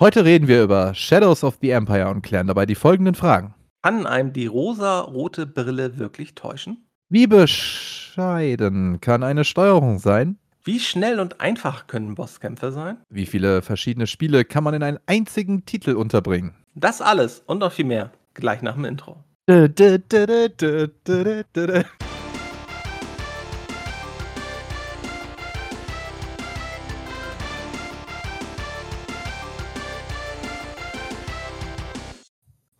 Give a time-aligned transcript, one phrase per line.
[0.00, 3.56] Heute reden wir über Shadows of the Empire und klären dabei die folgenden Fragen.
[3.82, 6.86] Kann einem die rosa-rote Brille wirklich täuschen?
[7.08, 10.38] Wie bescheiden kann eine Steuerung sein?
[10.62, 12.98] Wie schnell und einfach können Bosskämpfe sein?
[13.10, 16.54] Wie viele verschiedene Spiele kann man in einen einzigen Titel unterbringen?
[16.76, 19.16] Das alles und noch viel mehr gleich nach dem Intro.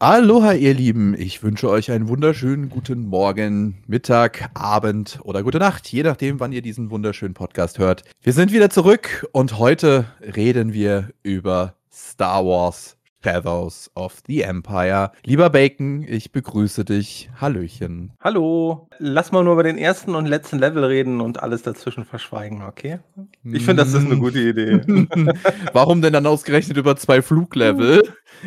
[0.00, 1.18] Aloha, ihr Lieben.
[1.18, 6.52] Ich wünsche euch einen wunderschönen guten Morgen, Mittag, Abend oder gute Nacht, je nachdem, wann
[6.52, 8.04] ihr diesen wunderschönen Podcast hört.
[8.22, 15.10] Wir sind wieder zurück und heute reden wir über Star Wars Shadows of the Empire.
[15.24, 17.28] Lieber Bacon, ich begrüße dich.
[17.40, 18.12] Hallöchen.
[18.20, 18.88] Hallo.
[18.98, 23.00] Lass mal nur über den ersten und letzten Level reden und alles dazwischen verschweigen, okay?
[23.44, 24.80] Ich finde, das ist eine gute Idee.
[25.72, 28.02] Warum denn dann ausgerechnet über zwei Fluglevel?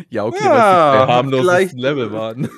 [0.08, 2.48] Ja, okay, Ja, was die harmlosesten Level waren.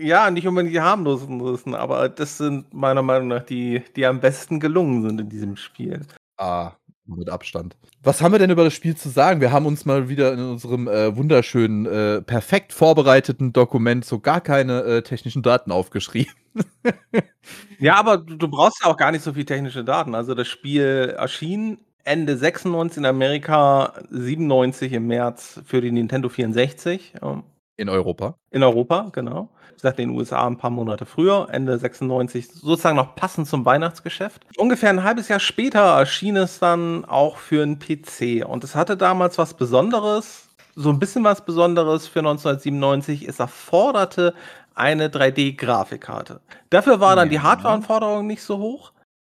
[0.00, 4.60] Ja, nicht unbedingt die harmlosen, aber das sind meiner Meinung nach die, die am besten
[4.60, 6.02] gelungen sind in diesem Spiel.
[6.36, 6.72] Ah,
[7.16, 7.76] mit Abstand.
[8.02, 9.40] Was haben wir denn über das Spiel zu sagen?
[9.40, 14.40] Wir haben uns mal wieder in unserem äh, wunderschönen, äh, perfekt vorbereiteten Dokument so gar
[14.40, 16.32] keine äh, technischen Daten aufgeschrieben.
[17.78, 20.14] Ja, aber du, brauchst ja auch gar nicht so viel technische Daten.
[20.14, 27.14] Also das Spiel erschien Ende 96 in Amerika, 97 im März für die Nintendo 64.
[27.22, 27.44] ähm,
[27.76, 28.36] In Europa.
[28.50, 29.50] In Europa, genau.
[29.80, 34.44] Gesagt, in den USA ein paar Monate früher, Ende 96, sozusagen noch passend zum Weihnachtsgeschäft.
[34.56, 38.44] Ungefähr ein halbes Jahr später erschien es dann auch für einen PC.
[38.44, 43.28] Und es hatte damals was Besonderes, so ein bisschen was Besonderes für 1997.
[43.28, 44.34] Es erforderte
[44.74, 46.40] eine 3D-Grafikkarte.
[46.70, 47.40] Dafür war dann die.
[47.40, 48.92] Hardwareanforderung nicht so hoch.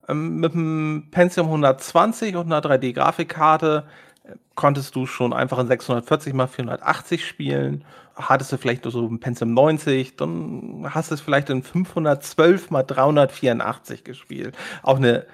[0.07, 3.83] Ähm, mit einem Pentium 120 und einer 3D-Grafikkarte
[4.23, 7.85] äh, konntest du schon einfach in 640 x 480 spielen.
[8.15, 12.87] Hattest du vielleicht so ein Pentium 90, dann hast du es vielleicht in 512 x
[12.87, 14.57] 384 gespielt.
[14.83, 15.25] Auch eine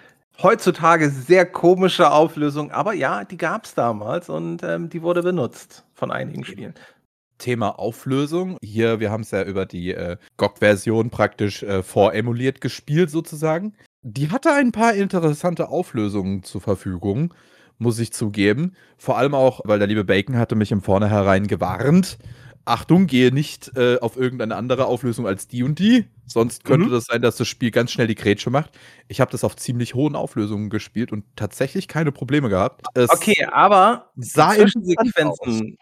[0.41, 5.85] heutzutage sehr komische Auflösung, aber ja, die gab es damals und ähm, die wurde benutzt
[5.93, 6.73] von einigen Spielen.
[7.37, 8.57] Thema Auflösung.
[8.61, 13.73] Hier, wir haben es ja über die äh, GOG-Version praktisch äh, voremuliert gespielt, sozusagen.
[14.01, 17.33] Die hatte ein paar interessante Auflösungen zur Verfügung,
[17.77, 18.73] muss ich zugeben.
[18.97, 22.17] Vor allem auch, weil der liebe Bacon hatte mich im Vornherein gewarnt.
[22.67, 26.05] Achtung, gehe nicht äh, auf irgendeine andere Auflösung als die und die.
[26.25, 26.91] Sonst könnte Mhm.
[26.91, 28.77] das sein, dass das Spiel ganz schnell die Grätsche macht.
[29.07, 32.81] Ich habe das auf ziemlich hohen Auflösungen gespielt und tatsächlich keine Probleme gehabt.
[32.93, 35.77] Es Okay, aber die Zwischensequenzen,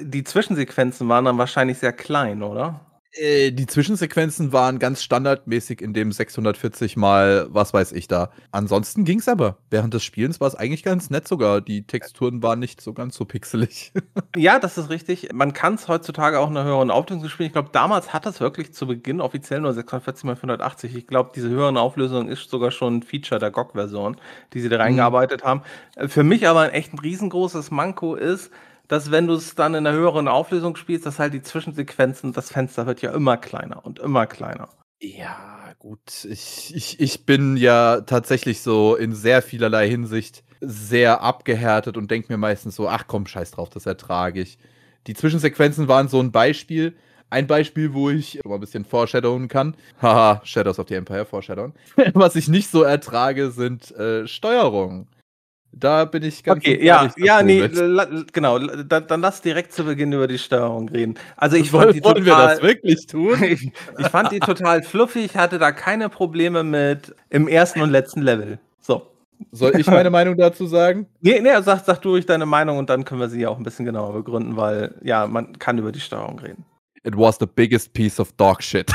[0.00, 2.80] die Zwischensequenzen waren dann wahrscheinlich sehr klein, oder?
[3.12, 8.30] Äh, die Zwischensequenzen waren ganz standardmäßig in dem 640 mal was weiß ich da.
[8.50, 9.58] Ansonsten ging's aber.
[9.70, 11.62] Während des Spielens war es eigentlich ganz nett sogar.
[11.62, 13.92] Die Texturen waren nicht so ganz so pixelig.
[14.36, 15.32] Ja, das ist richtig.
[15.32, 17.48] Man kann es heutzutage auch in einer höheren Auflösung spielen.
[17.48, 20.94] Ich glaube, damals hat es wirklich zu Beginn offiziell nur 640 x 480.
[20.94, 24.16] Ich glaube, diese höheren Auflösung ist sogar schon ein Feature der GOG-Version,
[24.52, 25.62] die sie da reingearbeitet haben.
[25.96, 28.50] Äh, Für mich aber ein echt ein riesengroßes Manko ist,
[28.88, 32.50] dass wenn du es dann in einer höheren Auflösung spielst, dass halt die Zwischensequenzen, das
[32.50, 34.68] Fenster wird ja immer kleiner und immer kleiner.
[35.00, 36.24] ja, gut.
[36.28, 42.32] Ich, ich, ich bin ja tatsächlich so in sehr vielerlei Hinsicht sehr abgehärtet und denke
[42.32, 44.58] mir meistens so, ach komm, scheiß drauf, das ertrage ich.
[45.06, 46.96] Die Zwischensequenzen waren so ein Beispiel.
[47.30, 49.76] Ein Beispiel, wo ich mal ein bisschen foreshadowen kann.
[50.00, 51.74] Haha, Shadows of the Empire, foreshadowen.
[52.14, 55.08] Was ich nicht so ertrage, sind äh, Steuerungen.
[55.72, 58.58] Da bin ich ganz Okay, ja, nicht ja, nee, la, genau.
[58.58, 61.14] Dann, dann lass direkt zu Beginn über die Steuerung reden.
[61.36, 63.42] Also ich Wollen, fand die wollen wir total, das wirklich tun?
[63.42, 68.22] ich, ich fand die total fluffig, hatte da keine Probleme mit im ersten und letzten
[68.22, 68.58] Level.
[68.80, 69.06] So.
[69.52, 71.06] Soll ich meine Meinung dazu sagen?
[71.20, 73.58] Nee, nee, sag, sag du ruhig deine Meinung und dann können wir sie ja auch
[73.58, 76.64] ein bisschen genauer begründen, weil ja, man kann über die Steuerung reden.
[77.04, 78.90] It was the biggest piece of dog shit.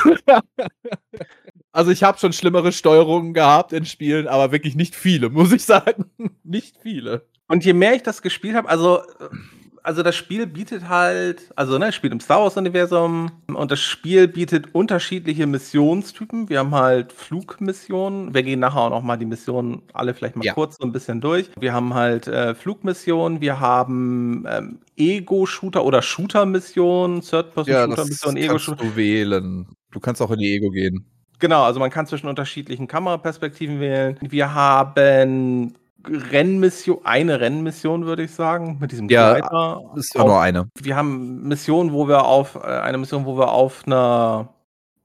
[1.73, 5.63] Also ich habe schon schlimmere Steuerungen gehabt in Spielen, aber wirklich nicht viele, muss ich
[5.65, 6.05] sagen.
[6.43, 7.25] nicht viele.
[7.49, 9.01] Und je mehr ich das gespielt habe, also,
[9.83, 14.29] also das Spiel bietet halt, also ne, es spielt im Star Wars-Universum und das Spiel
[14.29, 16.47] bietet unterschiedliche Missionstypen.
[16.49, 18.33] Wir haben halt Flugmissionen.
[18.33, 20.53] Wir gehen nachher auch noch mal die Missionen alle vielleicht mal Ja.
[20.53, 21.49] kurz so ein bisschen durch.
[21.59, 28.83] Wir haben halt äh, Flugmissionen, wir haben ähm, Ego-Shooter oder Shooter-Missionen, Ja, Third-Person-Shooter-Missionen, kannst Ego-Shooter.
[28.85, 29.67] du wählen.
[29.91, 31.05] Du kannst auch in die Ego gehen.
[31.43, 34.17] Genau, also man kann zwischen unterschiedlichen Kameraperspektiven wählen.
[34.21, 35.73] Wir haben
[36.07, 39.81] Rennmission, eine Rennmission, würde ich sagen, mit diesem Ja, Gleiter.
[39.97, 40.69] Ist ja nur eine.
[40.81, 44.52] Wir haben Missionen, wo wir auf, äh, eine Mission, wo wir auf einer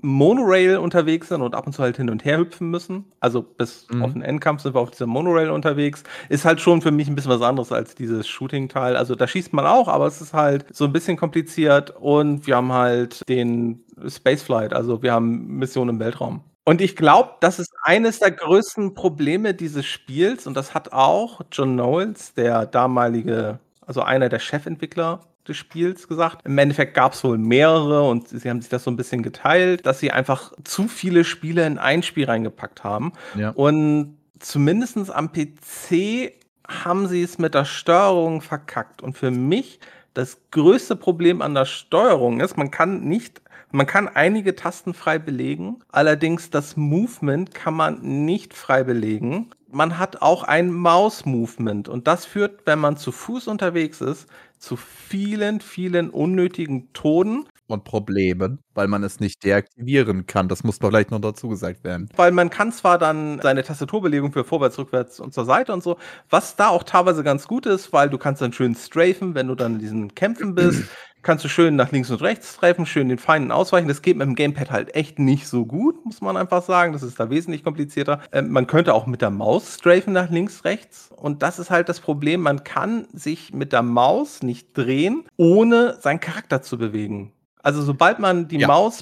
[0.01, 3.07] Monorail unterwegs sind und ab und zu halt hin und her hüpfen müssen.
[3.21, 4.03] Also bis Mhm.
[4.03, 6.05] auf den Endkampf sind wir auf dieser Monorail unterwegs.
[6.29, 8.97] Ist halt schon für mich ein bisschen was anderes als dieses Shooting-Teil.
[8.97, 12.57] Also da schießt man auch, aber es ist halt so ein bisschen kompliziert und wir
[12.57, 16.43] haben halt den Spaceflight, also wir haben Missionen im Weltraum.
[16.65, 21.41] Und ich glaube, das ist eines der größten Probleme dieses Spiels und das hat auch
[21.51, 26.45] John Knowles, der damalige, also einer der Chefentwickler des Spiels gesagt.
[26.45, 29.87] Im Endeffekt gab es wohl mehrere und sie haben sich das so ein bisschen geteilt,
[29.87, 33.13] dass sie einfach zu viele Spiele in ein Spiel reingepackt haben.
[33.35, 33.51] Ja.
[33.51, 36.33] Und zumindest am PC
[36.69, 39.03] haben sie es mit der Steuerung verkackt.
[39.03, 39.81] Und für mich
[40.15, 43.41] das größte Problem an der Steuerung ist, man kann nicht,
[43.71, 49.51] man kann einige Tasten frei belegen, allerdings das Movement kann man nicht frei belegen.
[49.71, 54.27] Man hat auch ein Maus-Movement und das führt, wenn man zu Fuß unterwegs ist,
[54.59, 60.49] zu vielen, vielen unnötigen Toden, Und Problemen, weil man es nicht deaktivieren kann.
[60.49, 62.09] Das muss doch vielleicht noch dazu gesagt werden.
[62.17, 65.99] weil man kann zwar dann seine Tastaturbelegung für vorwärts, rückwärts und zur Seite und so,
[66.31, 69.55] was da auch teilweise ganz gut ist, weil du kannst dann schön strafen, wenn du
[69.55, 70.85] dann in diesen Kämpfen bist,
[71.23, 73.89] kannst du schön nach links und rechts strafen, schön den Feinden ausweichen.
[73.89, 76.93] Das geht mit dem Gamepad halt echt nicht so gut, muss man einfach sagen.
[76.93, 78.21] Das ist da wesentlich komplizierter.
[78.33, 81.11] Ähm, man könnte auch mit der Maus strafen nach links, rechts.
[81.17, 82.41] Und das ist halt das Problem.
[82.41, 87.33] Man kann sich mit der Maus nicht drehen, ohne seinen Charakter zu bewegen.
[87.63, 88.69] Also sobald man die Ja.
[88.69, 89.01] Maus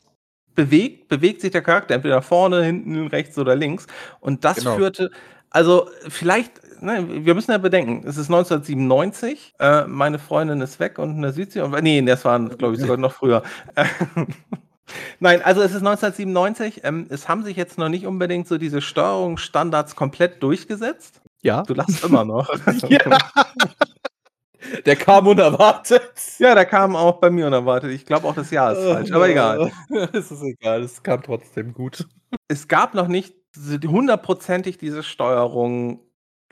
[0.55, 3.87] bewegt, bewegt sich der Charakter entweder nach vorne, hinten, rechts oder links.
[4.21, 4.77] Und das Genau.
[4.77, 5.11] führte,
[5.51, 10.99] also vielleicht, ne, wir müssen ja bedenken, es ist 1997, äh, meine Freundin ist weg
[10.99, 13.43] und in der Südsee, und, nee, das war, glaube ich, sogar noch früher.
[15.21, 18.81] Nein, also es ist 1997, ähm, es haben sich jetzt noch nicht unbedingt so diese
[18.81, 21.21] Steuerungsstandards komplett durchgesetzt.
[21.43, 21.63] Ja.
[21.63, 22.49] Du lachst immer noch.
[22.89, 23.19] Ja.
[24.85, 26.03] Der kam unerwartet.
[26.39, 27.93] ja, da kam auch bei mir unerwartet.
[27.93, 29.71] Ich glaube auch das Jahr ist falsch, aber egal.
[30.13, 32.05] Es ist egal, es kam trotzdem gut.
[32.49, 36.01] es gab noch nicht hundertprozentig diese Steuerung,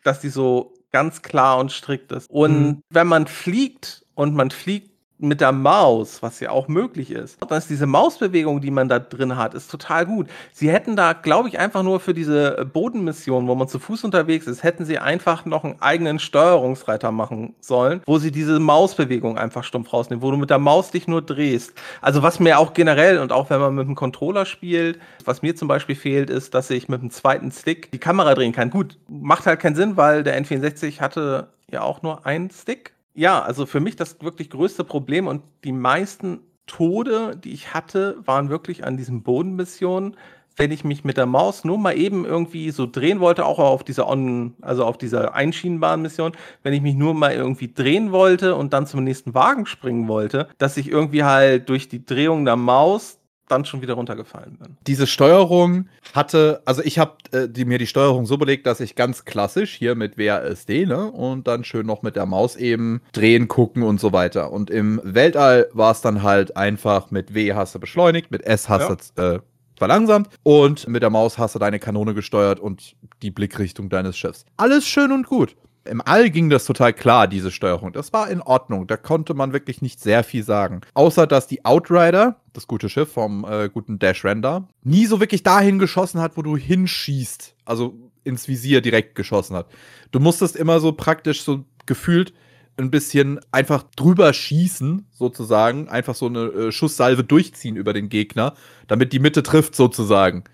[0.04, 2.30] dass die so ganz klar und strikt ist.
[2.30, 2.82] Und Mhm.
[2.90, 7.58] wenn man fliegt und man fliegt mit der Maus, was ja auch möglich ist, dann
[7.58, 10.28] ist diese Mausbewegung, die man da drin hat, ist total gut.
[10.52, 14.46] Sie hätten da, glaube ich, einfach nur für diese Bodenmission, wo man zu Fuß unterwegs
[14.46, 19.62] ist, hätten sie einfach noch einen eigenen Steuerungsreiter machen sollen, wo sie diese Mausbewegung einfach
[19.62, 21.74] stumpf rausnehmen, wo du mit der Maus dich nur drehst.
[22.00, 25.54] Also was mir auch generell und auch wenn man mit dem Controller spielt, was mir
[25.54, 28.70] zum Beispiel fehlt, ist, dass ich mit dem zweiten Stick die Kamera drehen kann.
[28.70, 32.94] Gut, macht halt keinen Sinn, weil der N64 hatte ja auch nur einen Stick.
[33.16, 38.16] Ja, also für mich das wirklich größte Problem und die meisten Tode, die ich hatte,
[38.24, 40.16] waren wirklich an diesen Bodenmissionen.
[40.56, 43.84] Wenn ich mich mit der Maus nur mal eben irgendwie so drehen wollte, auch auf
[43.84, 46.32] dieser On, also auf dieser Einschienenbahnmission,
[46.62, 50.48] wenn ich mich nur mal irgendwie drehen wollte und dann zum nächsten Wagen springen wollte,
[50.58, 53.18] dass ich irgendwie halt durch die Drehung der Maus
[53.48, 54.76] dann schon wieder runtergefallen bin.
[54.86, 58.94] Diese Steuerung hatte, also ich habe äh, die, mir die Steuerung so belegt, dass ich
[58.94, 63.48] ganz klassisch hier mit WASD, ne, und dann schön noch mit der Maus eben drehen,
[63.48, 64.52] gucken und so weiter.
[64.52, 68.68] Und im Weltall war es dann halt einfach mit W hast du beschleunigt, mit S
[68.68, 69.40] hast du äh,
[69.76, 74.44] verlangsamt und mit der Maus hast du deine Kanone gesteuert und die Blickrichtung deines Schiffs.
[74.56, 75.56] Alles schön und gut.
[75.84, 77.92] Im All ging das total klar, diese Steuerung.
[77.92, 78.86] Das war in Ordnung.
[78.86, 80.80] Da konnte man wirklich nicht sehr viel sagen.
[80.94, 85.42] Außer, dass die Outrider, das gute Schiff vom äh, guten Dash Render, nie so wirklich
[85.42, 87.54] dahin geschossen hat, wo du hinschießt.
[87.64, 87.94] Also
[88.24, 89.66] ins Visier direkt geschossen hat.
[90.10, 92.32] Du musstest immer so praktisch so gefühlt
[92.76, 95.88] ein bisschen einfach drüber schießen, sozusagen.
[95.88, 98.54] Einfach so eine äh, Schusssalve durchziehen über den Gegner,
[98.88, 100.44] damit die Mitte trifft, sozusagen.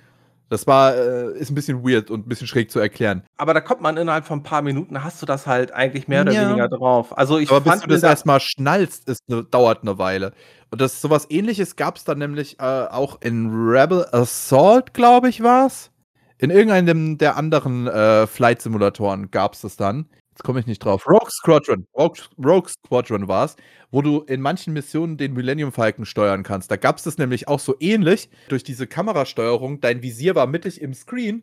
[0.51, 3.23] Das war, äh, ist ein bisschen weird und ein bisschen schräg zu erklären.
[3.37, 6.23] Aber da kommt man innerhalb von ein paar Minuten, hast du das halt eigentlich mehr
[6.23, 6.49] oder Ja.
[6.49, 7.17] weniger drauf.
[7.17, 10.33] Also ich Aber bis du das erstmal schnallst, ist ne, dauert eine Weile.
[10.73, 15.41] Und das sowas ähnliches gab es dann nämlich äh, auch in Rebel Assault, glaube ich,
[15.43, 15.91] war's.
[16.39, 20.07] In irgendeinem der anderen äh, Flight-Simulatoren gab es das dann.
[20.41, 21.07] Jetzt komme ich nicht drauf.
[21.07, 21.87] Rogue Squadron.
[21.95, 23.57] Rogue, Rogue Squadron war es,
[23.91, 26.71] wo du in manchen Missionen den Millennium Falcon steuern kannst.
[26.71, 28.31] Da gab es das nämlich auch so ähnlich.
[28.49, 31.43] Durch diese Kamerasteuerung, dein Visier war mittig im Screen,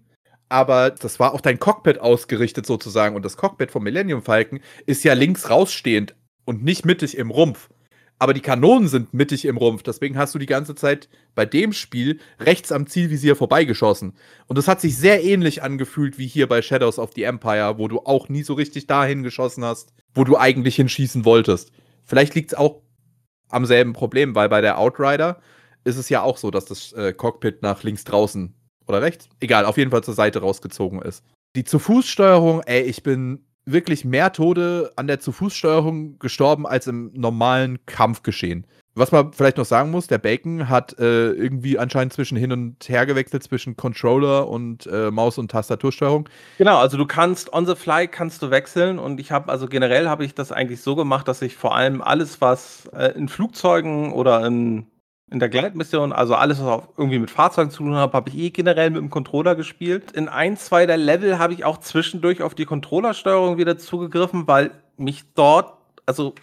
[0.49, 3.15] aber das war auf dein Cockpit ausgerichtet sozusagen.
[3.15, 7.69] Und das Cockpit vom Millennium Falcon ist ja links rausstehend und nicht mittig im Rumpf.
[8.19, 9.83] Aber die Kanonen sind mittig im Rumpf.
[9.83, 14.13] Deswegen hast du die ganze Zeit bei dem Spiel rechts am Zielvisier vorbeigeschossen.
[14.47, 17.87] Und das hat sich sehr ähnlich angefühlt wie hier bei Shadows of the Empire, wo
[17.87, 21.71] du auch nie so richtig dahin geschossen hast, wo du eigentlich hinschießen wolltest.
[22.05, 22.81] Vielleicht liegt es auch
[23.49, 25.39] am selben Problem, weil bei der Outrider
[25.83, 28.53] ist es ja auch so, dass das äh, Cockpit nach links draußen
[28.87, 31.23] oder rechts, egal, auf jeden Fall zur Seite rausgezogen ist.
[31.55, 37.85] Die Zu-Fuß-Steuerung, ey, ich bin wirklich mehr Tode an der Zu-Fuß-Steuerung gestorben als im normalen
[37.85, 38.65] Kampfgeschehen.
[38.95, 42.89] Was man vielleicht noch sagen muss, der Bacon hat äh, irgendwie anscheinend zwischen hin und
[42.89, 46.27] her gewechselt zwischen Controller und äh, Maus- und Tastatursteuerung.
[46.57, 50.09] Genau, also du kannst on the fly kannst du wechseln und ich habe also generell
[50.09, 54.13] habe ich das eigentlich so gemacht, dass ich vor allem alles, was äh, in Flugzeugen
[54.13, 54.87] oder in,
[55.29, 58.49] in der Gleitmission, also alles, was irgendwie mit Fahrzeugen zu tun hat, habe ich eh
[58.49, 60.11] generell mit dem Controller gespielt.
[60.11, 64.71] In ein, zwei der Level habe ich auch zwischendurch auf die Controllersteuerung wieder zugegriffen, weil
[64.95, 65.73] mich dort,
[66.05, 66.33] also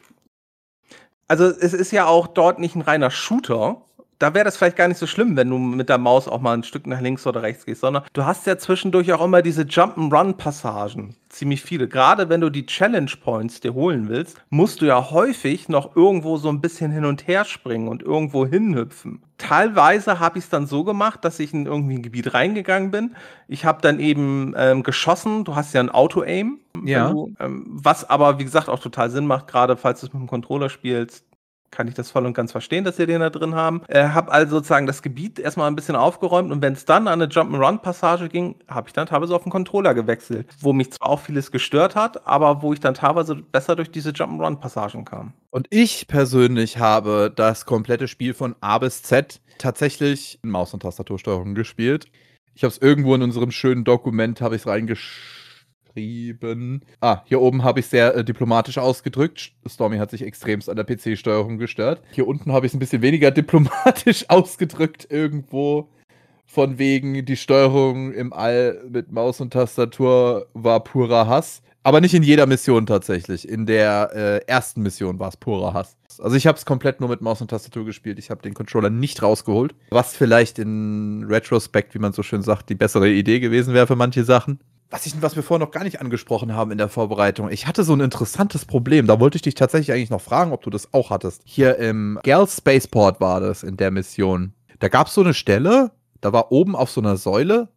[1.29, 3.83] also es ist ja auch dort nicht ein reiner Shooter.
[4.25, 6.54] Da wäre das vielleicht gar nicht so schlimm, wenn du mit der Maus auch mal
[6.54, 9.64] ein Stück nach links oder rechts gehst, sondern du hast ja zwischendurch auch immer diese
[9.64, 11.14] Jump'n'Run-Passagen.
[11.28, 11.88] Ziemlich viele.
[11.88, 16.38] Gerade wenn du die Challenge Points dir holen willst, musst du ja häufig noch irgendwo
[16.38, 19.21] so ein bisschen hin und her springen und irgendwo hinhüpfen.
[19.37, 23.16] Teilweise habe ich es dann so gemacht, dass ich in irgendwie ein Gebiet reingegangen bin.
[23.47, 25.45] Ich habe dann eben ähm, geschossen.
[25.45, 26.61] Du hast ja ein Auto-Aim.
[26.83, 27.11] Ja.
[27.11, 30.23] Du, ähm, was aber, wie gesagt, auch total Sinn macht, gerade falls du es mit
[30.23, 31.26] dem Controller spielst
[31.75, 33.83] kann ich das voll und ganz verstehen, dass sie den da drin haben.
[33.88, 37.21] Äh, habe also sozusagen das Gebiet erstmal ein bisschen aufgeräumt und wenn es dann an
[37.21, 41.21] eine Jump'n'Run-Passage ging, habe ich dann teilweise auf den Controller gewechselt, wo mich zwar auch
[41.21, 45.33] vieles gestört hat, aber wo ich dann teilweise besser durch diese Jump'n'Run-Passagen kam.
[45.50, 50.81] Und ich persönlich habe das komplette Spiel von A bis Z tatsächlich in Maus- und
[50.81, 52.07] Tastatursteuerung gespielt.
[52.54, 55.44] Ich habe es irgendwo in unserem schönen Dokument, habe ich es reingeschrieben
[55.95, 56.83] geschrieben.
[57.01, 59.53] Ah, hier oben habe ich sehr äh, diplomatisch ausgedrückt.
[59.67, 62.03] Stormy hat sich extremst an der PC-Steuerung gestört.
[62.11, 65.89] Hier unten habe ich es ein bisschen weniger diplomatisch ausgedrückt irgendwo.
[66.47, 71.63] Von wegen, die Steuerung im All mit Maus und Tastatur war purer Hass.
[71.83, 73.47] Aber nicht in jeder Mission tatsächlich.
[73.47, 75.97] In der äh, ersten Mission war es purer Hass.
[76.19, 78.19] Also ich habe es komplett nur mit Maus und Tastatur gespielt.
[78.19, 79.75] Ich habe den Controller nicht rausgeholt.
[79.91, 83.97] Was vielleicht in Retrospect, wie man so schön sagt, die bessere Idee gewesen wäre für
[83.97, 84.61] manche Sachen
[84.95, 87.51] was, ich, was wir vorher noch gar nicht angesprochen haben in der Vorbereitung.
[87.51, 89.09] Ich hatte so ein interessantes Problem.
[89.09, 91.43] Da wollte ich dich tatsächlich eigentlich noch fragen, ob du das auch hattest.
[91.45, 94.55] Hier im Gal Spaceport war das in der Mission.
[94.79, 97.71] Da gab es so eine Stelle, da war oben auf so einer Säule,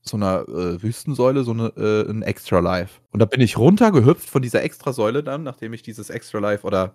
[0.00, 3.00] so einer äh, Wüstensäule, so eine, äh, ein Extra Life.
[3.10, 6.66] Und da bin ich runtergehüpft von dieser Extra Säule dann, nachdem ich dieses Extra Life
[6.66, 6.94] oder,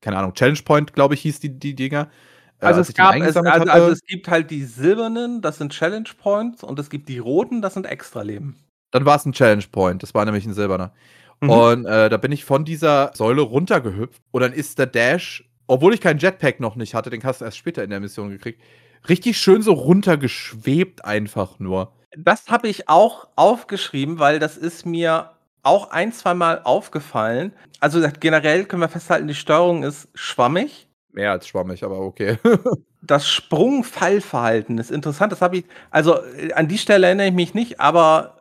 [0.00, 2.10] keine Ahnung, Challenge Point, glaube ich, hieß die, die Dinger.
[2.58, 6.08] Äh, also, es gab, es, also, also es gibt halt die silbernen, das sind Challenge
[6.20, 8.56] Points, und es gibt die roten, das sind Extra Leben.
[8.94, 10.04] Dann war es ein Challenge Point.
[10.04, 10.92] Das war nämlich ein silberner.
[11.40, 11.50] Mhm.
[11.50, 14.22] Und äh, da bin ich von dieser Säule runtergehüpft.
[14.30, 17.44] Und dann ist der Dash, obwohl ich keinen Jetpack noch nicht hatte, den hast du
[17.44, 18.62] erst später in der Mission gekriegt,
[19.08, 21.90] richtig schön so runtergeschwebt einfach nur.
[22.16, 25.30] Das habe ich auch aufgeschrieben, weil das ist mir
[25.64, 27.52] auch ein, zwei Mal aufgefallen.
[27.80, 30.86] Also generell können wir festhalten, die Steuerung ist schwammig.
[31.10, 32.38] Mehr als schwammig, aber okay.
[33.02, 35.32] das Sprung-Fallverhalten ist interessant.
[35.32, 38.34] Das habe ich, also äh, an die Stelle erinnere ich mich nicht, aber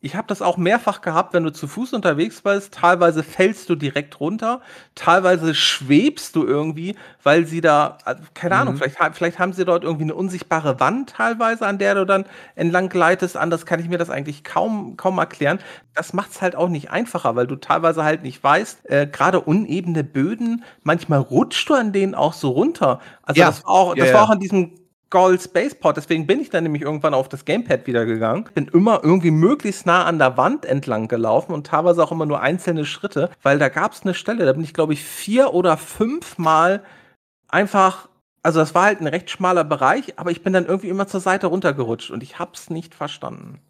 [0.00, 2.74] ich habe das auch mehrfach gehabt, wenn du zu Fuß unterwegs bist.
[2.74, 4.60] Teilweise fällst du direkt runter,
[4.94, 8.60] teilweise schwebst du irgendwie, weil sie da, äh, keine mhm.
[8.60, 12.26] Ahnung, vielleicht, vielleicht haben sie dort irgendwie eine unsichtbare Wand teilweise, an der du dann
[12.54, 13.36] entlang gleitest.
[13.36, 15.58] Anders kann ich mir das eigentlich kaum, kaum erklären.
[15.94, 19.40] Das macht es halt auch nicht einfacher, weil du teilweise halt nicht weißt, äh, gerade
[19.40, 23.00] unebene Böden, manchmal rutscht du an denen auch so runter.
[23.22, 23.48] Also ja.
[23.48, 24.78] das war auch, das ja, war auch an diesem
[25.10, 25.96] Gold Spaceport.
[25.96, 28.48] Deswegen bin ich dann nämlich irgendwann auf das Gamepad wieder gegangen.
[28.54, 32.40] Bin immer irgendwie möglichst nah an der Wand entlang gelaufen und teilweise auch immer nur
[32.40, 35.76] einzelne Schritte, weil da gab es eine Stelle, da bin ich glaube ich vier oder
[35.76, 36.82] fünf Mal
[37.48, 38.08] einfach,
[38.42, 41.20] also das war halt ein recht schmaler Bereich, aber ich bin dann irgendwie immer zur
[41.20, 43.60] Seite runtergerutscht und ich hab's nicht verstanden.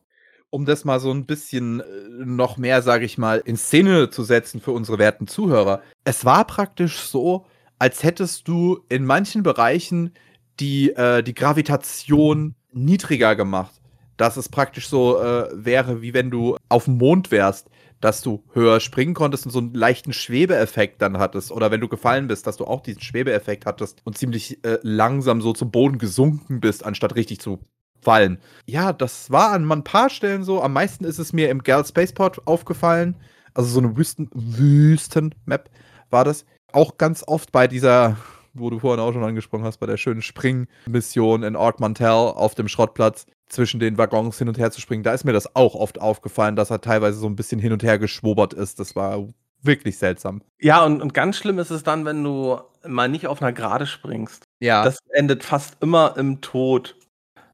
[0.50, 1.84] Um das mal so ein bisschen äh,
[2.24, 5.82] noch mehr, sage ich mal, in Szene zu setzen für unsere werten Zuhörer.
[6.04, 7.44] Es war praktisch so,
[7.78, 10.14] als hättest du in manchen Bereichen
[10.60, 13.74] die, äh, die Gravitation niedriger gemacht.
[14.16, 18.44] Dass es praktisch so äh, wäre, wie wenn du auf dem Mond wärst, dass du
[18.52, 21.50] höher springen konntest und so einen leichten Schwebeeffekt dann hattest.
[21.50, 25.40] Oder wenn du gefallen bist, dass du auch diesen Schwebeeffekt hattest und ziemlich äh, langsam
[25.40, 27.60] so zum Boden gesunken bist, anstatt richtig zu
[28.00, 28.38] fallen.
[28.66, 30.62] Ja, das war an ein paar Stellen so.
[30.62, 33.16] Am meisten ist es mir im Gal Spaceport aufgefallen.
[33.54, 35.70] Also so eine Wüsten Wüsten-Map
[36.10, 36.44] war das.
[36.72, 38.16] Auch ganz oft bei dieser
[38.54, 42.54] wo du vorhin auch schon angesprochen hast, bei der schönen Springmission in Ort Mantell auf
[42.54, 45.02] dem Schrottplatz zwischen den Waggons hin und her zu springen.
[45.02, 47.82] Da ist mir das auch oft aufgefallen, dass er teilweise so ein bisschen hin und
[47.82, 48.78] her geschwobert ist.
[48.78, 49.26] Das war
[49.62, 50.42] wirklich seltsam.
[50.60, 53.86] Ja, und, und ganz schlimm ist es dann, wenn du mal nicht auf einer Gerade
[53.86, 54.44] springst.
[54.60, 54.84] Ja.
[54.84, 56.96] Das endet fast immer im Tod.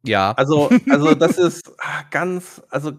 [0.05, 0.33] Ja.
[0.33, 2.93] Also, also das ist ah, ganz, also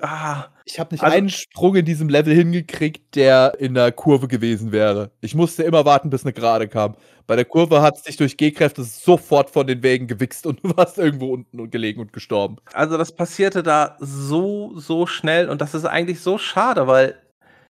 [0.00, 4.28] Ah, ich habe nicht also, einen Sprung in diesem Level hingekriegt, der in der Kurve
[4.28, 5.10] gewesen wäre.
[5.20, 6.96] Ich musste immer warten, bis eine Gerade kam.
[7.26, 10.76] Bei der Kurve hat es dich durch G-Kräfte sofort von den Wegen gewichst und du
[10.76, 12.56] warst irgendwo unten gelegen und gestorben.
[12.72, 17.16] Also das passierte da so, so schnell und das ist eigentlich so schade, weil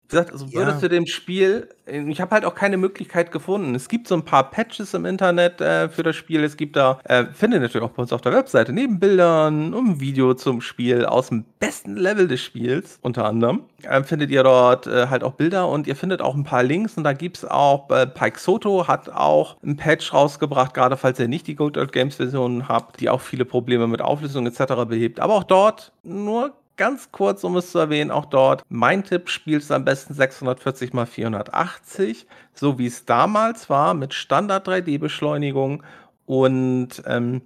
[0.10, 0.82] Wie gesagt, also würdest Ja.
[0.82, 3.74] du dem Spiel ich habe halt auch keine Möglichkeit gefunden.
[3.74, 6.44] Es gibt so ein paar Patches im Internet, äh, für das Spiel.
[6.44, 9.74] Es gibt da äh, findet ihr natürlich auch bei uns auf der Webseite neben Bildern
[9.74, 14.44] und 'n Video zum Spiel aus'm besten Level des Spiels unter anderem, ähm, findet ihr
[14.44, 17.46] dort, äh, halt auch Bilder und ihr findet auch 'n paar Links und da gibt's
[17.46, 21.92] auch äh, Peixoto hat auch 'n Patch rausgebracht, grade falls ihr nicht die Good Old
[21.94, 25.20] Games Version habt, die auch viele Probleme mit Auflösung et cetera behebt.
[25.22, 29.72] Aber auch dort nur ganz kurz, um es zu erwähnen, auch dort mein Tipp: Spielt's
[29.72, 35.84] am besten 640 mal 480, so wie's damals war mit Standard 3D-Beschleunigung
[36.26, 37.42] und, ähm,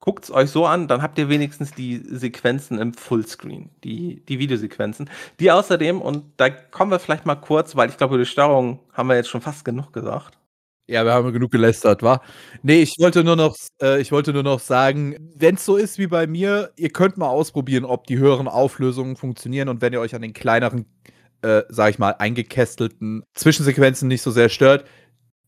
[0.00, 5.08] guckt's euch so an, dann habt ihr wenigstens die Sequenzen im Fullscreen, die die Videosequenzen,
[5.40, 8.80] die außerdem und da kommen wir vielleicht mal kurz, weil ich glaube, über die Steuerung
[8.92, 10.38] haben wir jetzt schon fast genug gesagt.
[10.88, 12.20] Ja, wir haben genug gelästert, wa?
[12.62, 16.06] Ne, ich wollte nur noch äh, ich wollte nur noch sagen, wenn's so ist wie
[16.08, 20.14] bei mir, ihr könnt mal ausprobieren, ob die höheren Auflösungen funktionieren und wenn ihr euch
[20.14, 20.84] an den kleineren,
[21.40, 24.84] äh, sage ich mal, eingekästelten Zwischensequenzen nicht so sehr stört,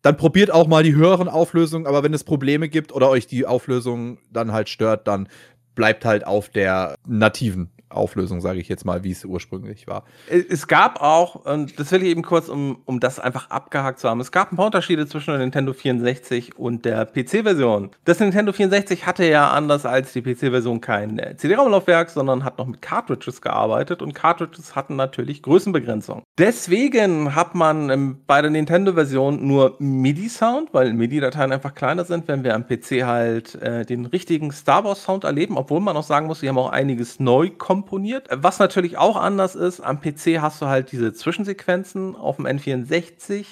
[0.02, 3.44] dann probiert auch mal die höheren Auflösungen, aber wenn es Probleme gibt oder euch die
[3.46, 5.28] Auflösung dann halt stört, dann
[5.74, 10.04] bleibt halt auf der nativen Auflösung, sage ich jetzt mal, wie's ursprünglich war.
[10.30, 13.98] Äh, es gab auch und das will ich eben kurz, um um das einfach abgehakt
[13.98, 14.20] zu haben.
[14.20, 17.90] Es gab 'n paar Unterschiede zwischen der Nintendo 64 und der PC-Version.
[18.04, 22.66] Das Nintendo 64 hatte ja anders als die PC-Version kein, äh, CD-ROM-Laufwerk, sondern hat noch
[22.66, 26.22] mit Cartridges gearbeitet und Cartridges hatten natürlich Größenbegrenzung.
[26.38, 32.44] Deswegen hat man, ähm, bei der Nintendo-Version nur MIDI-Sound, weil MIDI-Dateien einfach kleiner sind, wenn
[32.44, 36.48] wir am PC halt, äh, den richtigen Star-Wars-Sound erleben, obwohl man auch sagen muss, sie
[36.48, 37.50] haben auch einiges neu
[37.86, 38.28] komponiert.
[38.32, 43.46] Was natürlich auch anders ist, am PC hast du halt diese Zwischensequenzen, auf'm N64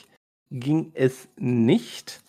[0.51, 2.21] ging es nicht.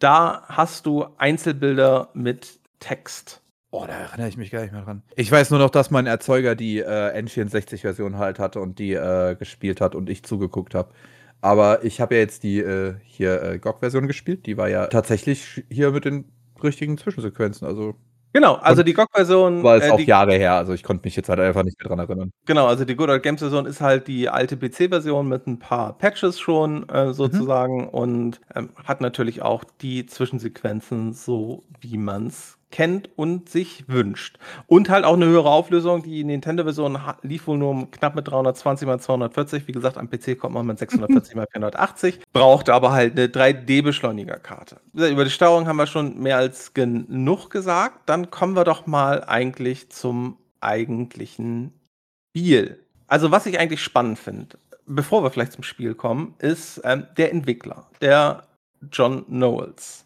[0.00, 3.42] Da hast du Einzelbilder mit Text.
[3.70, 5.02] Oh, da erinnere ich mich gar nicht mehr dran.
[5.14, 9.36] Ich weiß nur noch, dass mein Erzeuger die, äh, N64-Version halt hatte und die, äh,
[9.36, 10.92] gespielt hat und ich zugeguckt habe.
[11.40, 14.46] Aber ich habe ja jetzt die, äh, hier, äh, GOG-Version gespielt.
[14.46, 16.24] Die war ja tatsächlich hier mit den
[16.62, 17.94] richtigen Zwischensequenzen, also
[18.34, 21.16] Genau, also und die GOG-Version, war jetzt äh, auch Jahre her, also ich konnte mich
[21.16, 22.32] jetzt halt einfach nicht mehr dran erinnern.
[22.46, 25.96] Genau, also die Good Old Games Version ist halt die alte PC-Version mit 'n paar
[25.98, 27.44] Patches schon, äh, Mhm.
[27.44, 34.38] sozusagen und, ähm, hat natürlich auch die Zwischensequenzen so, wie man's kennt und sich wünscht.
[34.66, 36.02] Und halt auch 'ne höhere Auflösung.
[36.02, 39.68] Die Nintendo-Version lief wohl nur knapp mit 320 mal 240.
[39.68, 44.78] Wie gesagt, am PC kommt man mit 640 mal 480, brauchte aber halt 'ne 3D-Beschleunigerkarte.
[44.92, 48.08] Wie gesagt, über die Steuerung haben wir schon mehr als genug gesagt.
[48.08, 51.72] Dann kommen wir doch mal eigentlich zum eigentlichen
[52.36, 52.80] Spiel.
[53.08, 57.32] Also, was ich eigentlich spannend finde, bevor wir vielleicht zum Spiel kommen, ist, ähm, der
[57.32, 58.44] Entwickler, der
[58.92, 60.04] John Knowles.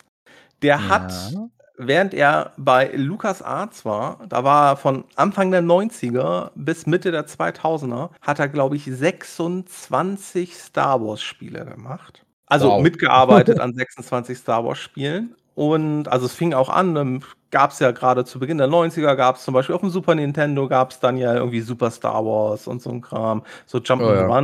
[0.62, 1.50] Der hat, Ja.
[1.78, 7.26] Während er bei LucasArts war da war er von Anfang der 90er bis Mitte der
[7.26, 12.24] 2000er, hat er, glaube ich, 26 Star-Wars-Spiele gemacht.
[12.46, 12.82] Also, Wow.
[12.82, 15.34] mitgearbeitet an 26 Star-Wars-Spielen.
[15.56, 19.42] Und also, es fing auch an, ähm, gab's ja grade zu Beginn der 90er gab's
[19.42, 23.00] zum Beispiel auf'm Super Nintendo gab's dann ja irgendwie Super Star Wars und so 'n
[23.00, 24.36] Kram, so Jump Oh ja.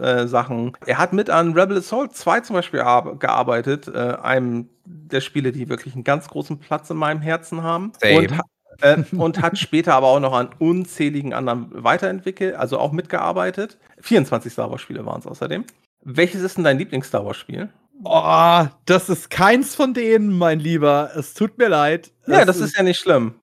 [0.00, 0.76] Äh, Sachen.
[0.86, 5.50] Er hat mit an Rebel Assault 2 zum Beispiel arb gearbeitet, äh, einem der Spiele,
[5.50, 7.92] die wirklich 'n ganz großen Platz in meinem Herzen haben.
[8.80, 13.78] Äh, und hat später aber auch noch an unzähligen anderen weiterentwickelt also auch mitgearbeitet.
[14.00, 15.64] 24 Star-Wars-Spiele waren's außerdem.
[16.04, 17.70] Welches ist denn dein Lieblings-Star-Wars-Spiel?
[18.04, 21.10] Oh, das ist keins von denen, mein Lieber.
[21.16, 22.12] Es tut mir leid.
[22.26, 23.34] Ja, Es das ist ja nicht schlimm.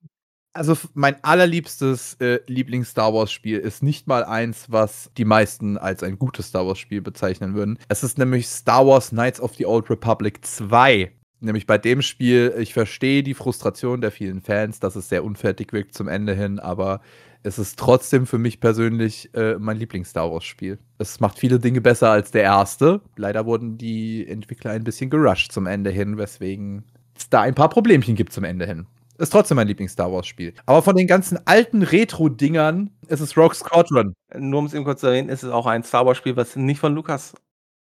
[0.54, 6.48] Also, mein allerliebstes, äh, Lieblings-Star-Wars-Spiel ist nicht mal eins, was die meisten als ein gutes
[6.48, 7.78] Star-Wars-Spiel bezeichnen würden.
[7.88, 11.12] Es ist nämlich Star Wars Knights of the Old Republic 2.
[11.42, 15.72] Nämlich bei dem Spiel ich verstehe die Frustration der vielen Fans, dass es sehr unfertig
[15.72, 17.00] wirkt zum Ende hin, aber
[17.44, 20.80] es ist trotzdem für mich persönlich, äh, mein Lieblings-Star-Wars-Spiel.
[20.98, 23.02] Es macht viele Dinge besser als der 1.
[23.16, 26.84] Leider wurden die Entwickler ein bisschen gerusht zum Ende hin, weswegen
[27.16, 28.88] es da ein paar Problemchen gibt zum Ende hin.
[29.18, 30.54] Ist trotzdem mein Lieblings-Star-Wars-Spiel.
[30.66, 34.14] Aber von den ganzen alten Retro-Dingern ist es Rogue Squadron.
[34.38, 36.94] Nur um's eben kurz zu erwähnen, ist es auch ein Star-Wars-Spiel, was nicht von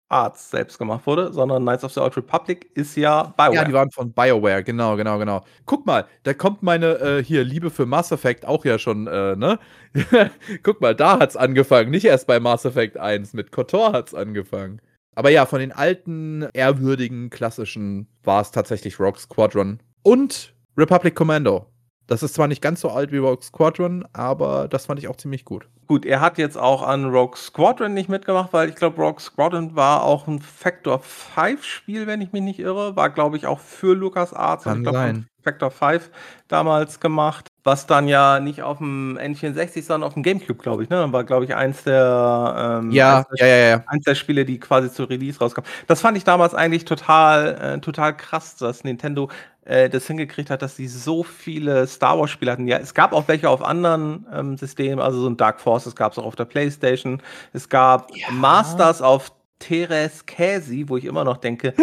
[0.09, 3.65] LucasArts selbst gemacht wurde, sondern Knights of the Old Republic ist ja Ja, BioWare.
[3.65, 5.43] die waren von BioWare, genau, genau, genau.
[5.65, 9.35] Guck mal, da kommt meine, äh, hier Liebe für Mass Effect auch ja schon, äh,
[9.35, 9.59] ne?
[10.63, 14.81] Guck mal, da hat's angefangen, nicht erst bei Mass Effect 1, mit KOTOR hat's angefangen.
[15.15, 21.65] Aber ja, von den alten, ehrwürdigen, klassischen war's tatsächlich Rogue Squadron und Republic Commando.
[22.07, 25.17] Das ist zwar nicht ganz so alt wie Rogue Squadron, aber das fand ich auch
[25.17, 25.67] ziemlich gut.
[25.87, 29.75] Gut, er hat jetzt auch an Rogue Squadron nicht mitgemacht, weil ich glaube, Rogue Squadron
[29.75, 32.95] war auch 'n Factor 5 Spiel, wenn ich mich nicht irre.
[32.95, 35.25] War, glaube ich, auch für LucasArts und Kann ich glaube.
[35.43, 36.09] Factor 5
[36.47, 37.47] damals gemacht.
[37.67, 41.11] Was dann ja nicht auf dem N64, sondern auf dem Gamecube, glaube ich, ne?
[41.11, 43.83] War, glaube ich, eins der, ähm, Ja, eins der, ja, ja, ja.
[43.87, 45.69] eins der Spiele, die quasi zu Release rauskamen.
[45.85, 49.29] Das fand ich damals eigentlich total, äh, total krass, dass Nintendo
[49.65, 52.67] äh, das hingekriegt hat, dass sie so viele Star Wars Spiele hatten.
[52.67, 56.13] Ja, es gab auch welche auf anderen ähm, Systemen, also so ein Dark Forces gab
[56.13, 57.21] es auch auf der PlayStation.
[57.53, 58.31] Es gab Ja.
[58.31, 61.73] Masters auf Teres Käsi, wo ich immer noch denke,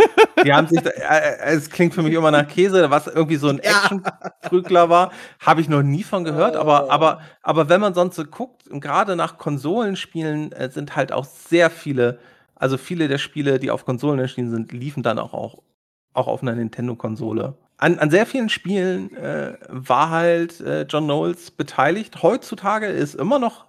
[0.45, 3.49] die haben sich, äh, äh, es klingt für mich immer nach Käse, was irgendwie so
[3.49, 3.59] ein.
[3.59, 6.61] Action-Prügler war, habe ich noch nie von gehört, Oh.
[6.61, 11.25] aber, aber, aber wenn man sonst so guckt, gerade nach Konsolenspielen äh, sind halt auch
[11.25, 12.19] sehr viele,
[12.55, 15.63] also viele der Spiele, die auf Konsolen erschienen sind, liefen dann auch, auch,
[16.13, 17.55] auch auf einer Nintendo-Konsole.
[17.77, 22.23] An, an sehr vielen Spielen äh, war halt äh, John Knowles beteiligt.
[22.23, 23.67] Heutzutage ist immer noch,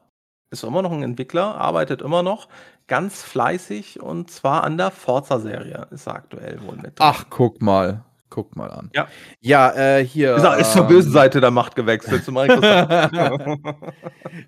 [0.51, 2.47] ist immer noch ein Entwickler, arbeitet immer noch
[2.87, 6.83] ganz fleißig und zwar an der Forza-Serie ist er aktuell wohl mit.
[6.85, 6.93] drin.
[6.99, 8.03] Ach, guck mal.
[8.31, 8.89] Guck mal an.
[8.93, 9.07] Ja.
[9.39, 10.35] Ja, äh, hier.
[10.35, 13.11] Ist, er- ist zur ähm, bösen Seite der Macht gewechselt zu Microsoft.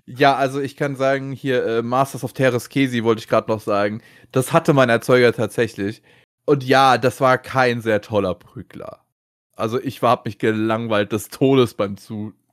[0.06, 3.60] Ja, also ich kann sagen, hier äh, Masters of Teres Kesi wollte ich gerade noch
[3.60, 4.02] sagen.
[4.32, 6.02] Das hatte mein Erzeuger tatsächlich.
[6.44, 9.00] Und ja, das war kein sehr toller Prügler.
[9.56, 11.96] Also ich war hab mich gelangweilt des Todes beim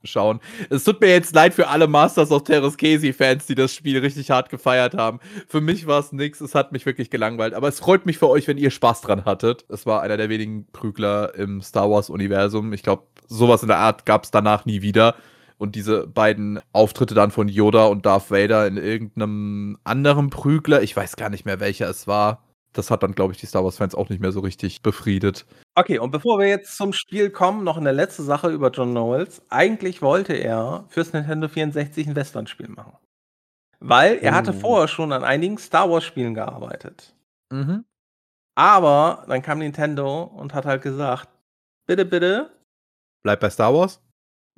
[0.06, 0.40] Zuschauen.
[0.70, 3.98] Es tut mir jetzt leid für alle Masters of Teres Kesi Fans, die das Spiel
[3.98, 5.18] richtig hart gefeiert haben.
[5.48, 7.54] Für mich war es nix, es hat mich wirklich gelangweilt.
[7.54, 9.64] Aber es freut mich für euch, wenn ihr Spaß dran hattet.
[9.68, 12.72] Es war einer der wenigen Prügler im Star Wars Universum.
[12.72, 15.16] Ich glaube, sowas in der Art gab es danach nie wieder.
[15.58, 20.94] Und diese beiden Auftritte dann von Yoda und Darth Vader in irgendeinem anderen Prügler, ich
[20.94, 22.45] weiß gar nicht mehr, welcher es war.
[22.76, 25.46] Das hat dann, glaube ich, die Star Wars-Fans auch nicht mehr so richtig befriedet.
[25.74, 29.42] Okay, und bevor wir jetzt zum Spiel kommen, noch eine letzte Sache über John Knowles.
[29.48, 32.96] Eigentlich wollte er fürs Nintendo 64 ein Western-Spiel machen.
[33.80, 34.60] Weil er hatte Oh.
[34.60, 37.14] vorher schon an einigen Star Wars-Spielen gearbeitet.
[37.52, 37.84] Mhm.
[38.54, 41.28] Aber dann kam Nintendo und hat halt gesagt,
[41.86, 42.50] bitte, bitte,
[43.22, 44.00] Bleibt bei Star Wars?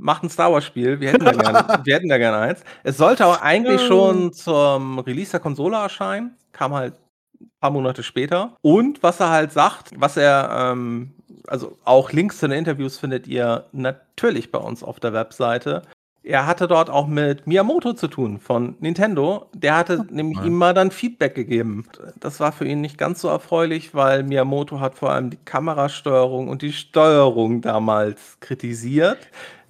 [0.00, 1.00] macht ein Star Wars-Spiel.
[1.00, 2.62] Wir hätten da gerne, wir hätten da gerne eins.
[2.84, 6.36] Es sollte auch eigentlich schon zum Release der Konsole erscheinen.
[6.52, 6.94] Kam halt
[7.40, 8.56] ein paar Monate später.
[8.62, 11.14] Und was er halt sagt, was er, ähm,
[11.46, 15.82] also auch Links zu den Interviews findet ihr natürlich bei uns auf der Webseite.
[16.22, 19.46] Er hatte dort auch mit Miyamoto zu tun von Nintendo.
[19.54, 20.46] Der hatte nämlich mal.
[20.46, 21.86] ihm mal dann Feedback gegeben.
[22.20, 26.48] Das war für ihn nicht ganz so erfreulich, weil Miyamoto hat vor allem die Kamerasteuerung
[26.48, 29.18] und die Steuerung damals kritisiert.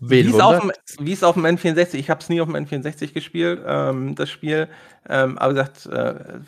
[0.01, 2.57] Wie es auf, dem, wie es auf dem N64, ich habe es nie auf dem
[2.57, 4.69] N64 gespielt, ähm, das Spiel,
[5.09, 6.41] ähm, aber gesagt, äh,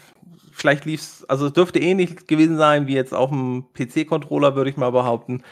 [0.60, 4.70] vielleicht lief es, also es dürfte ähnlich gewesen sein wie jetzt auf dem PC-Controller, würde
[4.70, 5.42] ich mal behaupten.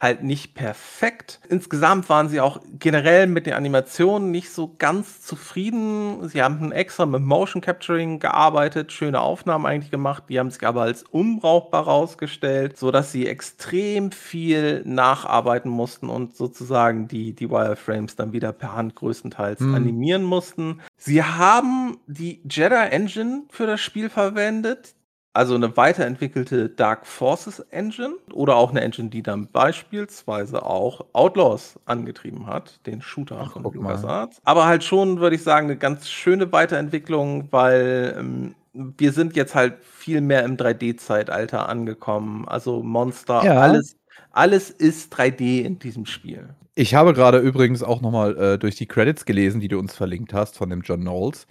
[0.00, 1.40] Halt nicht perfekt.
[1.48, 6.28] Insgesamt waren sie auch generell mit den Animationen nicht so ganz zufrieden.
[6.28, 10.24] Sie haben extra mit Motion Capturing gearbeitet, schöne Aufnahmen eigentlich gemacht.
[10.28, 17.08] Die haben sich aber als unbrauchbar rausgestellt, sodass sie extrem viel nacharbeiten mussten und sozusagen
[17.08, 19.74] die, die Wireframes dann wieder per Hand größtenteils Hm.
[19.74, 20.80] animieren mussten.
[20.96, 24.94] Sie haben die Jedi Engine für das Spiel verwendet.
[25.34, 31.78] Also eine weiterentwickelte Dark Forces Engine oder auch eine Engine, die dann beispielsweise auch Outlaws
[31.84, 33.62] angetrieben hat, den Shooter Ach, von.
[33.62, 34.40] LucasArts.
[34.44, 39.54] Aber halt schon, würde ich sagen, eine ganz schöne Weiterentwicklung, weil ähm, wir sind jetzt
[39.54, 42.48] halt viel mehr im 3D-Zeitalter angekommen.
[42.48, 43.60] Also Monster, Ja.
[43.60, 43.96] alles,
[44.32, 46.48] alles ist 3D in diesem Spiel.
[46.74, 50.32] Ich habe gerade übrigens auch nochmal äh, durch die Credits gelesen, die du uns verlinkt
[50.32, 51.46] hast von dem John Knowles.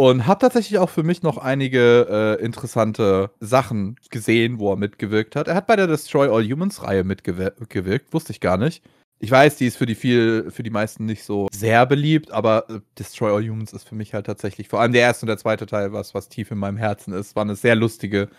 [0.00, 5.36] Und habe tatsächlich auch für mich noch einige äh, interessante Sachen gesehen, wo er mitgewirkt
[5.36, 5.46] hat.
[5.46, 8.82] Er hat bei der Destroy All Humans Reihe mitgewirkt, wusste ich gar nicht.
[9.18, 12.64] Ich weiß, die ist für die viel, für die meisten nicht so sehr beliebt, aber
[12.70, 15.36] äh, Destroy All Humans ist für mich halt tatsächlich, vor allem der erste und der
[15.36, 18.30] zweite Teil, was, was tief in meinem Herzen ist, war eine sehr lustige,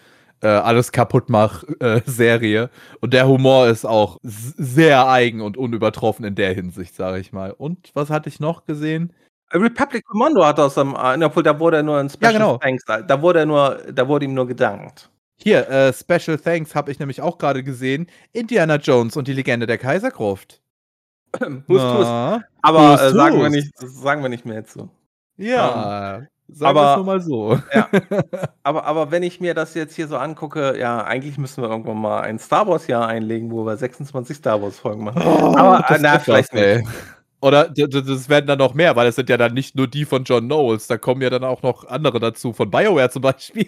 [0.41, 2.71] äh, alles kaputt mach äh, Serie.
[3.01, 7.51] Und der Humor ist auch sehr eigen und unübertroffen in der Hinsicht, sage ich mal.
[7.51, 9.13] Und was hatte ich noch gesehen?
[9.53, 12.57] Republic Commando hat aus dem, äh, obwohl da wurde er nur in Special genau.
[12.57, 15.09] Thanks, da wurde er nur, da wurde ihm nur gedankt.
[15.37, 18.07] Hier, äh, Special Thanks habe ich nämlich auch gerade gesehen.
[18.31, 20.61] Indiana Jones und die Legende der Kaisergruft.
[21.39, 21.81] Hust,
[22.61, 24.89] Aber Hust, äh, sagen, wir nicht, sagen wir nicht mehr zu.
[25.37, 27.59] Ja, sagen aber- wir es nur mal so.
[28.63, 31.97] Aber, aber wenn ich mir das jetzt hier so angucke, ja, eigentlich müssen wir irgendwann
[31.99, 35.23] mal ein Star Wars Jahr einlegen, wo wir 26 Star Wars Folgen machen.
[35.23, 36.85] aber das äh, na, vielleicht nicht.
[37.41, 40.23] Oder das werden dann noch mehr, weil es sind ja dann nicht nur die von
[40.23, 43.67] John Knowles, da kommen ja dann auch noch andere dazu, von BioWare zum Beispiel.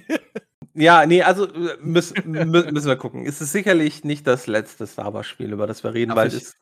[0.76, 3.26] Ja, nee, also äh, müssen, mü- müssen wir gucken.
[3.26, 6.28] Es ist sicherlich nicht das letzte Star Wars Spiel, über das wir reden, Darf weil
[6.30, 6.58] ich- es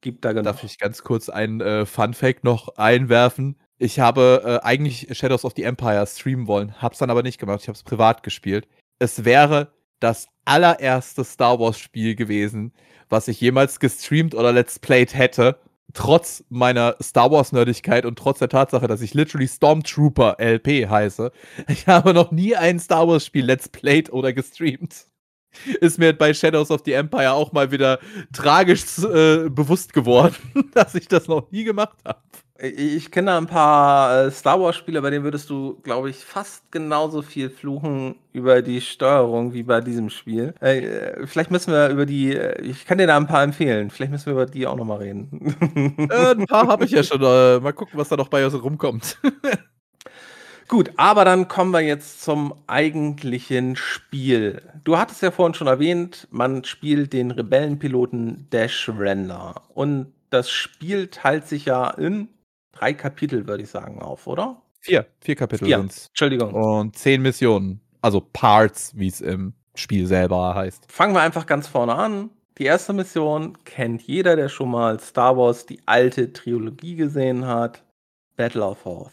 [0.00, 0.44] gibt da genau.
[0.44, 3.58] Darf ich ganz kurz einen äh, Fun-Fact noch einwerfen?
[3.78, 7.60] Ich habe äh, eigentlich Shadows of the Empire streamen wollen, hab's dann aber nicht gemacht,
[7.62, 8.66] ich habe es privat gespielt.
[8.98, 12.72] Es wäre das allererste Star Wars Spiel gewesen,
[13.08, 15.58] was ich jemals gestreamt oder let's played hätte.
[15.94, 21.32] Trotz meiner Star Wars-Nerdigkeit und trotz der Tatsache, dass ich literally Stormtrooper LP heiße,
[21.68, 25.06] ich habe noch nie ein Star Wars-Spiel Let's Played oder gestreamt.
[25.80, 27.98] Ist mir bei Shadows of the Empire auch mal wieder
[28.32, 30.36] tragisch äh, bewusst geworden,
[30.74, 32.20] dass ich das noch nie gemacht habe.
[32.60, 36.72] Ich kenne da ein paar äh, Star Wars-Spiele, bei denen würdest du, glaube ich, fast
[36.72, 40.54] genauso viel fluchen über die Steuerung wie bei diesem Spiel.
[40.58, 44.10] Äh, vielleicht müssen wir über die, äh, ich kann dir da ein paar empfehlen, vielleicht
[44.10, 45.54] müssen wir über die auch nochmal reden.
[46.08, 47.22] Äh, ein paar habe ich ja schon.
[47.22, 49.18] Äh, mal gucken, was da noch bei uns rumkommt.
[50.68, 54.62] Gut, aber dann kommen wir jetzt zum eigentlichen Spiel.
[54.84, 59.62] Du hattest ja vorhin schon erwähnt, man spielt den Rebellenpiloten Dash Render.
[59.74, 62.28] Und das Spiel teilt sich ja in
[62.78, 64.62] drei Kapitel, würde ich sagen, auf, oder?
[64.80, 65.06] Vier.
[65.20, 65.78] Vier Kapitel Vier.
[65.78, 66.06] sind's.
[66.08, 66.54] Entschuldigung.
[66.54, 67.80] Und zehn Missionen.
[68.00, 70.90] Also Parts, wie es im Spiel selber heißt.
[70.90, 72.30] Fangen wir einfach ganz vorne an.
[72.58, 77.84] Die erste Mission kennt jeder, der schon mal Star Wars die alte Trilogie gesehen hat.
[78.36, 79.12] Battle of Hoth.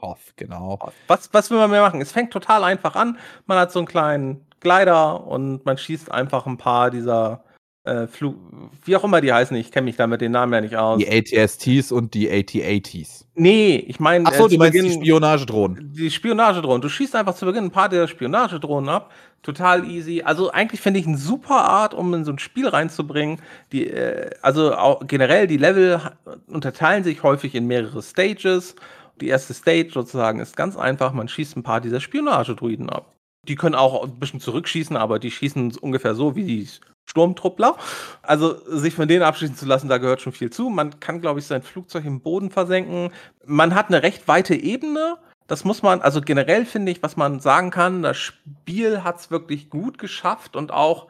[0.00, 0.78] Hoth, genau.
[1.08, 2.00] Was, was will man mehr machen?
[2.00, 3.18] Es fängt total einfach an.
[3.46, 7.44] Man hat so einen kleinen Glider und man schießt einfach ein paar dieser
[7.84, 8.36] äh, Flug,
[8.84, 9.56] wie auch immer die heißen.
[9.56, 10.98] Ich kenne mich da mit den Namen ja nicht aus.
[10.98, 13.26] Die ATSTs und die AT-ATs.
[13.34, 15.92] Nee, ich meine, Achso, äh, du meinst die Beginn- Spionagedrohnen.
[15.94, 16.82] die Spionagedrohnen.
[16.82, 19.10] Du schießt einfach zu Beginn ein paar der Spionagedrohnen ab.
[19.42, 20.20] Total easy.
[20.22, 23.40] Also eigentlich finde ich eine super Art, um in so ein Spiel reinzubringen.
[23.72, 26.00] Die, äh, also auch generell die Level
[26.48, 28.74] unterteilen sich häufig in mehrere Stages.
[29.22, 31.12] Die erste Stage sozusagen ist ganz einfach.
[31.14, 33.14] Man schießt ein paar dieser Spionagedruiden ab.
[33.48, 36.68] Die können auch ein bisschen zurückschießen, aber die schießen ungefähr so wie die
[37.06, 37.76] Sturmtruppler.
[38.22, 40.68] Also sich von denen abschießen zu lassen, da gehört schon viel zu.
[40.68, 43.10] Man kann, glaube ich, sein Flugzeug im Boden versenken.
[43.44, 45.16] Man hat eine recht weite Ebene.
[45.46, 49.30] Das muss man, also generell finde ich, was man sagen kann, das Spiel hat es
[49.32, 51.08] wirklich gut geschafft und auch,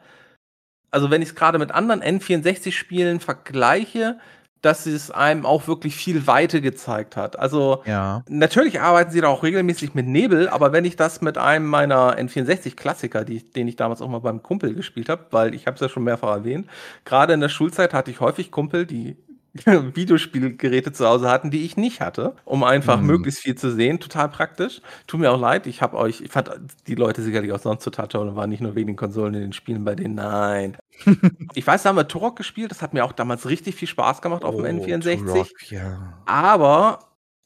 [0.89, 4.19] also wenn ich es gerade mit anderen N64-Spielen vergleiche,
[4.61, 7.37] dass es einem auch wirklich viel Weite gezeigt hat.
[7.39, 8.23] Also Ja.
[8.29, 12.17] Natürlich arbeiten sie da auch regelmäßig mit Nebel, aber wenn ich das mit einem meiner
[12.17, 15.81] N64-Klassiker, die, den ich damals auch mal beim Kumpel gespielt habe, weil ich habe es
[15.81, 16.67] ja schon mehrfach erwähnt,
[17.05, 19.17] gerade in der Schulzeit hatte ich häufig Kumpel, die
[19.65, 23.05] Videospielgeräte zu Hause hatten, die ich nicht hatte, um einfach Hm.
[23.07, 23.99] möglichst viel zu sehen.
[23.99, 24.81] Total praktisch.
[25.07, 26.49] Tut mir auch leid, ich habe euch, ich fand
[26.87, 29.41] die Leute sicherlich auch sonst total toll und waren nicht nur wegen den Konsolen in
[29.41, 30.15] den Spielen bei denen.
[30.15, 30.77] Nein.
[31.53, 34.21] ich weiß, da haben wir Turok gespielt, das hat mir auch damals richtig viel Spaß
[34.21, 35.25] gemacht auf dem N64.
[35.25, 36.21] Turok, ja.
[36.25, 36.99] Aber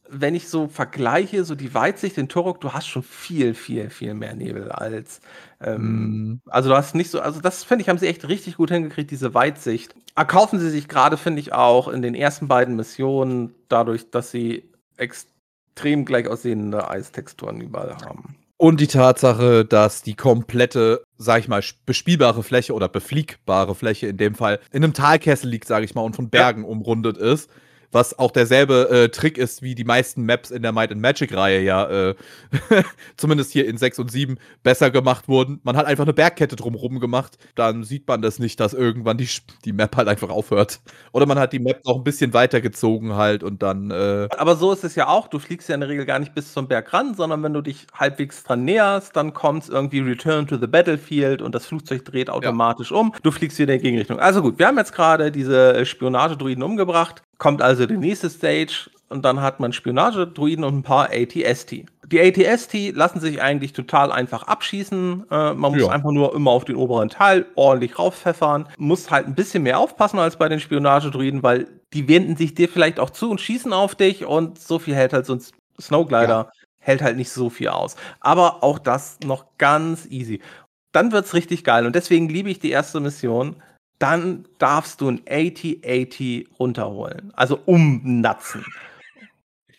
[0.10, 4.13] wenn ich so vergleiche, so die Weitsicht in Turok, du hast schon viel, viel, viel
[4.13, 5.20] mehr Nebel als.
[5.62, 8.58] Ähm, Mm, also du hast nicht so, also das finde ich, haben sie echt richtig
[8.58, 9.96] gut hingekriegt, diese Weitsicht.
[10.15, 14.70] Erkaufen sie sich gerade, finde ich, auch in den ersten beiden Missionen, dadurch, dass sie
[14.98, 18.36] extrem gleich aussehende Eistexturen überall haben.
[18.58, 24.18] Und die Tatsache, dass die komplette, sag ich mal, bespielbare Fläche oder befliegbare Fläche in
[24.18, 27.50] dem Fall in einem Talkessel liegt, sag ich mal, und von Bergen umrundet ist.
[27.91, 31.62] Was auch derselbe äh, Trick ist, wie die meisten Maps in der Might and Magic-Reihe
[31.62, 32.15] ja, äh,
[33.17, 35.60] zumindest hier in 6 und 7, besser gemacht wurden.
[35.63, 37.38] Man hat einfach eine Bergkette drumherum gemacht.
[37.56, 39.30] Dann sieht man das nicht, dass irgendwann die,
[39.63, 40.80] die Map halt einfach aufhört.
[41.12, 43.91] Oder man hat die Map noch ein bisschen weiter gezogen halt und dann.
[43.91, 45.28] Äh, Aber so ist es ja auch.
[45.28, 47.62] Du fliegst ja in der Regel gar nicht bis zum Berg ran, sondern wenn du
[47.62, 52.30] dich halbwegs dran näherst, dann kommt irgendwie Return to the Battlefield und das Flugzeug dreht
[52.30, 53.13] automatisch um.
[53.24, 54.19] Du fliegst wieder in die Gegenrichtung.
[54.19, 57.24] Also gut, wir haben jetzt gerade diese Spionagedruiden umgebracht.
[57.38, 61.86] Kommt also die nächste Stage und dann hat man Spionagedruiden und ein paar ATST.
[62.08, 65.26] Die ATST lassen sich eigentlich total einfach abschießen.
[65.30, 65.89] Äh, man muss Ja.
[65.89, 68.67] einfach nur immer auf den oberen Teil ordentlich raufpfeffern.
[68.78, 72.69] Muss halt ein bisschen mehr aufpassen als bei den Spionagedruiden, weil die wenden sich dir
[72.69, 75.41] vielleicht auch zu und schießen auf dich und so viel hält halt so ein
[75.82, 77.95] Snowglider, hält halt nicht so viel aus.
[78.19, 80.41] Aber auch das noch ganz easy.
[80.91, 83.62] Dann wird's richtig geil und deswegen liebe ich die erste Mission.
[83.99, 86.19] Dann darfst du ein AT-AT
[86.60, 87.31] runterholen.
[87.36, 88.65] Also umnatzen.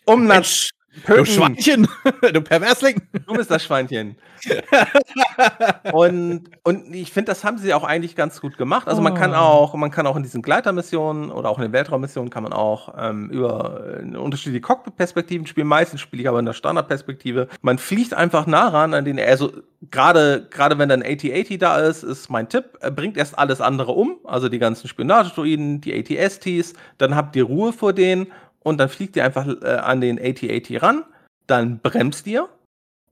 [0.07, 0.71] Umnatzen.
[1.07, 1.89] Du Schweinchen!
[2.33, 3.03] du Perversling!
[3.27, 4.17] Du bist das Schweinchen.
[5.93, 8.89] und, und ich finde, das haben sie auch eigentlich ganz gut gemacht.
[8.89, 9.37] Also man kann Oh.
[9.37, 12.95] auch, man kann auch in diesen Gleitermissionen oder auch in den Weltraummissionen kann man auch
[12.99, 15.67] ähm, über äh, unterschiedliche Cockpit-Perspektiven spielen.
[15.67, 17.49] Meistens spiele ich aber in der Standardperspektive.
[17.63, 19.53] Man fliegt einfach nah ran an den, also
[19.91, 24.17] gerade, gerade wenn dann AT-AT da ist, ist mein Tipp, bringt erst alles andere um,
[24.25, 28.29] also die ganzen Spionagedruiden, die ATSTs, dann habt ihr Ruhe vor denen
[28.67, 31.05] und dann fliegt ihr einfach äh, an den AT-AT ran,
[31.47, 32.49] dann bremst ihr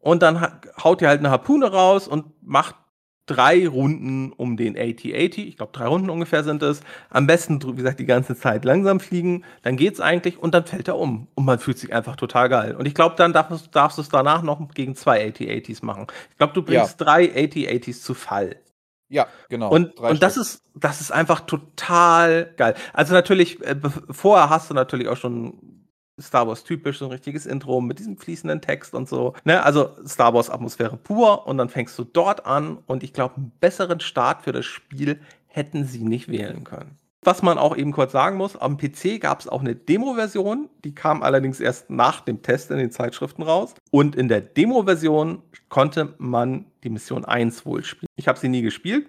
[0.00, 2.74] und dann ha haut ihr halt eine Harpune raus und macht
[3.26, 5.38] drei Runden um den AT-AT.
[5.38, 6.80] Ich glaube, drei Runden ungefähr sind es.
[7.08, 9.44] Am besten, wie gesagt, die ganze Zeit langsam fliegen.
[9.62, 11.28] Dann geht's eigentlich und dann fällt er um.
[11.36, 12.74] Und man fühlt sich einfach total geil.
[12.74, 16.08] Und ich glaube, dann darfst, darfst du es danach noch gegen zwei AT-ATs machen.
[16.32, 18.56] Ich glaube, du bringst drei AT-ATs zu Fall.
[19.14, 19.70] Ja, genau.
[19.70, 22.74] Und, und das ist, das ist einfach total geil.
[22.92, 23.76] Also natürlich, äh,
[24.10, 25.86] vorher hast du natürlich auch schon
[26.20, 29.34] Star Wars typisch, so ein richtiges Intro mit diesem fließenden Text und so.
[29.44, 29.62] Ne?
[29.62, 33.52] Also Star Wars Atmosphäre pur und dann fängst du dort an und ich glaube, einen
[33.60, 36.98] besseren Start für das Spiel hätten sie nicht wählen können.
[37.24, 40.94] Was man auch eben kurz sagen muss, am PC gab es auch eine Demo-Version, die
[40.94, 43.74] kam allerdings erst nach dem Test in den Zeitschriften raus.
[43.90, 48.08] Und in der Demo-Version konnte man die Mission 1 wohl spielen.
[48.16, 49.08] Ich habe sie nie gespielt.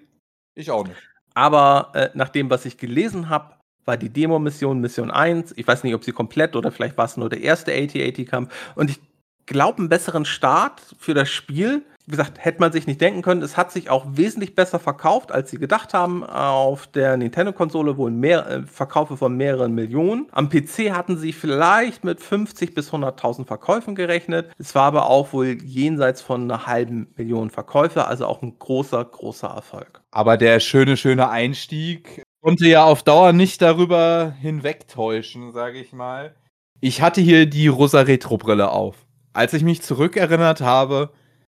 [0.56, 0.97] Ich auch nicht.
[1.34, 5.54] Aber äh, nach dem, was ich gelesen habe, war die Demo-Mission Mission 1.
[5.58, 8.73] Ich weiß nicht, ob sie komplett oder vielleicht war es nur der erste AT-AT-Kampf.
[8.75, 8.99] Und ich
[9.45, 11.84] glaube, einen besseren Start für das Spiel.
[12.08, 13.41] Wie gesagt, hätte man sich nicht denken können.
[13.41, 16.24] Es hat sich auch wesentlich besser verkauft, als sie gedacht haben.
[16.24, 20.28] Auf der Nintendo-Konsole wohl mehr äh, Verkaufe von mehreren Millionen.
[20.32, 24.52] Am PC hatten sie vielleicht mit 50 bis 100.000 Verkäufen gerechnet.
[24.60, 29.04] Es war aber auch wohl jenseits von einer halben Million Verkäufe, also auch ein großer,
[29.04, 30.02] großer Erfolg.
[30.12, 36.36] Aber der schöne, schöne Einstieg konnte ja auf Dauer nicht darüber hinwegtäuschen, sage ich mal.
[36.80, 39.08] Ich hatte hier die rosa Retro-Brille auf.
[39.34, 41.10] Als ich mich zurückerinnert habe,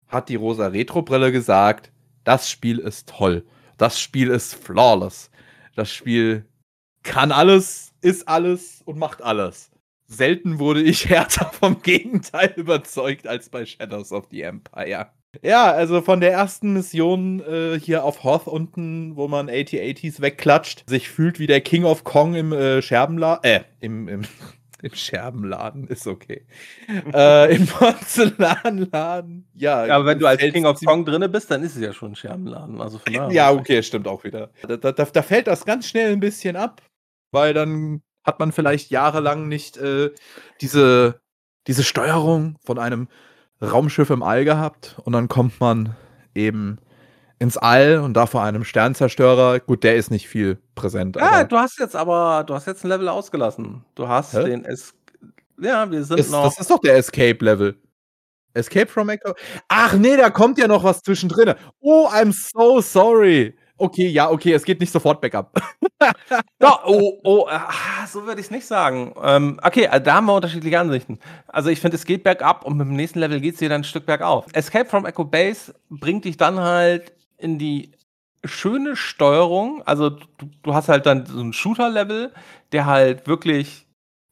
[0.09, 1.93] hat die rosa Retro-Brille gesagt,
[2.25, 3.45] das Spiel ist toll.
[3.77, 5.31] Das Spiel ist flawless.
[5.77, 6.45] Das Spiel
[7.03, 9.71] kann alles, ist alles und macht alles.
[10.07, 15.11] Selten wurde ich härter vom Gegenteil überzeugt als bei Shadows of the Empire.
[15.43, 20.89] Ja, also von der ersten Mission äh, hier auf Hoth unten, wo man AT-ATs wegklatscht,
[20.89, 24.23] sich fühlt wie der King of Kong im äh, Scherbenladen, äh, im, im
[24.83, 26.47] im Scherbenladen ist okay.
[27.13, 29.87] äh, Im Porzellanladen, ja.
[29.87, 32.13] Ja, aber wenn du als King of Kong drinne bist, dann ist es ja schon
[32.13, 32.81] ein Scherbenladen.
[32.81, 34.51] Also von ja, okay, stimmt auch wieder.
[34.67, 36.83] Da, da, da, fällt das ganz schnell ein bisschen ab,
[37.33, 40.11] weil dann hat man vielleicht jahrelang nicht äh,
[40.61, 41.21] diese,
[41.67, 43.09] diese Steuerung von einem
[43.61, 45.97] Raumschiff im All gehabt und dann kommt man
[46.35, 46.79] eben
[47.39, 49.61] ins All und da vor einem Sternzerstörer.
[49.61, 51.17] Gut, der ist nicht viel präsent.
[51.17, 53.85] Ja, du hast jetzt aber, du hast jetzt ein Level ausgelassen.
[53.95, 54.45] Du hast Hä?
[54.45, 54.95] den es.
[55.61, 56.45] Ja, wir sind ist, noch.
[56.45, 57.77] Das ist doch der Escape-Level.
[58.55, 59.35] Escape from Echo.
[59.69, 61.55] Ach nee, da kommt ja noch was zwischendrin.
[61.81, 63.57] Oh, I'm so sorry.
[63.77, 65.57] Okay, ja, okay, es geht nicht sofort Backup.
[66.61, 69.15] ja, oh, oh, ah, so würde ich es nicht sagen.
[69.23, 71.21] Ähm, okay, äh, da haben wir unterschiedliche Ansichten.
[71.47, 73.83] Also ich finde, es geht bergab und mit dem nächsten Level geht es dir dann
[73.83, 74.47] ein Stück bergauf.
[74.53, 77.93] Escape from Echo Base bringt dich dann halt in die
[78.45, 79.83] schöne Steuerung.
[79.83, 80.27] Also du,
[80.63, 82.33] du hast halt dann so ein Shooter-Level,
[82.73, 83.87] der halt wirklich,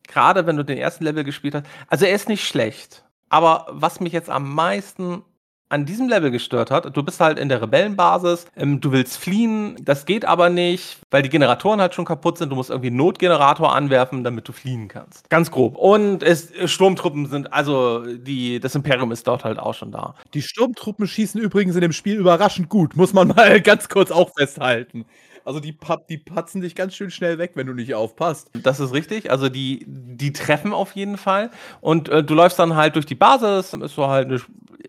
[0.06, 3.04] gerade wenn du den ersten Level gespielt hast, also er ist nicht schlecht.
[3.28, 5.24] Aber was mich jetzt am meisten
[5.68, 6.96] an diesem Level gestört hat.
[6.96, 11.22] Du bist halt in der Rebellenbasis, ähm, du willst fliehen, das geht aber nicht, weil
[11.22, 12.50] die Generatoren halt schon kaputt sind.
[12.50, 15.28] Du musst irgendwie einen Notgenerator anwerfen, damit du fliehen kannst.
[15.28, 15.76] Ganz grob.
[15.76, 20.14] Und es, Sturmtruppen sind, also die, das Imperium ist dort halt auch schon da.
[20.34, 24.30] Die Sturmtruppen schießen übrigens in dem Spiel überraschend gut, muss man mal ganz kurz auch
[24.36, 25.04] festhalten.
[25.46, 25.78] Also die,
[26.08, 28.50] die patzen dich ganz schön schnell weg, wenn du nicht aufpasst.
[28.52, 29.30] Das ist richtig.
[29.30, 31.50] Also die, die treffen auf jeden Fall.
[31.80, 33.70] Und äh, du läufst dann halt durch die Basis.
[33.70, 34.40] Dann ist so halt eine,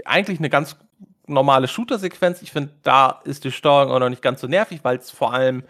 [0.03, 0.75] eigentlich eine ganz
[1.27, 2.41] normale Shooter-Sequenz.
[2.41, 5.31] Ich finde, da ist die Steuerung auch noch nicht ganz so nervig, weil es vor
[5.31, 5.63] allem,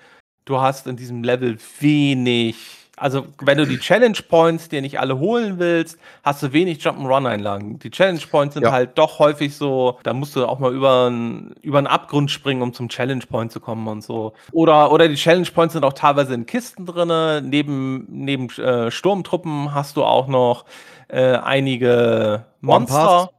[0.45, 5.19] du hast in diesem Level wenig also wenn du die Challenge Points dir nicht alle
[5.19, 7.79] holen willst, hast du wenig Jump'n'Run-Einlagen.
[7.79, 8.71] Die Challenge Points sind ja.
[8.71, 12.73] halt doch häufig so, da musst du auch mal über einen über Abgrund springen, um
[12.73, 14.33] zum Challenge Point zu kommen und so.
[14.51, 17.49] Oder, oder die Challenge Points sind auch teilweise in Kisten drin.
[17.49, 20.65] Neben, neben äh, Sturmtruppen hast du auch noch
[21.07, 23.29] äh, einige Monster.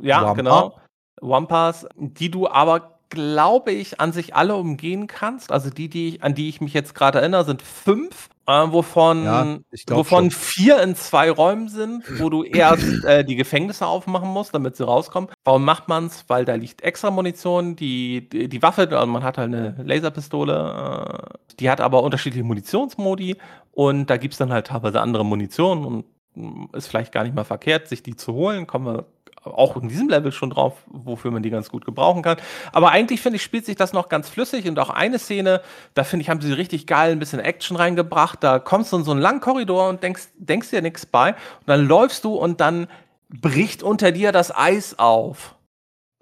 [0.00, 0.34] Ja, Wampa.
[0.34, 0.74] genau.
[1.20, 5.52] Wampas, die du aber glaube ich, an sich alle umgehen kannst.
[5.52, 8.30] Also die, die an die ich mich jetzt gerade erinnere, sind fünf.
[8.48, 13.86] Äh, wovon, ja, wovon vier in zwei Räumen sind, wo du erst äh, die Gefängnisse
[13.86, 15.30] aufmachen musst, damit sie rauskommen.
[15.44, 16.24] Warum macht man es?
[16.26, 21.30] Weil da liegt extra Munition, die, die, die Waffe, also man hat halt eine Laserpistole,
[21.30, 23.36] äh, die hat aber unterschiedliche Munitionsmodi
[23.70, 27.36] und da gibt es dann halt teilweise andere Munition und mm, ist vielleicht gar nicht
[27.36, 28.66] mal verkehrt, sich die zu holen.
[28.66, 29.06] Kommen wir
[29.44, 32.36] auch in diesem Level schon drauf, wofür man die ganz gut gebrauchen kann.
[32.72, 35.62] Aber eigentlich finde ich, spielt sich das noch ganz flüssig und auch eine Szene,
[35.94, 38.42] da finde ich, haben sie richtig geil ein bisschen Action reingebracht.
[38.42, 41.30] Da kommst du in so einen langen Korridor und denkst, denkst dir nichts bei.
[41.30, 42.86] Und dann läufst du und dann
[43.28, 45.56] bricht unter dir das Eis auf.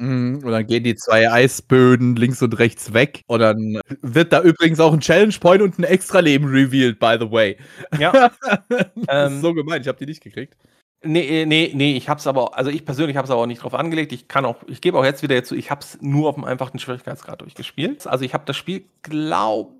[0.01, 3.23] Mhm, und dann gehen die zwei Eisböden links und rechts weg.
[3.27, 7.31] Und dann wird da übrigens auch ein Challenge Point und ein Extra-Leben revealed, by the
[7.31, 7.59] way.
[7.99, 8.31] Ja.
[8.71, 10.57] das ähm, ist so gemeint, ich habe die nicht gekriegt.
[11.03, 13.63] Nee, äh, nee, nee, ich hab's aber, also ich persönlich habe es aber auch nicht
[13.63, 14.13] drauf angelegt.
[14.13, 16.45] Ich kann auch, ich gebe auch jetzt wieder zu, ich habe es nur auf dem
[16.45, 18.07] einfachen Schwierigkeitsgrad durchgespielt.
[18.07, 19.73] Also ich habe das Spiel, glaube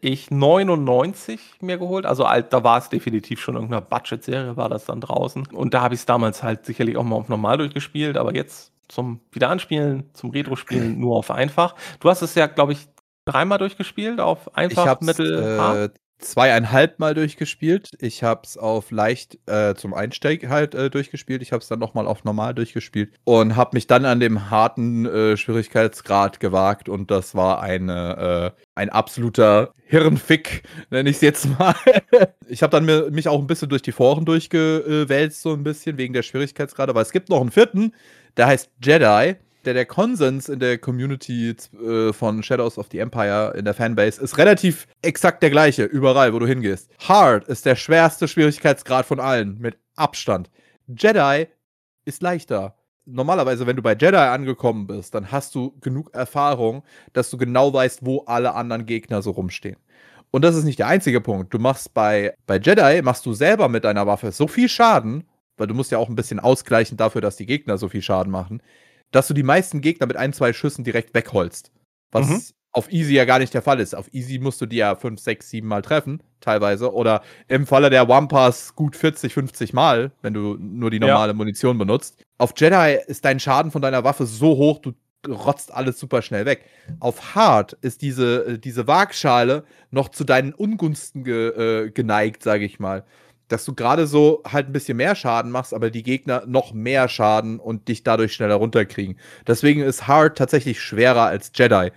[0.00, 2.06] ich, 99 mir geholt.
[2.06, 5.46] Also alt, da war es definitiv schon irgendeine Budget-Serie, war das dann draußen.
[5.48, 8.72] Und da habe ich es damals halt sicherlich auch mal auf normal durchgespielt, aber jetzt
[8.88, 11.74] zum Wiederanspielen, zum Retro-Spielen nur auf einfach.
[12.00, 12.86] Du hast es ja, glaube ich,
[13.24, 15.96] dreimal durchgespielt auf Ich einfach, es mittel, hart?
[15.96, 17.90] äh, zweieinhalb Mal durchgespielt.
[18.00, 21.42] Ich habe es auf leicht äh, zum Einstieg halt äh, durchgespielt.
[21.42, 25.06] Ich habe es dann nochmal auf normal durchgespielt und habe mich dann an dem harten
[25.06, 31.58] äh, Schwierigkeitsgrad gewagt und das war eine, äh, ein absoluter Hirnfick, nenne ich es jetzt
[31.58, 31.74] mal.
[32.48, 35.98] ich habe dann mir, mich auch ein bisschen durch die Foren durchgewälzt, so ein bisschen
[35.98, 37.92] wegen der Schwierigkeitsgrade, aber es gibt noch einen vierten,
[38.36, 43.52] der heißt Jedi der, der Konsens in der Community äh, von Shadows of the Empire
[43.56, 46.90] in der Fanbase ist relativ exakt der gleiche, überall, wo du hingehst.
[46.98, 50.50] Hard ist der schwerste Schwierigkeitsgrad von allen, mit Abstand.
[50.86, 51.46] Jedi
[52.04, 52.76] ist leichter.
[53.04, 57.72] Normalerweise, wenn du bei Jedi angekommen bist, dann hast du genug Erfahrung, dass du genau
[57.72, 59.76] weißt, wo alle anderen Gegner so rumstehen.
[60.30, 61.52] Und das ist nicht der einzige Punkt.
[61.52, 65.24] Du machst bei, bei Jedi, machst du selber mit deiner Waffe so viel Schaden,
[65.56, 68.32] weil du musst ja auch ein bisschen ausgleichen dafür, dass die Gegner so viel Schaden
[68.32, 68.62] machen,
[69.12, 71.70] dass du die meisten Gegner mit ein, zwei Schüssen direkt wegholst.
[72.10, 72.42] Was mhm.
[72.72, 73.94] auf Easy ja gar nicht der Fall ist.
[73.94, 76.92] Auf Easy musst du die ja 5, 6, 7 Mal treffen, teilweise.
[76.92, 81.32] Oder im Falle der One Pass gut 40, 50 Mal, wenn du nur die normale
[81.32, 81.36] ja.
[81.36, 82.22] Munition benutzt.
[82.38, 84.92] Auf Jedi ist dein Schaden von deiner Waffe so hoch, du
[85.28, 86.64] rotzt alles super schnell weg.
[86.98, 92.64] Auf Hard ist diese, äh, diese Waagschale noch zu deinen Ungunsten ge, äh, geneigt, sage
[92.64, 93.04] ich mal
[93.52, 97.08] dass du gerade so halt ein bisschen mehr Schaden machst, aber die Gegner noch mehr
[97.08, 99.18] Schaden und dich dadurch schneller runterkriegen.
[99.46, 101.92] Deswegen ist Hard tatsächlich schwerer als Jedi.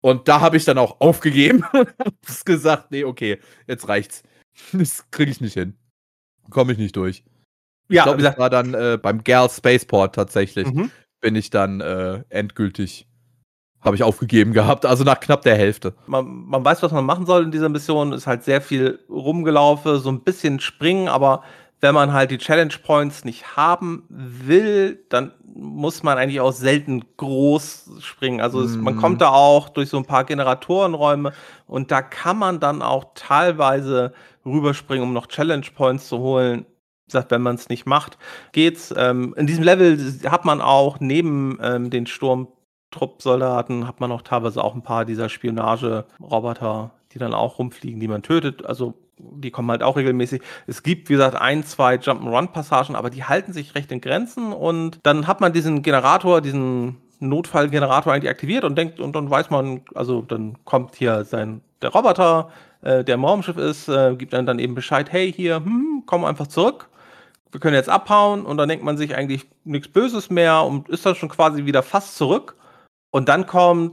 [0.00, 4.22] Und da habe ich dann auch aufgegeben und gesagt, nee, okay, jetzt reicht's.
[4.72, 5.74] Das kriege ich nicht hin.
[6.50, 7.24] Komme ich nicht durch.
[7.88, 10.66] Ja, ich glaube, das war dann äh, beim Gal Spaceport tatsächlich.
[10.66, 10.90] Mhm.
[11.20, 13.06] Bin ich dann äh, endgültig
[13.82, 15.94] habe ich aufgegeben gehabt, also nach knapp der Hälfte.
[16.06, 19.98] Man, man weiß, was man machen soll in dieser Mission, ist halt sehr viel rumgelaufen,
[20.00, 21.42] so ein bisschen springen, aber
[21.80, 27.04] wenn man halt die Challenge Points nicht haben will, dann muss man eigentlich auch selten
[27.16, 28.40] groß springen.
[28.40, 29.20] Also es, man kommt mhm.
[29.20, 31.32] da auch durch so ein paar Generatorenräume
[31.66, 34.12] und da kann man dann auch teilweise
[34.44, 36.66] rüberspringen, um noch Challenge Points zu holen.
[37.06, 38.18] Wie gesagt, wenn man es nicht macht,
[38.52, 38.94] geht's.
[38.96, 42.48] Ähm, in diesem Level hat man auch neben ähm, den Sturm
[42.90, 48.08] Truppsoldaten hat man auch teilweise auch ein paar dieser Spionage-Roboter, die dann auch rumfliegen, die
[48.08, 48.64] man tötet.
[48.66, 50.42] Also die kommen halt auch regelmäßig.
[50.66, 54.98] Es gibt, wie gesagt, ein, zwei Jump'n'Run-Passagen, aber die halten sich recht in Grenzen und
[55.02, 59.82] dann hat man diesen Generator, diesen Notfallgenerator eigentlich aktiviert und denkt, und dann weiß man,
[59.94, 62.50] also dann kommt hier sein, der Roboter,
[62.82, 66.24] äh, der im Raumschiff ist, äh, gibt dann, dann eben Bescheid, hey, hier, hm, komm
[66.24, 66.88] einfach zurück.
[67.52, 71.04] Wir können jetzt abhauen und dann denkt man sich eigentlich nichts Böses mehr und ist
[71.04, 72.56] dann schon quasi wieder fast zurück.
[73.10, 73.92] Und dann kommt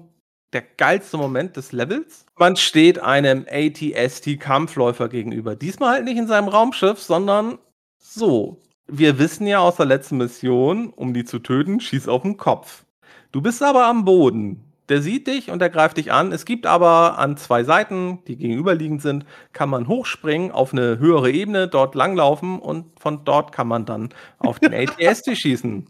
[0.54, 2.26] der geilste Moment des Levels.
[2.38, 5.56] Man steht einem ATST-Kampfläufer gegenüber.
[5.56, 7.58] Diesmal halt nicht in seinem Raumschiff, sondern
[7.98, 8.62] so.
[8.88, 12.86] Wir wissen ja aus der letzten Mission, um die zu töten, schieß auf den Kopf.
[13.32, 14.64] Du bist aber am Boden.
[14.88, 16.32] Der sieht dich und der greift dich an.
[16.32, 21.30] Es gibt aber an zwei Seiten, die gegenüberliegend sind, kann man hochspringen auf eine höhere
[21.30, 24.10] Ebene, dort langlaufen und von dort kann man dann
[24.40, 25.90] auf den ATST schießen.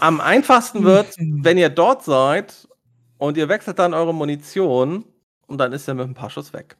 [0.00, 2.68] Am einfachsten wird, wenn ihr dort seid
[3.18, 5.04] und ihr wechselt dann eure Munition
[5.46, 6.76] und dann ist er mit ein paar Schuss weg.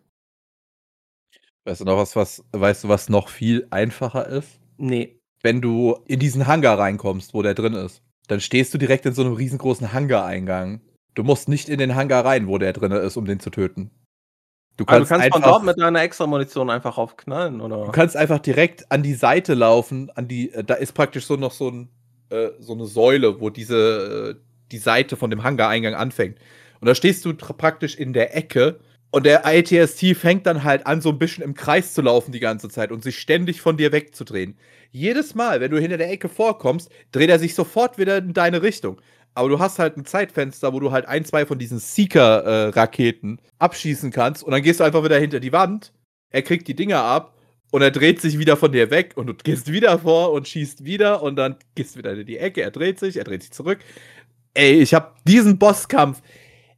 [1.64, 4.60] Weißt du noch was, was, weißt du, was noch viel einfacher ist?
[4.78, 5.20] Nee.
[5.42, 9.14] Wenn du in diesen Hangar reinkommst, wo der drin ist, dann stehst du direkt in
[9.14, 10.80] so einem riesengroßen Hangar-Eingang.
[11.14, 13.90] Du musst nicht in den Hangar rein, wo der drin ist, um den zu töten.
[14.76, 17.84] Du kannst, also du kannst von dort mit deiner extra Munition einfach aufknallen, oder?
[17.84, 21.36] Du kannst einfach direkt an die Seite laufen, an die, äh, da ist praktisch so
[21.36, 21.88] noch so ein
[22.32, 26.38] äh, so eine Säule, wo diese, äh, die Seite von dem Hangar-Eingang anfängt.
[26.80, 28.80] Und da stehst du praktisch in der Ecke
[29.10, 32.40] und der ITST fängt dann halt an, so ein bisschen im Kreis zu laufen die
[32.40, 34.56] ganze Zeit und sich ständig von dir wegzudrehen.
[34.90, 38.62] Jedes Mal, wenn du hinter der Ecke vorkommst, dreht er sich sofort wieder in deine
[38.62, 39.00] Richtung.
[39.34, 43.42] Aber du hast halt ein Zeitfenster, wo du halt ein, zwei von diesen Seeker-Raketen äh,
[43.58, 45.92] abschießen kannst und dann gehst du einfach wieder hinter die Wand.
[46.30, 47.36] Er kriegt die Dinger ab
[47.72, 50.84] und er dreht sich wieder von dir weg und du gehst wieder vor und schießt
[50.84, 52.60] wieder und dann gehst du wieder in die Ecke.
[52.60, 53.78] Er dreht sich, er dreht sich zurück.
[54.52, 56.20] Ey, ich habe diesen Bosskampf.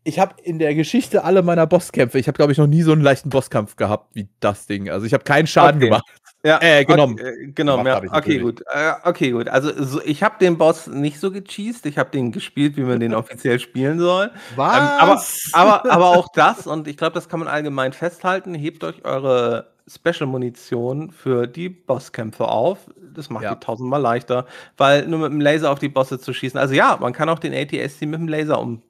[0.05, 2.93] Ich habe in der Geschichte alle meiner Bosskämpfe, ich habe glaube ich noch nie so
[2.93, 4.89] einen leichten Bosskampf gehabt wie das Ding.
[4.89, 5.87] Also ich habe keinen Schaden okay.
[5.87, 6.05] gemacht.
[6.45, 7.15] Ja, äh, genommen.
[7.15, 8.03] Okay, äh, genommen, ja.
[8.13, 8.63] Okay, gut.
[8.67, 9.49] Äh, okay, gut.
[9.49, 11.87] Also so, ich habe den Boss nicht so gecheased.
[11.87, 14.31] Ich habe den gespielt, wie man den offiziell spielen soll.
[14.55, 14.77] Was?
[14.77, 18.85] Ähm, aber, aber, aber auch das, und ich glaube, das kann man allgemein festhalten, hebt
[18.85, 22.91] euch eure Special-Munition für die Bosskämpfe auf.
[23.15, 23.55] Das macht ja.
[23.55, 26.61] die tausendmal leichter, weil nur mit dem Laser auf die Bosse zu schießen.
[26.61, 28.83] Also ja, man kann auch den ATSC mit dem Laser um,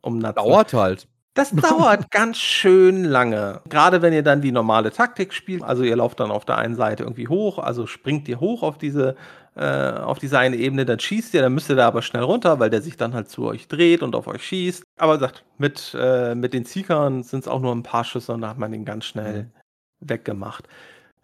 [0.00, 0.44] umnatzen.
[0.44, 1.06] Dauert halt.
[1.34, 3.62] Das dauert ganz schön lange.
[3.68, 6.74] Gerade wenn ihr dann die normale Taktik spielt, also ihr lauft dann auf der einen
[6.74, 9.16] Seite irgendwie hoch, also springt ihr hoch auf diese
[9.54, 12.58] äh, auf diese eine Ebene, dann schießt ihr, dann müsst ihr da aber schnell runter,
[12.58, 14.84] weil der sich dann halt zu euch dreht und auf euch schießt.
[14.96, 18.40] Aber sagt, mit, äh, mit den Seekern sind es auch nur ein paar Schüsse und
[18.40, 20.08] da hat man den ganz schnell mhm.
[20.08, 20.68] weggemacht.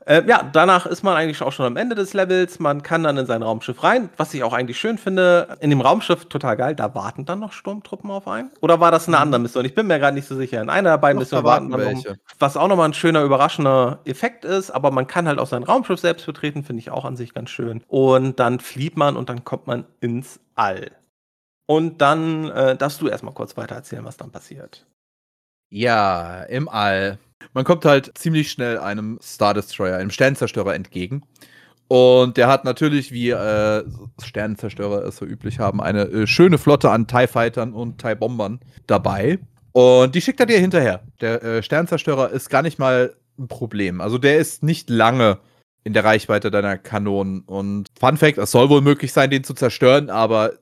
[0.06, 2.58] Äh, ja, danach ist man eigentlich auch schon am Ende des Levels.
[2.60, 5.56] Man kann dann in sein Raumschiff rein, was ich auch eigentlich schön finde.
[5.60, 8.50] In dem Raumschiff total geil, da warten dann noch Sturmtruppen auf einen.
[8.60, 9.22] Oder war das eine mhm.
[9.22, 9.64] andere Mission?
[9.64, 10.62] Ich bin mir gerade nicht so sicher.
[10.62, 12.10] In einer der beiden Missionen warten dann welche.
[12.10, 14.70] Um, was auch nochmal ein schöner, überraschender Effekt ist.
[14.70, 17.50] Aber man kann halt auch sein Raumschiff selbst betreten, finde ich auch an sich ganz
[17.50, 17.84] schön.
[17.88, 20.90] Und dann flieht man und dann kommt man ins All.
[21.66, 24.86] Und dann äh, darfst du erstmal kurz weiter erzählen, was dann passiert.
[25.68, 27.18] Ja, im All
[27.54, 31.22] man kommt halt ziemlich schnell einem Star Destroyer, einem Sternzerstörer entgegen.
[31.88, 33.82] Und der hat natürlich, wie äh,
[34.22, 38.60] Sternenzerstörer es so üblich haben, eine äh, schöne Flotte an TIE Fightern und TIE Bombern
[38.86, 39.38] dabei.
[39.72, 41.02] Und die schickt er dir hinterher.
[41.22, 44.02] Der äh, Sternzerstörer ist gar nicht mal ein Problem.
[44.02, 45.38] Also der ist nicht lange
[45.82, 47.40] in der Reichweite deiner Kanonen.
[47.40, 50.52] Und Fun Fact, es soll wohl möglich sein, den zu zerstören, aber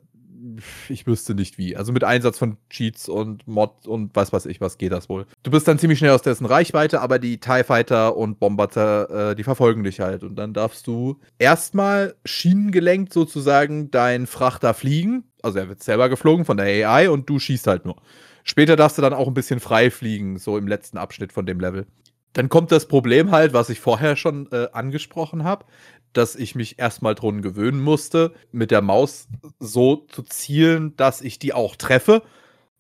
[0.89, 1.76] ich wüsste nicht wie.
[1.76, 5.26] Also mit Einsatz von Cheats und Mod und was weiß ich, was geht das wohl.
[5.43, 9.34] Du bist dann ziemlich schnell aus dessen Reichweite, aber die TIE Fighter und Bomber, äh,
[9.34, 10.22] die verfolgen dich halt.
[10.22, 15.24] Und dann darfst du erstmal schienengelenkt sozusagen deinen Frachter fliegen.
[15.43, 17.97] Also er wird selber geflogen von der AI und du schießt halt nur.
[18.45, 21.59] Später darfst du dann auch ein bisschen frei fliegen, so im letzten Abschnitt von dem
[21.59, 21.87] Level.
[22.37, 25.64] Dann kommt das Problem halt, was ich vorher schon äh, angesprochen habe
[26.12, 29.28] dass ich mich erstmal dran gewöhnen musste, mit der Maus
[29.59, 32.22] so zu zielen, dass ich die auch treffe.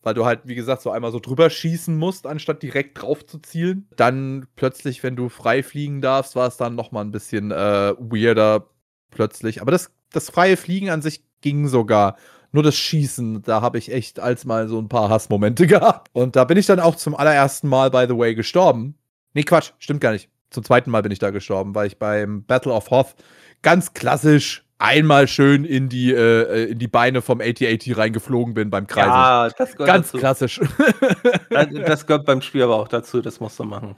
[0.02, 3.38] Weil du halt, wie gesagt, so einmal so drüber schießen musst, anstatt direkt drauf zu
[3.38, 3.88] zielen.
[3.96, 8.68] Dann plötzlich, wenn du frei fliegen darfst, war es dann nochmal ein bisschen äh, weirder
[9.10, 9.60] plötzlich.
[9.60, 12.16] Aber das, das freie Fliegen an sich ging sogar.
[12.52, 16.08] Nur das Schießen, da habe ich echt als mal so ein paar Hassmomente gehabt.
[16.12, 18.94] Und da bin ich dann auch zum allerersten Mal, by the way, gestorben.
[19.34, 22.44] Nee, Quatsch, stimmt gar nicht zum zweiten Mal bin ich da gestorben, weil ich beim
[22.44, 23.14] Battle of Hoth
[23.62, 28.86] ganz klassisch einmal schön in die, äh, in die Beine vom AT-AT reingeflogen bin beim
[28.86, 29.08] Kreisen.
[29.08, 30.18] Ja, das gehört Ganz dazu.
[30.18, 30.60] klassisch.
[31.50, 33.96] Das, das gehört beim Spiel aber auch dazu, das musst du machen.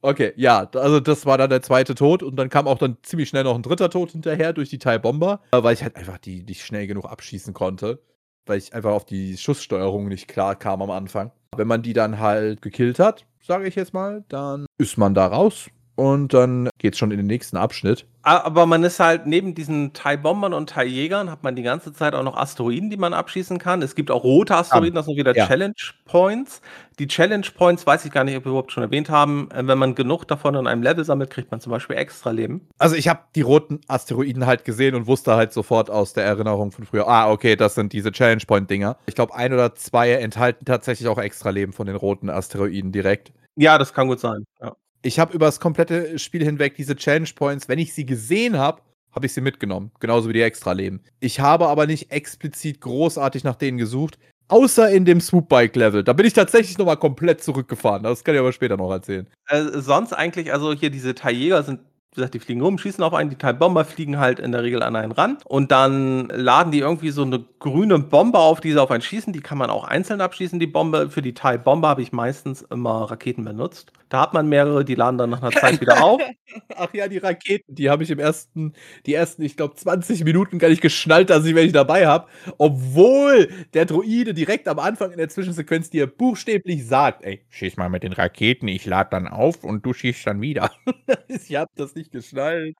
[0.00, 3.28] Okay, ja, also das war dann der zweite Tod und dann kam auch dann ziemlich
[3.28, 6.42] schnell noch ein dritter Tod hinterher durch die Teil Bomber, weil ich halt einfach die
[6.42, 8.02] nicht schnell genug abschießen konnte,
[8.46, 11.32] weil ich einfach auf die Schusssteuerung nicht klar kam am Anfang.
[11.56, 15.26] Wenn man die dann halt gekillt hat, sage ich jetzt mal, dann ist man da
[15.26, 18.06] raus, und dann geht's schon in den nächsten Abschnitt.
[18.22, 22.22] Aber man ist halt neben diesen Thai-Bombern und Thai-Jägern hat man die ganze Zeit auch
[22.22, 23.82] noch Asteroiden, die man abschießen kann.
[23.82, 25.46] Es gibt auch rote Asteroiden, das sind wieder ja.
[25.46, 25.74] Challenge
[26.06, 26.62] Points.
[26.98, 29.50] Die Challenge Points weiß ich gar nicht, ob wir überhaupt schon erwähnt haben.
[29.50, 32.66] Äh, wenn man genug davon in einem Level sammelt, kriegt man zum Beispiel extra Leben.
[32.78, 36.72] Also ich habe die roten Asteroiden halt gesehen und wusste halt sofort aus der Erinnerung
[36.72, 38.96] von früher, ah, okay, das sind diese Challenge Point-Dinger.
[39.06, 43.32] Ich glaube, ein oder zwei enthalten tatsächlich auch extra Leben von den roten Asteroiden direkt.
[43.56, 44.46] Ja, das kann gut sein.
[44.62, 44.74] Ja
[45.04, 48.80] ich habe über das komplette Spiel hinweg diese Challenge Points, wenn ich sie gesehen habe,
[49.12, 49.92] habe ich sie mitgenommen.
[50.00, 51.02] Genauso wie die Extra-Leben.
[51.20, 54.18] Ich habe aber nicht explizit großartig nach denen gesucht.
[54.48, 56.04] Außer in dem Swoop-Bike-Level.
[56.04, 58.02] Da bin ich tatsächlich nochmal komplett zurückgefahren.
[58.02, 59.26] Das kann ich aber später noch erzählen.
[59.48, 61.80] Äh, sonst eigentlich, also hier diese Tailjäger sind
[62.14, 64.84] wie gesagt, die fliegen rum, schießen auf einen, die Teilbomber fliegen halt in der Regel
[64.84, 68.80] an einen ran und dann laden die irgendwie so eine grüne Bombe auf, die sie
[68.80, 69.32] auf einen schießen.
[69.32, 71.10] Die kann man auch einzeln abschießen, die Bombe.
[71.10, 73.90] Für die Teilbombe habe ich meistens immer Raketen benutzt.
[74.10, 76.20] Da hat man mehrere, die laden dann nach einer Zeit wieder auf.
[76.76, 78.74] Ach ja, die Raketen, die habe ich im ersten,
[79.06, 82.28] die ersten, ich glaube, 20 Minuten gar nicht geschnallt, dass ich welche dabei habe.
[82.58, 87.88] Obwohl der Droide direkt am Anfang in der Zwischensequenz dir buchstäblich sagt, ey, schieß mal
[87.88, 90.70] mit den Raketen, ich lade dann auf und du schießt dann wieder.
[91.28, 92.76] ich habe das nicht geschnallt.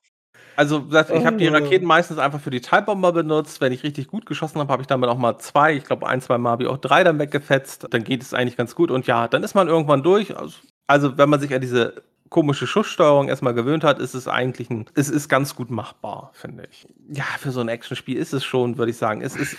[0.57, 1.53] Also, ich habe die oh.
[1.53, 3.61] Raketen meistens einfach für die Teilbomber benutzt.
[3.61, 5.75] Wenn ich richtig gut geschossen habe, habe ich damit auch mal zwei.
[5.75, 7.87] Ich glaube, ein, zwei Mal habe ich auch drei dann weggefetzt.
[7.91, 8.91] Dann geht es eigentlich ganz gut.
[8.91, 10.37] Und ja, dann ist man irgendwann durch.
[10.37, 14.71] Also, also, wenn man sich an diese komische Schusssteuerung erstmal gewöhnt hat, ist es eigentlich
[14.71, 16.87] ein, es ist ganz gut machbar, finde ich.
[17.09, 19.21] Ja, für so ein Actionspiel ist es schon, würde ich sagen.
[19.23, 19.57] Es ist,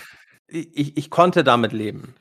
[0.48, 2.14] ich, ich konnte damit leben.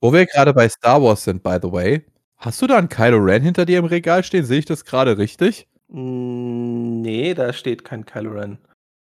[0.00, 2.04] Wo wir gerade bei Star Wars sind, by the way,
[2.36, 4.44] hast du da einen Kylo Ren hinter dir im Regal stehen?
[4.44, 5.66] Sehe ich das gerade richtig?
[5.96, 8.58] Nee, da steht kein Kylo Ren.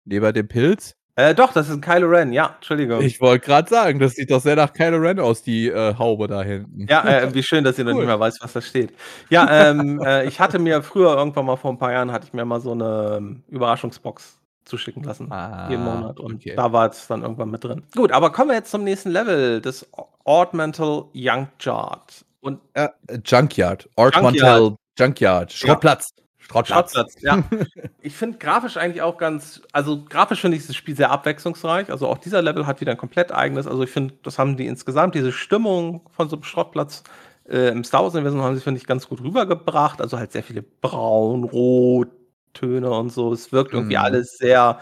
[0.06, 0.96] Neben dem Pilz?
[1.16, 3.02] Äh, doch, das ist ein Kylo Ren, ja, Entschuldigung.
[3.02, 6.28] Ich wollte gerade sagen, das sieht doch sehr nach Kylo Ren aus, die äh, Haube
[6.28, 6.88] da hinten.
[6.90, 7.92] Ja, äh, wie schön, dass ihr cool.
[7.92, 8.92] noch nicht mehr weiß, was da steht.
[9.30, 12.34] Ja, ähm, äh, ich hatte mir früher irgendwann mal vor ein paar Jahren, hatte ich
[12.34, 15.32] mir mal so eine ähm, Überraschungsbox zuschicken lassen.
[15.32, 16.20] Ah, jeden Monat.
[16.20, 16.56] Und okay.
[16.56, 17.84] da war es dann irgendwann mit drin.
[17.96, 19.88] Gut, aber kommen wir jetzt zum nächsten Level, des
[20.24, 22.26] Ornamental Junkyard.
[22.40, 22.90] Und, äh,
[23.26, 23.88] Junkyard.
[23.96, 25.52] Ornamental Junkyard.
[25.52, 26.14] Schrottplatz.
[26.18, 26.24] Ja.
[26.52, 27.16] Schrottplatz.
[27.22, 27.43] ja.
[28.02, 31.91] ich finde grafisch eigentlich auch ganz, also grafisch finde ich das Spiel sehr abwechslungsreich.
[31.91, 33.68] Also auch dieser Level hat wieder ein komplett eigenes.
[33.68, 37.04] Also ich finde, das haben die insgesamt, diese Stimmung von so einem Schrottplatz
[37.47, 40.02] äh, im Star Wars-Universum haben sie, finde ich, ganz gut rübergebracht.
[40.02, 42.10] Also halt sehr viele braun, rot
[42.54, 43.32] Töne und so.
[43.32, 44.04] Es wirkt irgendwie mhm.
[44.04, 44.80] alles sehr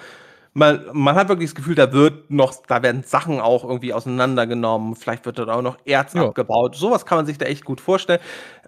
[0.57, 4.95] man, man hat wirklich das Gefühl, da wird noch, da werden Sachen auch irgendwie auseinandergenommen,
[4.95, 6.27] vielleicht wird dort auch noch Erz Ja.
[6.27, 6.75] abgebaut.
[6.75, 8.19] Sowas kann man sich da echt gut vorstellen.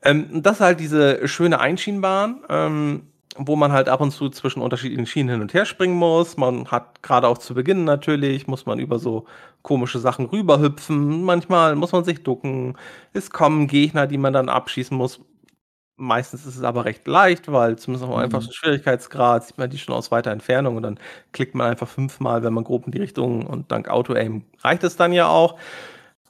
[0.04, 3.02] Ähm, das ist halt diese schöne Einschienenbahn, ähm,
[3.38, 6.38] wo man halt ab und zu zwischen unterschiedlichen Schienen hin und her springen muss.
[6.38, 9.26] Man hat gerade auch zu Beginn natürlich, muss man über so
[9.64, 11.24] komische Sachen rüberhüpfen.
[11.24, 12.78] Manchmal muss man sich ducken.
[13.14, 15.22] Es kommen Gegner, die man dann abschießen muss.
[16.00, 18.24] Meistens ist es aber recht leicht, weil zumindest am Mhm.
[18.24, 21.00] einfachsten Schwierigkeitsgrad sieht man die schon aus weiter Entfernung und dann
[21.34, 24.95] klickt man einfach fünfmal, wenn man grob in die Richtung und dank Auto-Aim reicht es
[24.97, 25.58] dann ja auch.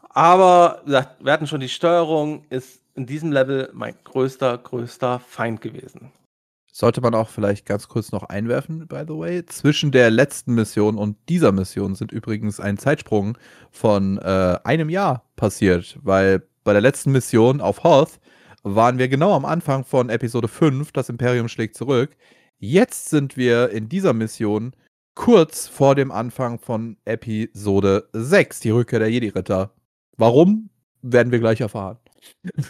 [0.09, 5.19] Aber wie gesagt, wir hatten schon die Steuerung, ist in diesem Level mein größter, größter
[5.19, 6.11] Feind gewesen.
[6.71, 9.45] Sollte man auch vielleicht ganz kurz noch einwerfen, by the way.
[9.45, 13.37] Zwischen der letzten Mission und dieser Mission sind übrigens ein Zeitsprung
[13.71, 18.19] von äh, einem Jahr passiert, weil bei der letzten Mission auf Hoth
[18.63, 22.15] waren wir genau am Anfang von Episode 5, das Imperium schlägt zurück.
[22.57, 24.73] Jetzt sind wir in dieser Mission
[25.15, 29.73] kurz vor dem Anfang von Episode 6, die Rückkehr der Jedi-Ritter.
[30.17, 30.69] Warum,
[31.01, 31.97] werden wir gleich erfahren.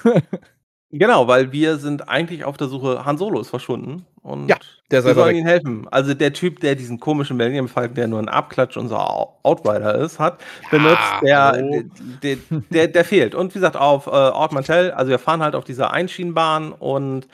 [0.92, 4.58] Genau, weil wir sind eigentlich auf der Suche, Han Solo ist verschwunden und Ja,
[4.90, 5.38] der ist wir sollen weg.
[5.42, 5.88] ihm helfen.
[5.92, 9.94] Also der Typ, der diesen komischen Millennium Falcon, der nur ein Abklatsch unser Au- Outrider
[9.96, 10.40] ist, hat
[10.72, 11.84] benutzt, der, hallo.
[12.24, 12.38] der,
[12.72, 13.36] der, der fehlt.
[13.36, 17.28] Und wie gesagt, auf äh, Ort Mantell, also wir fahren halt auf dieser Einschienenbahn und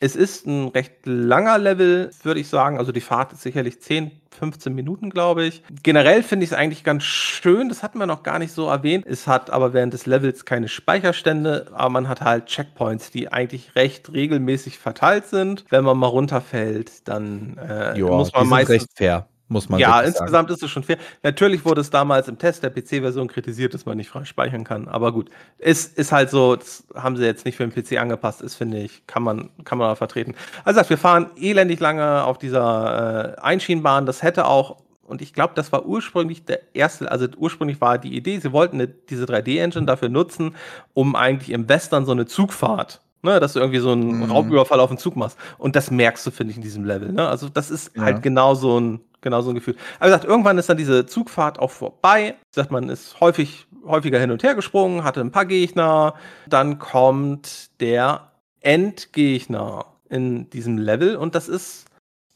[0.00, 2.76] es ist ein recht langer Level, würde ich sagen.
[2.78, 5.62] Also die Fahrt ist sicherlich 10, 15 Minuten, glaube ich.
[5.82, 7.68] Generell finde ich es eigentlich ganz schön.
[7.68, 9.04] Das hatten wir noch gar nicht so erwähnt.
[9.06, 13.74] Es hat aber während des Levels keine Speicherstände, aber man hat halt Checkpoints, die eigentlich
[13.74, 15.64] recht regelmäßig verteilt sind.
[15.70, 19.90] Wenn man mal runterfällt, dann äh, Ja, muss man meistens recht fair, muss man ja,
[19.90, 20.08] sagen.
[20.08, 20.98] insgesamt ist es schon fair.
[21.22, 24.88] Natürlich wurde es damals im Test der PC-Version kritisiert, dass man nicht frei speichern kann.
[24.88, 28.42] Aber gut, es ist halt so, das haben sie jetzt nicht für den PC angepasst,
[28.42, 30.34] ist, finde ich, kann man, kann man auch vertreten.
[30.64, 34.06] Also, wir fahren elendig lange auf dieser äh, Einschienenbahn.
[34.06, 38.14] Das hätte auch, und ich glaube, das war ursprünglich der erste, also ursprünglich war die
[38.16, 40.54] Idee, sie wollten eine, diese 3D-Engine dafür nutzen,
[40.94, 44.30] um eigentlich im Western so eine Zugfahrt Ne, dass du irgendwie so einen Mhm.
[44.30, 45.36] Raubüberfall auf den Zug machst.
[45.58, 47.10] Und das merkst du, finde ich, in diesem Level.
[47.12, 47.26] Ne?
[47.28, 48.02] Also, das ist Ja.
[48.04, 49.76] halt genau so ein, genau so ein Gefühl.
[49.98, 52.36] Aber gesagt, irgendwann ist dann diese Zugfahrt auch vorbei.
[52.54, 56.14] Gesagt, man ist häufig, häufiger hin und her gesprungen, hatte ein paar Gegner.
[56.46, 61.16] Dann kommt der Endgegner in diesem Level.
[61.16, 61.86] Und das ist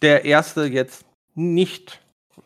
[0.02, 1.04] der erste jetzt
[1.34, 2.00] nicht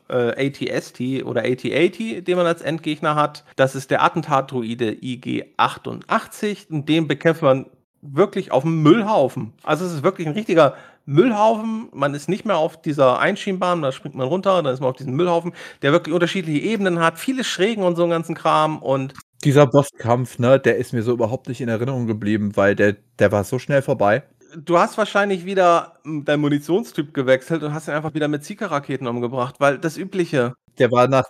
[0.08, 3.44] äh, ATST oder AT-80, den man als Endgegner hat.
[3.56, 6.70] Das ist der Attentat-Druide IG-88.
[6.70, 7.66] Und den bekämpft man
[8.02, 9.52] wirklich auf dem Müllhaufen.
[9.62, 10.76] Also es ist wirklich ein richtiger
[11.06, 11.88] Müllhaufen.
[11.92, 14.96] Man ist nicht mehr auf dieser Einschienbahn, da springt man runter, dann ist man auf
[14.96, 15.52] diesem Müllhaufen,
[15.82, 18.78] der wirklich unterschiedliche Ebenen hat, viele Schrägen und so einen ganzen Kram.
[18.78, 22.96] Und Dieser Bosskampf, ne, der ist mir so überhaupt nicht in Erinnerung geblieben, weil der,
[23.18, 24.24] der war so schnell vorbei.
[24.56, 29.06] du hast wahrscheinlich wieder hm, deinen Munitionstyp gewechselt und hast ihn einfach wieder mit Zika-Raketen
[29.06, 30.54] umgebracht, weil das Übliche.
[30.78, 31.24] Der war nach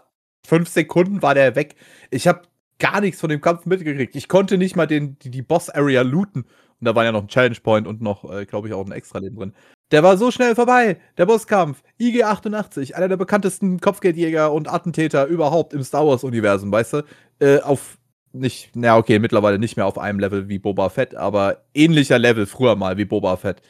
[0.47, 1.77] fünf Sekunden war der weg.
[2.11, 2.43] Ich habe
[2.79, 4.15] gar nichts von dem Kampf mitgekriegt.
[4.17, 6.45] Ich konnte nicht mal den, die, die Boss-Area looten.
[6.81, 8.93] Und da war ja noch ein Challenge Point und noch, äh, glaube ich, auch ein
[8.93, 9.53] Extra-Leben drin.
[9.93, 10.99] Der war so schnell vorbei.
[11.17, 11.83] Der Bosskampf.
[12.01, 17.03] IG-88, einer der bekanntesten Kopfgeldjäger und Attentäter überhaupt im Star Wars-Universum, weißt du?
[17.39, 17.99] Äh, auf
[18.33, 22.47] nicht, na okay, mittlerweile nicht mehr auf einem Level wie Boba Fett, aber ähnlicher Level
[22.47, 23.63] früher mal wie Boba Fett.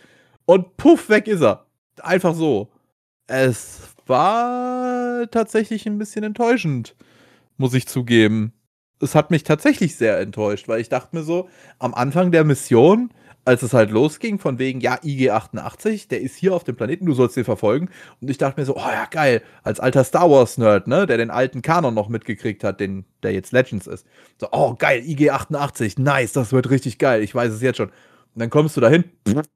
[0.44, 1.66] Und puff, weg ist er.
[2.02, 2.70] Einfach so.
[3.26, 6.94] Es war tatsächlich ein bisschen enttäuschend,
[7.56, 8.52] muss ich zugeben.
[9.00, 13.10] Es hat mich tatsächlich sehr enttäuscht, weil ich dachte mir so, am Anfang der Mission,
[13.44, 17.12] als es halt losging, von wegen, ja, IG-88, der ist hier auf dem Planeten, du
[17.12, 17.90] sollst den verfolgen.
[18.20, 21.30] Und ich dachte mir so, oh ja, geil, als alter Star Wars-Nerd, ne, der den
[21.30, 24.06] alten Kanon noch mitgekriegt hat, den, der jetzt Legends ist.
[24.40, 27.88] So, oh geil, IG-88, nice, das wird richtig geil, ich weiß es jetzt schon.
[27.90, 29.04] Und dann kommst du dahin,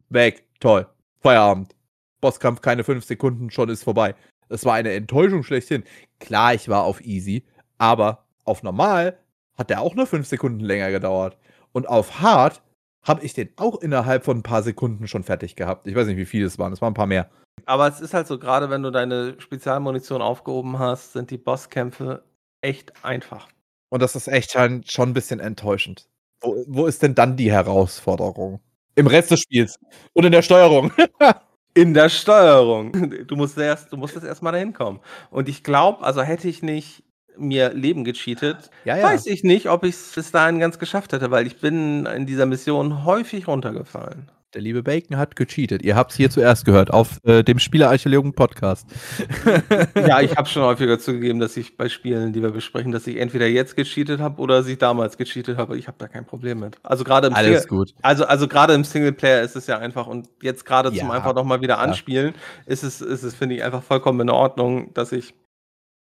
[0.08, 0.86] weg, toll,
[1.20, 1.74] Feierabend.
[2.20, 4.14] Bosskampf keine fünf Sekunden, schon ist vorbei.
[4.50, 5.84] Es war eine Enttäuschung schlechthin.
[6.18, 7.44] Klar, ich war auf easy,
[7.78, 9.18] aber auf normal
[9.60, 11.36] hat der auch nur fünf Sekunden länger gedauert.
[11.72, 12.62] Und auf hard
[13.02, 15.86] habe ich den auch innerhalb von ein paar Sekunden schon fertig gehabt.
[15.86, 16.72] Ich weiß nicht, wie viele es waren.
[16.72, 17.30] Es waren ein paar mehr.
[17.66, 22.24] Aber es ist halt so, gerade wenn du deine Spezialmunition aufgehoben hast, sind die Bosskämpfe
[22.62, 23.48] echt einfach.
[23.90, 26.08] Und das ist echt schon, schon ein bisschen enttäuschend.
[26.40, 28.60] Wo, wo ist denn dann die Herausforderung?
[28.94, 29.78] Im Rest des Spiels
[30.14, 30.90] und in der Steuerung.
[31.72, 32.90] In der Steuerung.
[33.28, 34.98] Du musst erst, du musst erst mal dahin kommen.
[35.30, 37.04] Und ich glaube, also hätte ich nicht
[37.38, 39.02] mir Leben gecheatet, Ja, ja.
[39.04, 42.26] weiß ich nicht, ob ich es bis dahin ganz geschafft hätte, weil ich bin in
[42.26, 44.30] dieser Mission häufig runtergefallen.
[44.52, 45.82] Der liebe Bacon hat gecheatet.
[45.82, 48.84] Ihr habt es hier zuerst gehört auf äh, dem Spielerarchäologen Podcast.
[49.94, 53.18] Ja, ich habe schon häufiger zugegeben, dass ich bei Spielen, die wir besprechen, dass ich
[53.18, 55.78] entweder jetzt gecheatet habe oder dass ich damals gecheatet habe.
[55.78, 56.76] Ich habe da kein Problem mit.
[56.82, 57.94] Also gerade im Alles Single, gut.
[58.02, 61.34] also, also gerade im Singleplayer ist es ja einfach und jetzt gerade zum Ja, einfach
[61.34, 62.34] noch mal wieder anspielen,
[62.66, 65.34] ist es, ist es finde ich einfach vollkommen in Ordnung, dass ich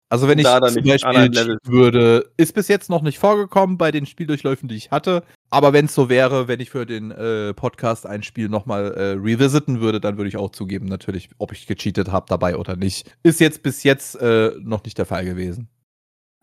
[0.10, 3.92] Also wenn ich Da dann zum Beispiel würde, ist bis jetzt noch nicht vorgekommen bei
[3.92, 5.24] den Spieldurchläufen, die ich hatte.
[5.50, 9.12] Aber wenn es so wäre, wenn ich für den äh, Podcast ein Spiel nochmal äh,
[9.14, 13.12] revisiten würde, dann würde ich auch zugeben, natürlich, ob ich gecheatet habe dabei oder nicht.
[13.24, 15.70] Ist jetzt bis jetzt äh, noch nicht der Fall gewesen.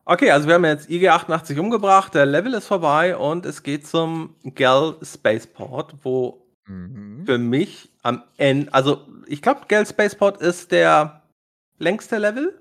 [0.04, 4.34] Okay, also wir haben jetzt IG-88 umgebracht, der Level ist vorbei und es geht zum
[4.42, 7.24] Gel Spaceport, wo Mhm.
[7.26, 11.22] für mich am Ende, also ich glaube, Gel Spaceport ist der
[11.78, 12.60] längste Level.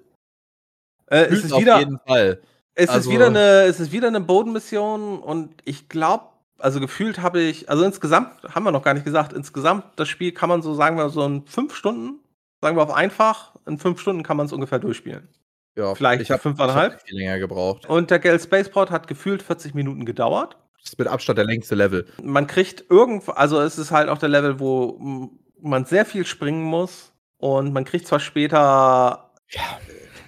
[1.11, 2.41] Äh, es ist auf wieder, jeden Fall.
[2.75, 6.25] es also- ist wieder eine, es ist wieder eine Bodenmission und ich glaube,
[6.57, 10.31] also gefühlt habe ich, also insgesamt haben wir noch gar nicht gesagt, insgesamt das Spiel
[10.31, 12.19] kann man so sagen wir so in fünf Stunden,
[12.61, 15.27] sagen wir auf einfach, in fünf Stunden kann man es ungefähr durchspielen.
[15.75, 17.01] Ja, Vielleicht ich habe fünfeinhalb?
[17.01, 17.87] viel länger gebraucht.
[17.87, 20.57] Und der Gel Spaceport hat gefühlt 40 Minuten gedauert.
[20.83, 22.05] Das ist mit Abstand der längste Level.
[22.23, 25.31] man kriegt irgendwo, also es ist halt auch der Level, wo
[25.61, 29.61] man sehr viel springen muss und man kriegt zwar später Ja.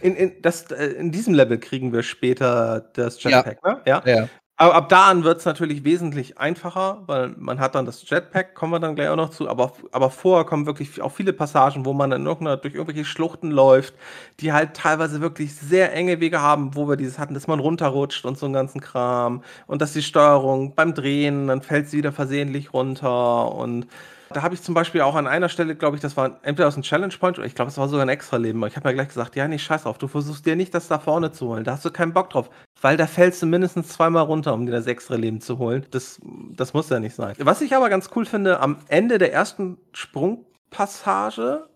[0.03, 3.37] In, in, das, äh, in diesem Level kriegen wir später das Ja.
[3.37, 3.81] Jetpack, ne?
[3.85, 4.03] Ja.
[4.05, 4.29] Ja.
[4.57, 8.53] Aber ab da an wird es natürlich wesentlich einfacher, weil man hat dann das Jetpack,
[8.53, 11.85] kommen wir dann gleich auch noch zu, aber, aber vorher kommen wirklich auch viele Passagen,
[11.85, 13.95] wo man dann irgendeiner, durch irgendwelche Schluchten läuft,
[14.39, 18.25] die halt teilweise wirklich sehr enge Wege haben, wo wir dieses hatten, dass man runterrutscht
[18.25, 22.11] und so einen ganzen Kram und dass die Steuerung beim Drehen, dann fällt sie wieder
[22.11, 23.87] versehentlich runter und
[24.33, 26.73] da habe ich zum Beispiel auch an einer Stelle, glaube ich, das war entweder aus
[26.73, 28.65] dem Challenge Point oder ich glaube, es war sogar ein Extra-Leben.
[28.67, 30.99] Ich habe mir gleich gesagt, ja, nee, scheiß drauf, du versuchst dir nicht das da
[30.99, 31.63] vorne zu holen.
[31.63, 32.49] Da hast du keinen Bock drauf,
[32.81, 35.85] weil da fällst du mindestens zweimal runter, um dir das Extra-Leben zu holen.
[35.91, 36.19] Das,
[36.55, 37.35] das muss ja nicht sein.
[37.39, 41.67] Was ich aber ganz cool finde, am Ende der ersten Sprungpassage,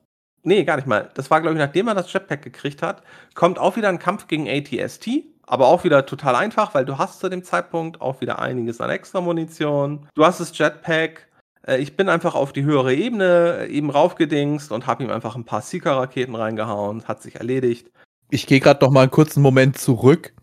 [0.44, 3.04] nee, gar nicht mal, das war, glaube ich, nachdem man das Jetpack gekriegt hat,
[3.36, 5.10] kommt auch wieder ein Kampf gegen ATST.
[5.50, 8.90] Aber auch wieder total einfach, weil du hast zu dem Zeitpunkt auch wieder einiges an
[8.90, 10.10] Extra-Munition.
[10.14, 11.28] Du hast das Jetpack,
[11.68, 15.36] äh, ich bin einfach auf die höhere Ebene äh, eben raufgedingst und habe ihm einfach
[15.36, 17.04] ein paar Seeker-Raketen reingehauen.
[17.06, 17.92] Hat sich erledigt.
[18.30, 20.34] Ich gehe gerade noch mal einen kurzen Moment zurück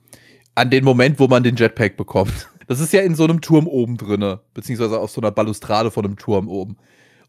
[0.55, 2.33] an den Moment, wo man den Jetpack bekommt.
[2.67, 6.03] Das ist ja in so einem Turm oben drinne, beziehungsweise auf so einer Balustrade von
[6.07, 6.79] einem Turm oben.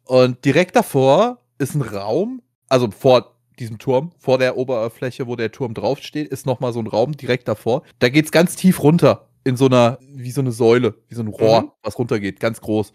[0.06, 5.52] Und direkt davor ist ein Raum, also vor diesem Turm, vor der Oberfläche, wo der
[5.52, 7.84] Turm draufsteht, ist noch mal so ein Raum direkt davor.
[8.00, 11.28] Da geht's ganz tief runter in so einer, wie so eine Säule, wie so ein
[11.28, 11.72] Rohr, Mhm.
[11.84, 12.94] was runtergeht, ganz groß.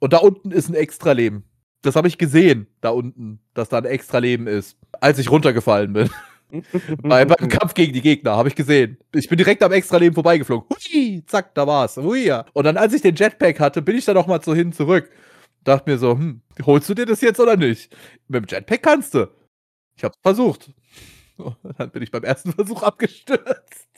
[0.00, 1.44] Und da unten ist ein Extra-Leben.
[1.82, 6.10] Das habe ich gesehen, da unten, dass da ein Extra-Leben ist, als ich runtergefallen bin.
[7.02, 8.98] Bei, beim Kampf gegen die Gegner, habe ich gesehen.
[9.14, 10.68] Ich bin direkt am Extra-Leben vorbeigeflogen.
[10.68, 11.96] Hui, zack, da war's.
[11.96, 12.44] Hui, ja.
[12.54, 15.08] Und dann, als ich den Jetpack hatte, bin ich da noch mal so hin zurück.
[15.62, 17.96] Dachte mir so, hm, holst du dir das jetzt oder nicht?
[18.26, 19.28] Mit dem Jetpack kannst du.
[19.96, 20.72] Ich hab's versucht.
[21.36, 23.89] Und dann bin ich beim ersten Versuch abgestürzt.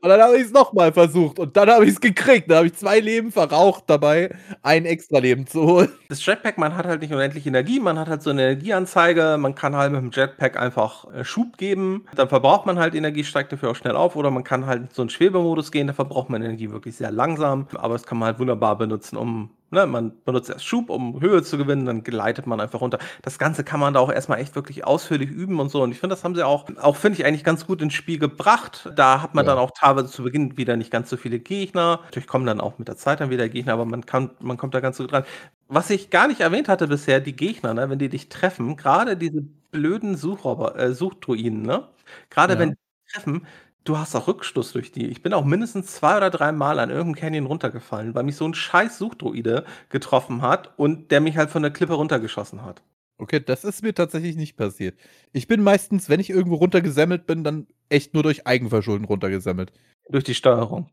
[0.00, 1.38] Und dann habe ich es nochmal versucht.
[1.38, 2.50] Und dann habe ich es gekriegt.
[2.50, 4.30] Dann habe ich zwei Leben verraucht dabei,
[4.62, 5.88] ein Extra-Leben zu holen.
[6.08, 9.54] Das Jetpack, man hat halt nicht unendlich Energie, man hat halt so eine Energieanzeige, man
[9.56, 13.52] kann halt mit dem Jetpack einfach äh, Schub geben, dann verbraucht man halt Energie, steigt
[13.52, 16.42] dafür auch schnell auf, oder man kann halt so einen Schwebemodus gehen, da verbraucht man
[16.42, 20.50] Energie wirklich sehr langsam, aber das kann man halt wunderbar benutzen, um, ne, man benutzt
[20.50, 22.98] erst Schub, um Höhe zu gewinnen, dann gleitet man einfach runter.
[23.22, 25.98] Das Ganze kann man da auch erstmal echt wirklich ausführlich üben und so, und ich
[26.00, 28.90] finde, das haben sie auch, auch finde ich eigentlich ganz gut ins Spiel gebracht.
[28.96, 29.52] Da hat man Ja.
[29.54, 32.00] dann auch teilweise zu Beginn wieder nicht ganz so viele Gegner.
[32.04, 34.74] Natürlich kommen dann auch mit der Zeit dann wieder Gegner, aber man kann, man kommt
[34.74, 35.24] da ganz gut dran.
[35.68, 39.16] Was ich gar nicht erwähnt hatte bisher, die Gegner, ne, wenn die dich treffen, gerade
[39.16, 39.42] diese
[39.72, 41.88] blöden Suchroboter, äh, Suchdruiden, ne?
[42.30, 42.58] Gerade Ja.
[42.58, 43.46] wenn die dich treffen,
[43.88, 45.06] du hast auch Rückstoß durch die.
[45.06, 48.46] Ich bin auch mindestens zwei oder drei Mal an irgendeinem Canyon runtergefallen, weil mich so
[48.46, 52.82] ein scheiß Suchdruide getroffen hat und der mich halt von der Klippe runtergeschossen hat.
[53.18, 54.98] Okay, das ist mir tatsächlich nicht passiert.
[55.32, 59.72] Ich bin meistens, wenn ich irgendwo runtergesemmelt bin, dann echt nur durch Eigenverschulden runtergesemmelt.
[60.10, 60.90] Durch die Steuerung.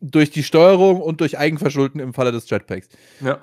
[0.00, 2.88] Durch die Steuerung und durch Eigenverschulden im Falle des Jetpacks.
[3.20, 3.38] Ja.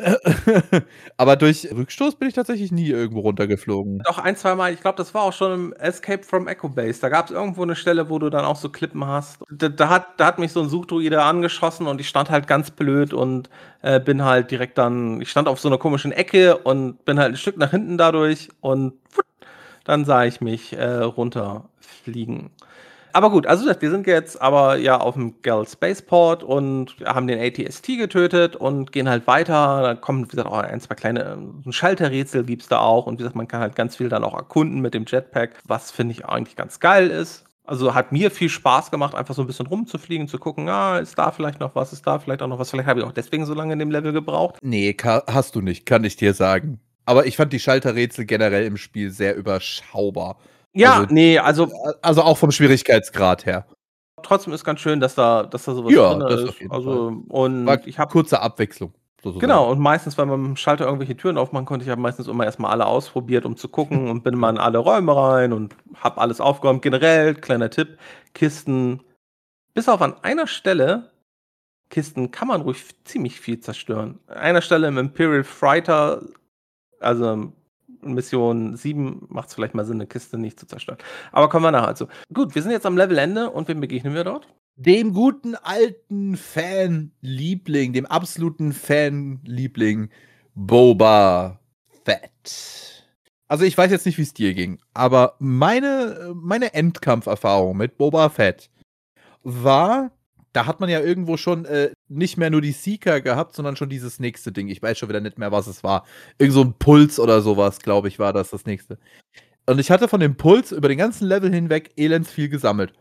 [1.17, 4.03] Aber durch Rückstoß bin ich tatsächlich nie irgendwo runtergeflogen.
[4.05, 7.01] Doch ein, zwei Mal, ich glaube, das war auch schon im Escape from Echo Base.
[7.01, 9.39] Da gab es irgendwo eine Stelle, wo du dann auch so Klippen hast.
[9.49, 12.71] Da, da, hat, da hat mich so ein Suchdruide angeschossen und ich stand halt ganz
[12.71, 13.49] blöd und
[13.81, 17.33] äh, bin halt direkt dann, ich stand auf so einer komischen Ecke und bin halt
[17.33, 18.93] ein Stück nach hinten dadurch und
[19.85, 22.51] dann sah ich mich äh, runterfliegen.
[23.17, 27.39] Aber gut, also wir sind jetzt aber ja auf dem Gel Spaceport und haben den
[27.39, 29.81] ATST getötet und gehen halt weiter.
[29.81, 33.07] Da kommen, wie gesagt, auch ein, zwei kleine ähm, Schalterrätsel gibt es da auch.
[33.07, 35.89] Und wie gesagt, man kann halt ganz viel dann auch erkunden mit dem Jetpack, was
[35.89, 37.45] finde ich eigentlich ganz geil ist.
[37.63, 41.17] Also hat mir viel Spaß gemacht, einfach so ein bisschen rumzufliegen, zu gucken, ah, ist
[41.17, 42.69] da vielleicht noch was, ist da vielleicht auch noch was.
[42.69, 44.57] Vielleicht habe ich auch deswegen so lange in dem Level gebraucht.
[44.61, 46.79] Nee, hast du nicht, kann ich dir sagen.
[47.05, 50.37] Aber ich fand die Schalterrätsel generell im Spiel sehr überschaubar.
[50.73, 53.65] Ja, Also- nee, also Also auch vom Schwierigkeitsgrad her.
[54.23, 56.49] trotzdem ist ganz schön, dass da, dass da sowas Ja, drin das ist.
[56.49, 58.93] auf jeden Also, und War ich habe kurze Abwechslung.
[59.23, 59.39] Sozusagen.
[59.39, 62.27] Genau, und meistens, wenn man mit dem Schalter irgendwelche Türen aufmachen konnte, ich habe meistens
[62.27, 65.75] immer erstmal alle ausprobiert, um zu gucken und bin mal in alle Räume rein und
[65.95, 66.83] habe alles aufgeräumt.
[66.83, 67.97] Generell, kleiner Tipp,
[68.35, 69.01] Kisten,
[69.73, 71.09] bis auf an einer Stelle,
[71.89, 74.19] Kisten kann man ruhig ziemlich viel zerstören.
[74.27, 76.21] An einer Stelle im Imperial Fighter,
[76.99, 77.51] also
[78.01, 80.99] Mission 7 macht es vielleicht mal Sinn, eine Kiste nicht zu zerstören.
[81.31, 82.07] Aber kommen wir nachher zu.
[82.33, 84.47] Gut, wir sind jetzt am Levelende und wem begegnen wir dort?
[84.75, 90.09] Dem guten alten Fanliebling, dem absoluten Fanliebling
[90.53, 91.59] Boba
[92.05, 93.05] Fett.
[93.47, 98.29] Also ich weiß jetzt nicht, wie es dir ging, aber meine, meine Endkampferfahrung mit Boba
[98.29, 98.69] Fett
[99.43, 100.11] war,
[100.57, 103.89] da hat man ja irgendwo schon äh, nicht mehr nur die Seeker gehabt, sondern schon
[103.89, 104.69] dieses nächste Ding.
[104.69, 106.03] Ich weiß schon wieder nicht mehr, was es war.
[106.39, 108.97] Irgend so ein Puls oder sowas, glaube ich, war das das nächste.
[109.67, 112.91] Und ich hatte von dem Puls über den ganzen Level hinweg elends viel gesammelt.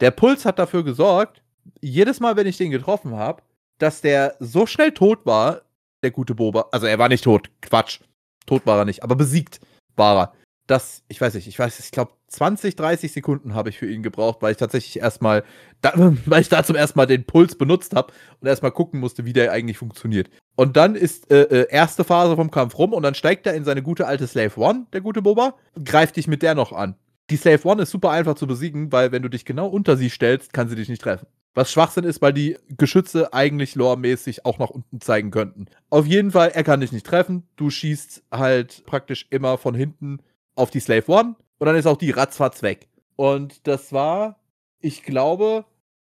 [0.00, 1.40] Der Puls hat dafür gesorgt,
[1.80, 3.40] jedes Mal, wenn ich den getroffen habe,
[3.78, 5.62] dass der so schnell tot war,
[6.02, 6.68] der gute Boba.
[6.70, 8.00] Also er war nicht tot, Quatsch.
[8.44, 9.60] Tot war er nicht, aber besiegt
[9.96, 10.32] war er
[10.66, 14.02] das, ich weiß nicht, ich weiß, ich glaube 20, 30 Sekunden habe ich für ihn
[14.02, 15.42] gebraucht, weil ich tatsächlich erstmal,
[15.80, 15.92] da,
[16.26, 19.32] weil ich da zum ersten Mal den Puls benutzt habe und erstmal gucken musste, wie
[19.32, 20.28] der eigentlich funktioniert.
[20.54, 23.64] Und dann ist äh, äh, erste Phase vom Kampf rum und dann steigt er in
[23.64, 26.96] seine gute alte Slave One, der gute Boba, greift dich mit der noch an.
[27.30, 30.10] Die Slave One ist super einfach zu besiegen, weil wenn du dich genau unter sie
[30.10, 31.26] stellst, kann sie dich nicht treffen.
[31.54, 35.66] Was Schwachsinn ist, weil die Geschütze eigentlich loremäßig auch nach unten zeigen könnten.
[35.88, 37.44] Auf jeden Fall, er kann dich nicht treffen.
[37.56, 40.18] Du schießt halt praktisch immer von hinten
[40.54, 42.88] auf die Slave One und dann ist auch die ratzfatz weg.
[43.16, 44.40] Und das war,
[44.80, 45.64] ich glaube,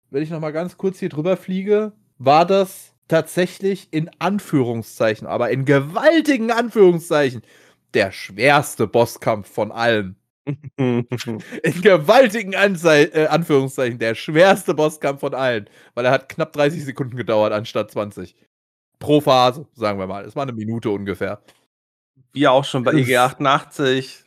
[0.10, 5.66] wenn ich nochmal ganz kurz hier drüber fliege, war das tatsächlich in Anführungszeichen, aber in
[5.66, 7.42] gewaltigen Anführungszeichen,
[7.94, 10.18] der schwerste Bosskampf von allen.
[10.78, 11.06] in
[11.82, 15.70] gewaltigen Anzei äh, Anführungszeichen, der schwerste Bosskampf von allen.
[15.94, 18.36] Weil er hat knapp 30 Sekunden gedauert, anstatt 20.
[19.00, 20.26] Pro Phase, sagen wir mal.
[20.26, 21.42] Es war eine Minute ungefähr.
[22.32, 24.27] Wie auch schon bei EG88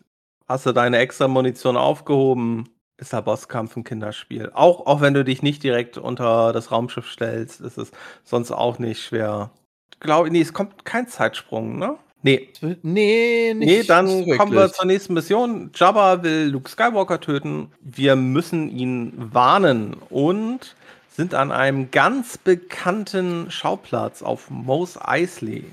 [0.50, 2.70] Hast du deine extra Munition aufgehoben?
[2.98, 4.50] Ist der Bosskampf ein Kinderspiel.
[4.52, 7.92] Auch, auch wenn du dich nicht direkt unter das Raumschiff stellst, ist es
[8.24, 9.52] sonst auch nicht schwer.
[10.00, 11.94] Glaube nee, es kommt kein Zeitsprung, ne?
[12.22, 12.48] Nee.
[12.82, 15.70] Nee, nicht Nee, dann nicht kommen wir zur nächsten Mission.
[15.72, 17.70] Jabba will Luke Skywalker töten.
[17.80, 20.74] Wir müssen ihn warnen und
[21.10, 25.66] sind an einem ganz bekannten Schauplatz auf Mos Eisley.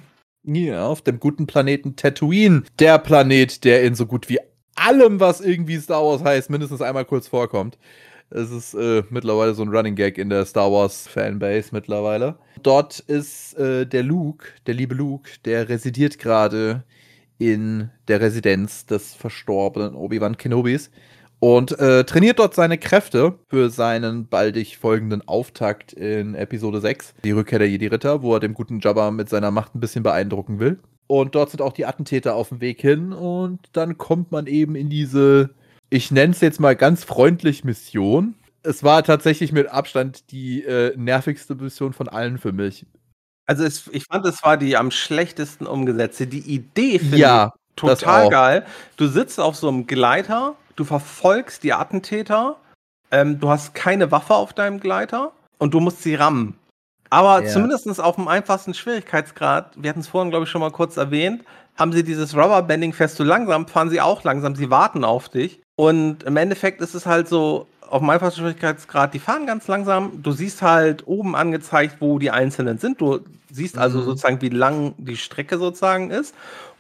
[0.44, 2.62] Ja, auf dem guten Planeten Tatooine.
[2.78, 4.38] Der Planet, der in so gut wie
[4.78, 7.78] allem, was irgendwie Star Wars heißt, mindestens einmal kurz vorkommt.
[8.30, 12.38] Es ist äh, mittlerweile so ein Running Gag in der Star Wars Fanbase mittlerweile.
[12.62, 16.84] Dort ist äh, der Luke, der liebe Luke, der residiert gerade
[17.40, 20.92] in der Residenz des verstorbenen Obi-Wan Kenobis
[21.40, 27.32] und äh, trainiert dort seine Kräfte für seinen baldig folgenden Auftakt in Episode 6, die
[27.32, 30.80] Rückkehr der Jedi-Ritter, wo er dem guten Jabba mit seiner Macht ein bisschen beeindrucken will.
[31.08, 33.14] Und dort sind auch die Attentäter auf dem Weg hin.
[33.14, 35.50] Und dann kommt man eben in diese,
[35.90, 38.36] ich nenne es jetzt mal ganz freundlich Mission.
[38.64, 42.86] Es war tatsächlich mit Abstand die äh, nervigste Mission von allen für mich.
[43.46, 46.28] Also es, ich fand, es war die am schlechtesten umgesetzte.
[46.28, 48.66] Die Idee finde ja, ich total geil.
[48.98, 52.58] Du sitzt auf so einem Gleiter, du verfolgst die Attentäter,
[53.10, 56.58] ähm, du hast keine Waffe auf deinem Gleiter und du musst sie rammen.
[57.10, 57.50] Aber ja.
[57.50, 61.44] zumindest auf dem einfachsten Schwierigkeitsgrad, wir hatten es vorhin, glaube ich, schon mal kurz erwähnt,
[61.78, 63.20] haben sie dieses Rubberbanding fest.
[63.20, 65.62] Du langsam fahren sie auch langsam, sie warten auf dich.
[65.76, 70.22] Und im Endeffekt ist es halt so, auf dem einfachsten Schwierigkeitsgrad, die fahren ganz langsam.
[70.22, 73.00] Du siehst halt oben angezeigt, wo die einzelnen sind.
[73.00, 73.20] Du
[73.52, 74.04] siehst also mhm.
[74.04, 76.36] sozusagen, wie lang die Strecke sozusagen ist.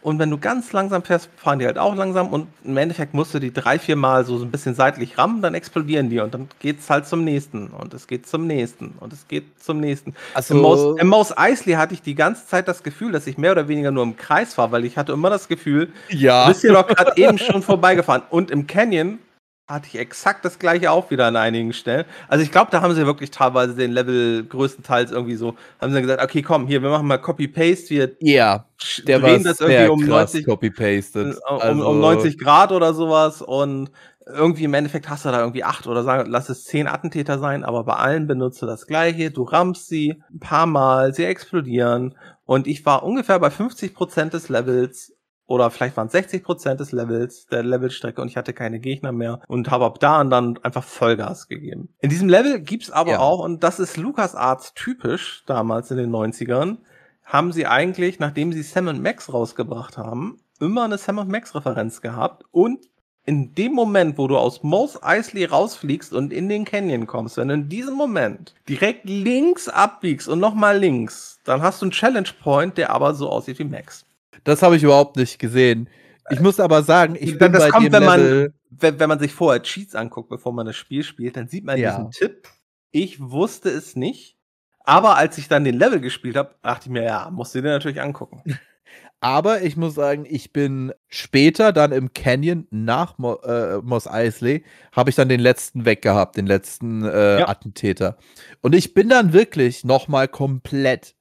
[0.08, 3.34] Und wenn du ganz langsam fährst, fahren die halt auch langsam und im Endeffekt musst
[3.34, 6.47] du die drei, vier Mal so ein bisschen seitlich rammen, dann explodieren die und dann
[6.60, 10.16] geht es halt zum nächsten und es geht zum nächsten und es geht zum nächsten.
[10.34, 13.38] Also Im Maus, Im Maus Eisley hatte ich die ganze Zeit das Gefühl, dass ich
[13.38, 16.43] mehr oder weniger nur im Kreis war, weil ich hatte immer das Gefühl, ja.
[16.43, 18.22] du bist hier doch gerade eben schon vorbeigefahren.
[18.30, 19.20] Und im Canyon
[19.68, 22.05] hatte ich exakt das gleiche auch wieder an einigen Stellen.
[22.30, 26.01] Also ich glaube, da haben sie wirklich teilweise den Level größtenteils irgendwie so, haben sie
[26.01, 28.65] gesagt, okay, komm, hier, wir machen mal Copy-Paste, wir ja,
[29.05, 31.38] der drehen das irgendwie um 90, copy-pasted.
[31.49, 33.91] Um, also, um 90 Grad oder sowas und
[34.26, 37.63] irgendwie im Endeffekt hast du da irgendwie acht oder sagen, lass es zehn Attentäter sein,
[37.63, 42.15] aber bei allen benutze das gleiche, du rammst sie ein paar Mal, sie explodieren
[42.45, 45.16] und ich war ungefähr bei 50 Prozent des Levels
[45.48, 49.12] oder vielleicht waren es 60 Prozent des Levels, der Levelstrecke und ich hatte keine Gegner
[49.12, 51.89] mehr und habe ab da und dann einfach Vollgas gegeben.
[52.00, 53.20] In diesem Level gibt's aber ja.
[53.20, 56.78] auch, und das ist LucasArts typisch damals in den 90ern,
[57.24, 62.43] haben sie eigentlich, nachdem sie Sam Max rausgebracht haben, immer eine Sam Max Referenz gehabt
[62.52, 62.86] und
[63.28, 67.50] in dem Moment, wo du aus Mos Eisley rausfliegst und in den Canyon kommst, wenn
[67.50, 72.30] du in diesem Moment direkt links abbiegst und nochmal links, dann hast du einen Challenge
[72.41, 74.07] Point, der aber so aussieht wie Max.
[74.43, 75.89] Das habe ich überhaupt nicht gesehen.
[76.29, 79.09] Ich muss aber sagen, ich bin das bei kommt, dem wenn Level, man, wenn, wenn
[79.09, 81.91] man sich vorher Cheats anguckt, bevor man das Spiel spielt, dann sieht man Ja.
[81.91, 82.49] diesen Tipp.
[82.91, 84.35] Ich wusste es nicht.
[84.83, 87.69] Aber als ich dann den Level gespielt habe, dachte ich mir, ja, musst du dir
[87.69, 88.41] natürlich angucken.
[89.19, 94.63] aber ich muss sagen, ich bin später dann im Canyon nach Mo äh, Mos Eisley,
[94.93, 97.47] habe ich dann den letzten weggehabt, den letzten äh, Ja.
[97.49, 98.17] Attentäter.
[98.61, 101.15] Und ich bin dann wirklich nochmal komplett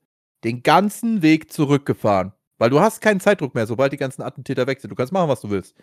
[0.44, 2.32] den ganzen Weg zurückgefahren.
[2.58, 4.90] Weil du hast keinen Zeitdruck mehr, sobald die ganzen Attentäter weg sind.
[4.90, 5.76] Du kannst machen, was du willst.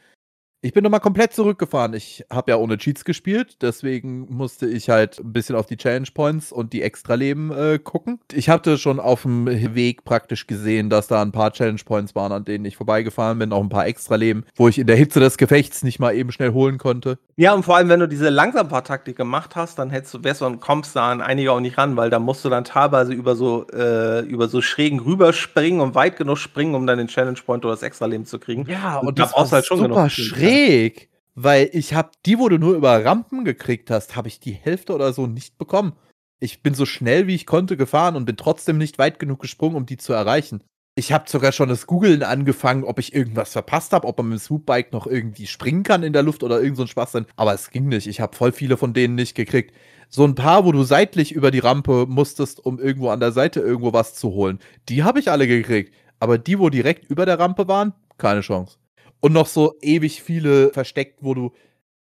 [0.65, 1.93] Ich bin nochmal komplett zurückgefahren.
[1.93, 6.07] Ich habe ja ohne Cheats gespielt, deswegen musste ich halt ein bisschen auf die Challenge
[6.13, 8.21] Points und die Extraleben äh, gucken.
[8.31, 9.45] Ich hatte schon auf dem
[9.75, 13.51] Weg praktisch gesehen, dass da ein paar Challenge Points waren, an denen ich vorbeigefahren bin,
[13.51, 16.53] auch ein paar Extraleben, wo ich in der Hitze des Gefechts nicht mal eben schnell
[16.53, 17.19] holen konnte.
[17.35, 20.45] Ja, und vor allem, wenn du diese Langsamfahrtaktik gemacht hast, dann hättest du, wärst du
[20.45, 23.35] und kommst da an einige auch nicht ran, weil da musst du dann teilweise über
[23.35, 27.65] so, äh, über so schrägen rüberspringen und weit genug springen, um dann den Challenge Point
[27.65, 28.65] oder das Extraleben zu kriegen.
[28.69, 31.93] Ja, Und und da das brauchst war halt schon super genug Skills, schräg, weil ich
[31.93, 35.27] habe die, wo du nur über Rampen gekriegt hast, habe ich die Hälfte oder so
[35.27, 35.93] nicht bekommen.
[36.39, 39.75] Ich bin so schnell wie ich konnte gefahren und bin trotzdem nicht weit genug gesprungen,
[39.75, 40.61] um die zu erreichen.
[40.95, 44.39] Ich habe sogar schon das Googeln angefangen, ob ich irgendwas verpasst habe, ob man mit
[44.39, 47.25] dem Swoopbike noch irgendwie springen kann in der Luft oder irgend so ein Schwachsinn.
[47.35, 48.05] Aber es ging nicht.
[48.05, 49.73] Ich habe voll viele von denen nicht gekriegt.
[50.09, 53.59] So ein paar, wo du seitlich über die Rampe musstest, um irgendwo an der Seite
[53.61, 55.95] irgendwo was zu holen, die habe ich alle gekriegt.
[56.19, 58.77] Aber die, wo direkt über der Rampe waren, keine Chance.
[59.23, 61.53] Und noch so ewig viele versteckt, wo du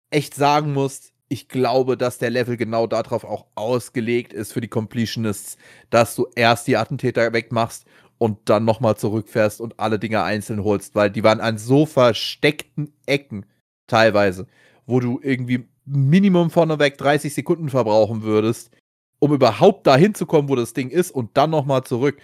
[0.08, 4.68] echt sagen musst, ich glaube, dass der Level genau darauf auch ausgelegt ist für die
[4.68, 5.58] Completionists,
[5.90, 7.86] dass du erst die Attentäter wegmachst
[8.18, 12.92] und dann nochmal zurückfährst und alle Dinge einzeln holst, weil die waren an so versteckten
[13.04, 13.46] Ecken
[13.88, 14.46] teilweise,
[14.86, 18.70] wo du irgendwie Minimum vorneweg 30 Sekunden verbrauchen würdest,
[19.18, 22.20] um überhaupt dahin zu kommen, wo das Ding ist und dann nochmal zurück.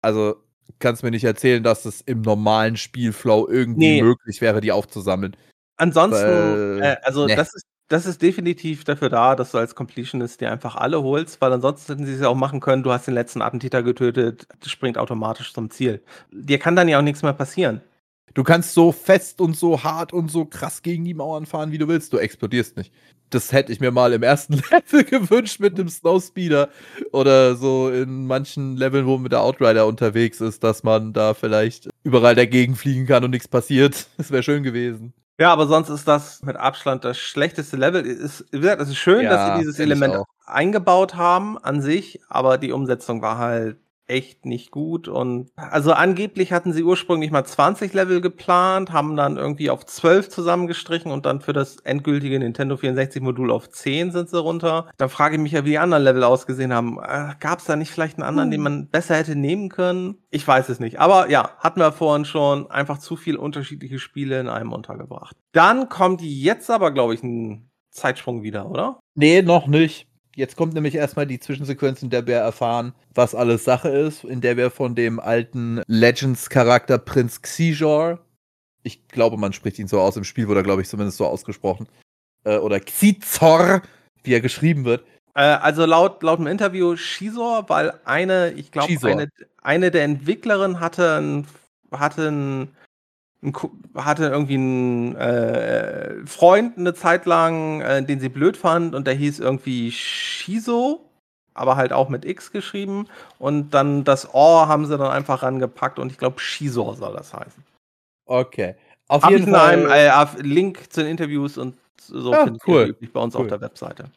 [0.00, 0.36] Also
[0.78, 4.02] kannst mir nicht erzählen, dass es im normalen Spielflow irgendwie Nee.
[4.02, 5.36] möglich wäre, die aufzusammeln.
[5.76, 7.36] Ansonsten, Weil- äh, also ne.
[7.36, 11.40] das ist das ist definitiv dafür da, dass du als Completionist dir einfach alle holst,
[11.40, 14.46] weil ansonsten hätten sie es ja auch machen können, du hast den letzten Attentäter getötet,
[14.60, 16.02] das springt automatisch zum Ziel.
[16.30, 17.80] Dir kann dann ja auch nichts mehr passieren.
[18.34, 21.78] Du kannst so fest und so hart und so krass gegen die Mauern fahren, wie
[21.78, 22.12] du willst.
[22.12, 22.92] Du explodierst nicht.
[23.30, 26.68] Das hätte ich mir mal im ersten Level gewünscht mit einem Snowspeeder
[27.12, 31.34] oder so in manchen Leveln, wo man mit der Outrider unterwegs ist, dass man da
[31.34, 34.06] vielleicht überall dagegen fliegen kann und nichts passiert.
[34.16, 35.12] Das wäre schön gewesen.
[35.40, 38.04] Ja, aber sonst ist das mit Abstand das schlechteste Level.
[38.04, 42.20] Ist, wie gesagt, es ist schön, dass Ja, sie dieses Element eingebaut haben an sich,
[42.28, 43.76] aber die Umsetzung war halt
[44.08, 45.06] echt nicht gut.
[45.08, 50.28] Und also angeblich hatten sie ursprünglich mal 20 Level geplant, haben dann irgendwie auf 12
[50.28, 54.90] zusammengestrichen und dann für das endgültige Nintendo 64-Modul auf 10 sind sie runter.
[54.96, 56.98] Dann frage ich mich ja, wie die anderen Level ausgesehen haben.
[56.98, 60.16] Äh, Gab es da nicht vielleicht einen anderen, den man besser hätte nehmen können?
[60.30, 60.98] Ich weiß es nicht.
[60.98, 65.36] Aber ja, hatten wir vorhin schon einfach zu viel unterschiedliche Spiele in einem untergebracht.
[65.52, 69.00] Dann kommt jetzt aber, glaube ich, ein Zeitsprung wieder, oder?
[69.14, 70.07] Nee, noch nicht.
[70.38, 74.40] Jetzt kommt nämlich erstmal die Zwischensequenz, in der wir erfahren, was alles Sache ist, in
[74.40, 78.20] der wir von dem alten Legends-Charakter Prinz Xijor,
[78.84, 81.26] ich glaube, man spricht ihn so aus, im Spiel wurde er, glaube ich, zumindest so
[81.26, 81.88] ausgesprochen,
[82.44, 83.82] äh, oder Xizor,
[84.22, 85.04] wie er geschrieben wird.
[85.34, 89.28] Äh, also laut, laut dem Interview Shizor, weil eine, ich glaube, eine,
[89.60, 91.48] eine der Entwicklerinnen hatte ein,
[91.90, 92.68] hatte ein,
[93.94, 99.14] hatte irgendwie einen äh, Freund eine Zeit lang, äh, den sie blöd fand und der
[99.14, 101.08] hieß irgendwie Shizo,
[101.54, 103.06] aber halt auch mit X geschrieben
[103.38, 107.32] und dann das Ohr haben sie dann einfach rangepackt und ich glaube Shizor soll das
[107.32, 107.64] heißen.
[108.26, 108.74] Okay.
[109.06, 109.88] Auf Hab ich jeden in Fall.
[109.90, 112.80] einem äh, Link zu den Interviews und so Ah, findet cool.
[112.82, 113.42] ihr üblich bei uns Cool.
[113.42, 114.10] auf der Webseite.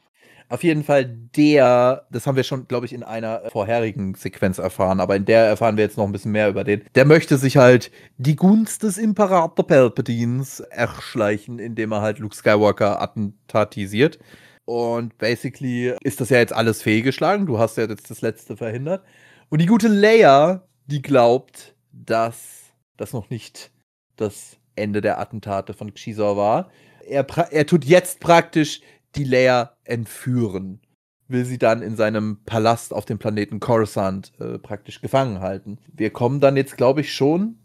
[0.51, 4.99] Auf jeden Fall der, das haben wir schon, glaube ich, in einer vorherigen Sequenz erfahren,
[4.99, 6.83] aber in der erfahren wir jetzt noch ein bisschen mehr über den.
[6.93, 13.01] Der möchte sich halt die Gunst des Imperator Palpatines erschleichen, indem er halt Luke Skywalker
[13.01, 14.19] attentatisiert.
[14.65, 17.45] Und basically ist das ja jetzt alles fehlgeschlagen.
[17.45, 19.05] Du hast ja jetzt das letzte verhindert.
[19.47, 23.71] Und die gute Leia, die glaubt, dass das noch nicht
[24.17, 26.71] das Ende der Attentate von Xizor war.
[27.07, 28.81] Er, er tut jetzt praktisch
[29.15, 30.81] die Leia entführen.
[31.27, 35.77] Will sie dann in seinem Palast auf dem Planeten Coruscant äh, praktisch gefangen halten.
[35.93, 37.57] Wir kommen dann jetzt, glaube ich, schon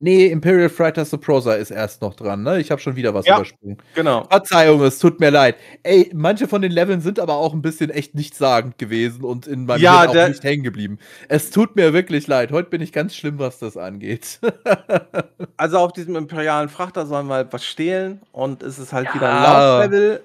[0.00, 2.60] Nee, Imperial Fighter Suppressor ist erst noch dran, ne?
[2.60, 3.36] Ich habe schon wieder was Ja.
[3.36, 3.78] übersprungen.
[3.94, 4.24] Genau.
[4.24, 5.56] Verzeihung, es tut mir leid.
[5.82, 9.64] Ey, manche von den Leveln sind aber auch ein bisschen echt nichtssagend gewesen und in
[9.64, 10.98] meinem Ja, Hirn auch nicht hängen geblieben.
[11.28, 12.52] Es tut mir wirklich leid.
[12.52, 14.40] Heute bin ich ganz schlimm, was das angeht.
[15.56, 19.42] Also auf diesem imperialen Frachter sollen wir was stehlen und es ist halt wieder ein
[19.42, 19.78] Ja.
[19.78, 20.20] Lauflevel.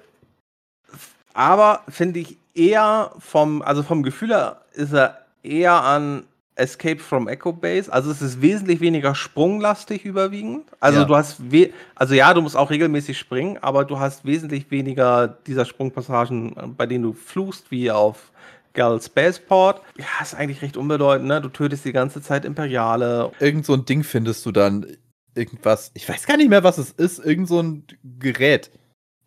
[1.34, 6.24] Aber finde ich eher vom, also vom Gefühl her ist er eher an
[6.56, 7.90] Escape from Echo Base.
[7.92, 10.64] Also es ist wesentlich weniger sprunglastig überwiegend.
[10.80, 11.04] Also Ja.
[11.06, 15.28] du hast, we also ja, du musst auch regelmäßig springen, aber du hast wesentlich weniger
[15.46, 18.30] dieser Sprungpassagen, äh, bei denen du fluchst, wie auf
[18.74, 19.80] Gal Spaceport.
[19.96, 21.40] Ja, ist eigentlich recht unbedeutend, ne?
[21.40, 24.86] Du tötest die ganze Zeit Imperiale Irgend so ein Ding findest du dann.
[25.34, 25.90] Irgendwas.
[25.94, 27.24] Ich weiß gar nicht mehr, was es ist.
[27.24, 27.84] Irgend so ein
[28.18, 28.70] Gerät.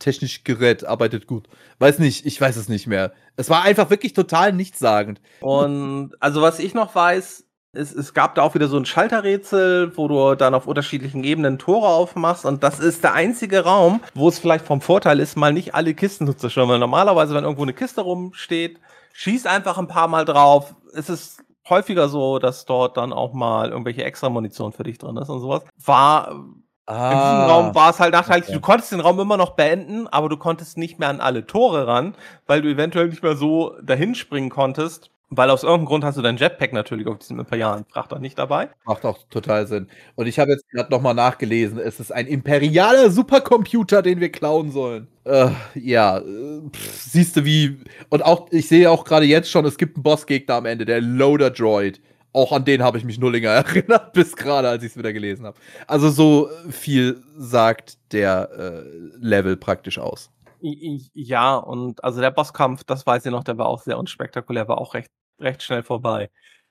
[0.03, 1.47] Technisch Gerät arbeitet gut.
[1.79, 3.13] Weiß nicht, ich weiß es nicht mehr.
[3.37, 5.21] Es war einfach wirklich total nichtssagend.
[5.39, 9.95] Und also was ich noch weiß, es, es gab da auch wieder so ein Schalterrätsel,
[9.95, 12.45] wo du dann auf unterschiedlichen Ebenen Tore aufmachst.
[12.45, 15.93] Und das ist der einzige Raum, wo es vielleicht vom Vorteil ist, mal nicht alle
[15.93, 16.67] Kisten zu zerstören.
[16.67, 18.81] Weil normalerweise, wenn irgendwo eine Kiste rumsteht,
[19.13, 20.75] schieß einfach ein paar Mal drauf.
[20.93, 25.15] Es ist häufiger so, dass dort dann auch mal irgendwelche extra Munition für dich drin
[25.15, 25.63] ist und sowas.
[25.77, 26.43] War
[26.89, 28.45] in diesem Raum war es halt nachteilig.
[28.45, 28.53] okay.
[28.53, 31.87] Du konntest den Raum immer noch beenden, aber du konntest nicht mehr an alle Tore
[31.87, 32.15] ran,
[32.45, 35.09] weil du eventuell nicht mehr so dahin springen konntest.
[35.35, 38.69] Weil aus irgendeinem Grund hast du dein Jetpack natürlich auf diesem imperialen Frachter nicht dabei.
[38.85, 39.87] Macht auch total Sinn.
[40.15, 44.71] Und ich habe jetzt gerade nochmal nachgelesen, es ist ein imperialer Supercomputer, den wir klauen
[44.71, 45.07] sollen.
[45.23, 47.79] Äh, ja, äh, siehst du wie.
[48.09, 51.01] Und auch, ich sehe auch gerade jetzt schon, es gibt einen Bossgegner am Ende, der
[51.01, 51.99] Loader Droid.
[52.33, 55.13] Auch an den habe ich mich nur länger erinnert, bis gerade, als ich es wieder
[55.13, 55.57] gelesen habe.
[55.87, 58.83] Also so viel sagt der äh,
[59.17, 60.31] Level praktisch aus.
[60.59, 64.77] Ja, und also der Bosskampf, das weiß ich noch, der war auch sehr unspektakulär, war
[64.77, 66.29] auch recht, recht schnell vorbei.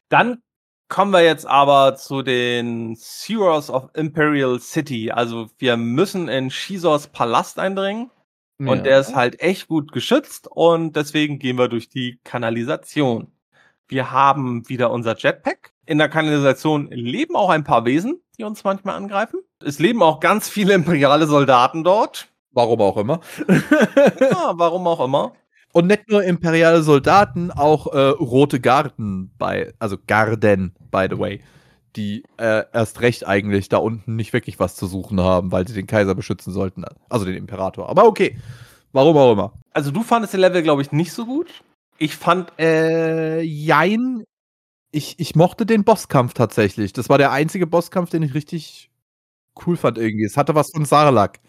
[0.08, 0.42] Dann
[0.88, 2.96] kommen wir jetzt aber zu den
[3.26, 5.10] Heroes of Imperial City.
[5.10, 8.10] Also wir müssen in Shizors Palast eindringen.
[8.58, 13.32] Und der ist halt echt gut geschützt und deswegen gehen wir durch die Kanalisation.
[13.92, 15.74] Wir haben wieder unser Jetpack.
[15.84, 19.40] In der Kanalisation leben auch ein paar Wesen, die uns manchmal angreifen.
[19.62, 22.28] Es leben auch ganz viele imperiale Soldaten dort.
[22.52, 23.20] Warum auch immer.
[24.18, 25.34] Ja, warum auch immer.
[25.74, 31.42] Und nicht nur imperiale Soldaten, auch äh, rote Garden bei, also Garden, by the way,
[31.94, 35.74] die äh, erst recht eigentlich da unten nicht wirklich was zu suchen haben, weil sie
[35.74, 36.86] den Kaiser beschützen sollten.
[37.10, 37.90] Also den Imperator.
[37.90, 38.38] Aber okay.
[38.92, 39.52] Warum auch immer.
[39.74, 41.62] Also du fandest den Level, glaube ich, nicht so gut.
[42.02, 44.24] Ich fand, Äh, jein.
[44.92, 46.92] Ich, ich mochte den Bosskampf tatsächlich.
[46.94, 48.90] Das war der einzige Bosskampf, den ich richtig
[49.66, 50.24] cool fand irgendwie.
[50.26, 51.40] Es hatte was von Sarlacc.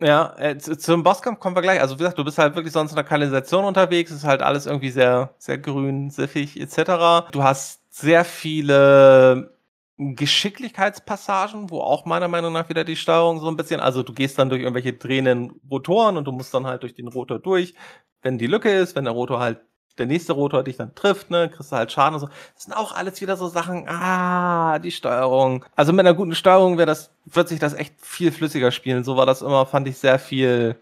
[0.00, 1.80] ja, äh, zu- zum Bosskampf kommen wir gleich.
[1.80, 4.10] Also wie gesagt, du bist halt wirklich sonst in der Kanalisation unterwegs.
[4.10, 7.28] Ist halt alles irgendwie sehr, sehr grün, siffig etc.
[7.32, 9.56] Du hast sehr viele
[9.98, 14.38] Geschicklichkeitspassagen, wo auch meiner Meinung nach wieder die Steuerung so ein bisschen, also du gehst
[14.38, 17.74] dann durch irgendwelche drehenden Rotoren und du musst dann halt durch den Rotor durch.
[18.22, 19.60] Wenn die Lücke ist, wenn der Rotor halt,
[19.98, 22.28] der nächste Rotor dich dann trifft, ne, kriegst du halt Schaden und so.
[22.54, 25.64] Das sind auch alles wieder so Sachen, ah, die Steuerung.
[25.76, 29.04] Also mit einer guten Steuerung wäre das, wird sich das echt viel flüssiger spielen.
[29.04, 30.76] So war das immer, fand ich sehr viel.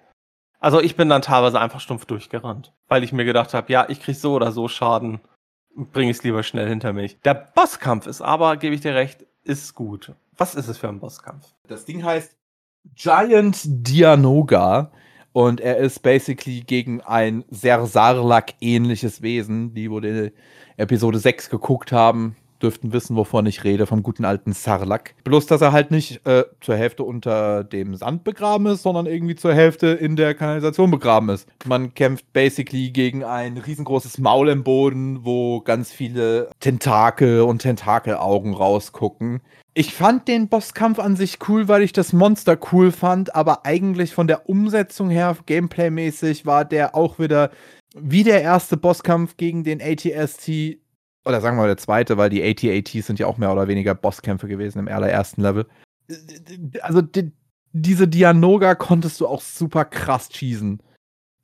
[0.60, 4.00] Also ich bin dann teilweise einfach stumpf durchgerannt, weil ich mir gedacht habe, ja, ich
[4.00, 5.20] krieg so oder so Schaden
[5.76, 7.20] bringe ich es lieber schnell hinter mich.
[7.20, 10.12] Der Bosskampf ist aber, gebe ich dir recht, ist gut.
[10.36, 11.46] Was ist es für ein Bosskampf?
[11.68, 12.36] Das Ding heißt
[12.94, 14.90] Giant Dianoga
[15.36, 19.74] und er ist basically gegen ein sehr Sarlacc-ähnliches Wesen.
[19.74, 20.32] Die, wo die
[20.78, 25.14] Episode 6 geguckt haben, dürften wissen, wovon ich rede, vom guten alten Sarlacc.
[25.24, 29.34] Bloß, dass er halt nicht äh, zur Hälfte unter dem Sand begraben ist, sondern irgendwie
[29.34, 31.48] zur Hälfte in der Kanalisation begraben ist.
[31.66, 38.54] Man kämpft basically gegen ein riesengroßes Maul im Boden, wo ganz viele Tentakel und Tentakelaugen
[38.54, 39.40] rausgucken.
[39.78, 44.14] Ich fand den Bosskampf an sich cool, weil ich das Monster cool fand, aber eigentlich
[44.14, 47.50] von der Umsetzung her, gameplaymäßig, war der auch wieder
[47.94, 50.78] wie der erste Bosskampf gegen den ATST,
[51.26, 53.94] oder sagen wir mal der zweite, weil die AT-ATs sind ja auch mehr oder weniger
[53.94, 55.66] Bosskämpfe gewesen im allerersten Level.
[56.80, 57.32] Also die,
[57.72, 60.80] diese Dianoga konntest du auch super krass schießen.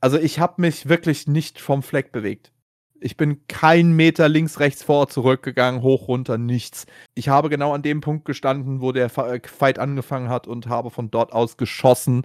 [0.00, 2.52] Also ich habe mich wirklich nicht vom Fleck bewegt.
[3.00, 6.86] Ich bin kein Meter links, rechts, vor, zurückgegangen, hoch, runter, nichts.
[7.14, 10.90] Ich habe genau an dem Punkt gestanden, wo der äh, Fight angefangen hat und habe
[10.90, 12.24] von dort aus geschossen,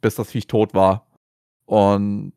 [0.00, 1.06] bis das Viech tot war.
[1.66, 2.32] Und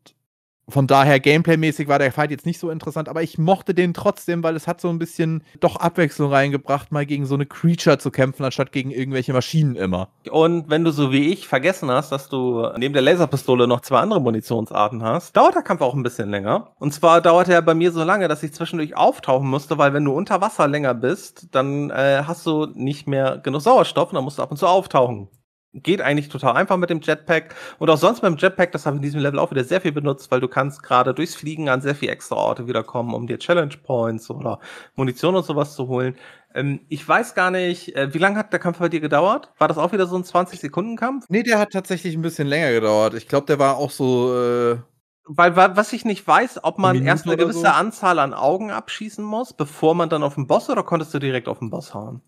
[0.68, 4.42] von daher, gameplaymäßig war der Fight jetzt nicht so interessant, aber ich mochte den trotzdem,
[4.42, 8.10] weil es hat so ein bisschen doch Abwechslung reingebracht, mal gegen so eine Creature zu
[8.10, 10.08] kämpfen, anstatt gegen irgendwelche Maschinen immer.
[10.30, 13.98] Und wenn du so wie ich vergessen hast, dass du neben der Laserpistole noch zwei
[13.98, 16.72] andere Munitionsarten hast, dauert der Kampf auch ein bisschen länger.
[16.78, 20.04] Und zwar dauert er bei mir so lange, dass ich zwischendurch auftauchen musste, weil wenn
[20.04, 24.24] du unter Wasser länger bist, dann äh, hast du nicht mehr genug Sauerstoff und dann
[24.24, 25.28] musst du ab und zu auftauchen
[25.74, 27.54] geht eigentlich total einfach mit dem Jetpack.
[27.78, 29.92] Und auch sonst dem Jetpack, das habe ich in diesem Level auch wieder sehr viel
[29.92, 33.38] benutzt, weil du kannst gerade durchs Fliegen an sehr viel extra Orte wiederkommen, um dir
[33.38, 34.58] Challenge Points oder
[34.94, 36.16] Munition und sowas zu holen.
[36.54, 39.50] Ähm, ich weiß gar nicht, äh, wie lange hat der Kampf bei dir gedauert?
[39.58, 41.26] War das auch wieder so ein 20-Sekunden-Kampf?
[41.28, 43.14] Nee, der hat tatsächlich ein bisschen länger gedauert.
[43.14, 44.34] Ich glaube, der war auch so.
[44.36, 44.78] Äh
[45.24, 47.66] weil, was ich nicht weiß, ob man erst eine gewisse so?
[47.66, 51.46] Anzahl an Augen abschießen muss, bevor man dann auf den Boss oder konntest du direkt
[51.46, 52.22] auf den Boss hauen?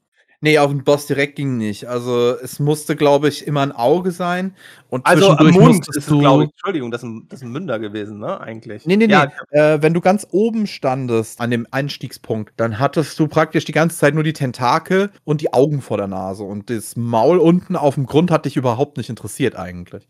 [0.44, 1.86] Nee, auf den Boss direkt ging nicht.
[1.86, 4.54] Also es musste, glaube ich, immer ein Auge sein.
[4.90, 7.50] Und also am Mund ist es, glaube ich, Entschuldigung, das ist, ein, das ist ein
[7.50, 8.84] Münder gewesen, ne, eigentlich.
[8.84, 9.30] Nee, nee, ja.
[9.50, 9.58] nee.
[9.58, 13.96] Äh, wenn du ganz oben standest, an dem Einstiegspunkt, dann hattest du praktisch die ganze
[13.96, 16.44] Zeit nur die Tentakel und die Augen vor der Nase.
[16.44, 20.06] Und das Maul unten auf dem Grund hat dich überhaupt nicht interessiert eigentlich.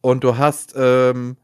[0.00, 1.36] Und du hast, ähm,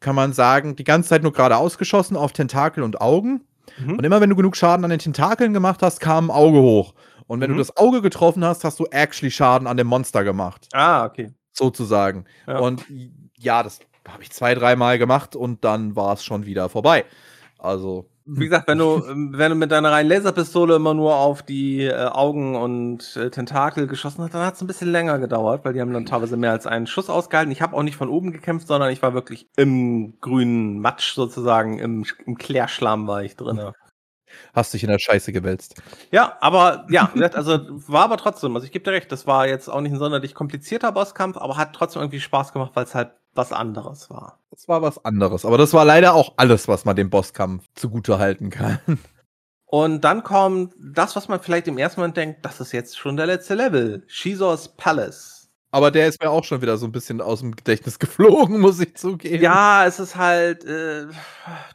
[0.00, 3.42] kann man sagen, die ganze Zeit nur geradeaus geschossen auf Tentakel und Augen.
[3.78, 3.98] Mhm.
[3.98, 6.94] Und immer wenn du genug Schaden an den Tentakeln gemacht hast, kam ein Auge hoch.
[7.28, 7.54] Und wenn mhm.
[7.54, 10.66] du das Auge getroffen hast, hast du actually Schaden an dem Monster gemacht.
[10.72, 11.32] Ah, okay.
[11.52, 12.24] Sozusagen.
[12.46, 12.58] Ja.
[12.58, 12.84] Und
[13.36, 17.04] ja, das habe ich zwei, dreimal gemacht und dann war es schon wieder vorbei.
[17.58, 18.08] Also.
[18.24, 21.84] Wie gesagt, wenn du, ähm, wenn du mit deiner reinen Laserpistole immer nur auf die
[21.84, 25.74] äh, Augen und äh, Tentakel geschossen hast, dann hat es ein bisschen länger gedauert, weil
[25.74, 27.52] die haben dann teilweise mehr als einen Schuss ausgehalten.
[27.52, 31.78] Ich habe auch nicht von oben gekämpft, sondern ich war wirklich im grünen Matsch sozusagen,
[31.78, 33.60] im, im Klärschlamm war ich drin.
[34.54, 35.80] Hast dich in der Scheiße gewälzt.
[36.10, 39.68] Ja, aber ja, also war aber trotzdem, also ich gebe dir recht, das war jetzt
[39.68, 43.12] auch nicht ein sonderlich komplizierter Bosskampf, aber hat trotzdem irgendwie Spaß gemacht, weil es halt
[43.34, 44.40] was anderes war.
[44.50, 48.18] Es war was anderes, aber das war leider auch alles, was man dem Bosskampf zugute
[48.18, 48.78] halten kann.
[49.70, 53.18] Und dann kommt das, was man vielleicht im ersten Moment denkt, das ist jetzt schon
[53.18, 54.02] der letzte Level.
[54.06, 55.37] Shizors Palace.
[55.70, 58.80] Aber der ist mir auch schon wieder so ein bisschen aus dem Gedächtnis geflogen, muss
[58.80, 59.42] ich zugeben.
[59.42, 61.06] Ja, es ist halt, äh,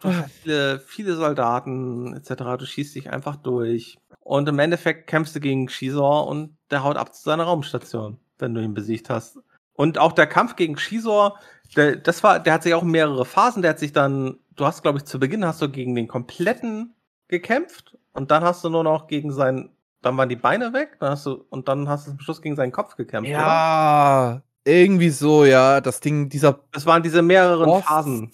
[0.01, 2.57] du hast viele, viele Soldaten etc.
[2.57, 3.97] Du schießt dich einfach durch.
[4.19, 8.53] Und im Endeffekt kämpfst du gegen Shizor und der haut ab zu seiner Raumstation, wenn
[8.53, 9.37] du ihn besiegt hast.
[9.73, 11.37] Und auch der Kampf gegen Shizor,
[11.75, 13.61] der, das war, der hat sich auch mehrere Phasen.
[13.61, 16.95] Der hat sich dann, du hast, glaube ich, zu Beginn hast du gegen den kompletten
[17.27, 19.72] gekämpft und dann hast du nur noch gegen seinen
[20.03, 22.55] dann waren die Beine weg, dann hast du, und dann hast du zum Schluss gegen
[22.55, 23.31] seinen Kopf gekämpft.
[23.31, 24.43] Ja, oder?
[24.65, 25.81] irgendwie so, ja.
[25.81, 26.59] Das Ding, dieser.
[26.73, 28.31] Es waren diese mehreren Boss, Phasen.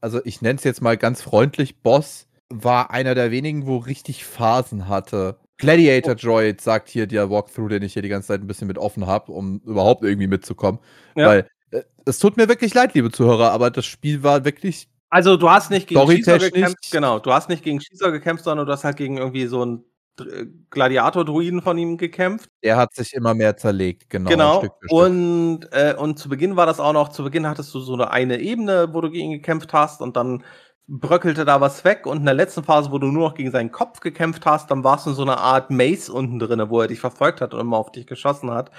[0.00, 4.24] Also ich nenne es jetzt mal ganz freundlich, Boss war einer der wenigen, wo richtig
[4.24, 5.38] Phasen hatte.
[5.58, 6.14] Gladiator oh.
[6.14, 9.06] Droid sagt hier der Walkthrough, den ich hier die ganze Zeit ein bisschen mit offen
[9.06, 10.80] habe, um überhaupt irgendwie mitzukommen.
[11.14, 11.28] Ja.
[11.28, 14.88] Weil äh, es tut mir wirklich leid, liebe Zuhörer, aber das Spiel war wirklich.
[15.08, 18.66] Also du hast nicht gegen Schießer gekämpft, genau, du hast nicht gegen Schießer gekämpft, sondern
[18.66, 19.84] du hast halt gegen irgendwie so ein
[20.70, 22.48] Gladiator-Druiden von ihm gekämpft.
[22.62, 24.30] Der hat sich immer mehr zerlegt, genau.
[24.30, 24.58] Genau.
[24.58, 24.92] Stück Stück.
[24.92, 28.10] Und, äh, und zu Beginn war das auch noch, zu Beginn hattest du so eine,
[28.10, 30.44] eine Ebene, wo du gegen ihn gekämpft hast und dann
[30.88, 33.72] bröckelte da was weg und in der letzten Phase, wo du nur noch gegen seinen
[33.72, 36.86] Kopf gekämpft hast, dann warst du in so einer Art Maze unten drin, wo er
[36.86, 38.70] dich verfolgt hat und immer auf dich geschossen hat.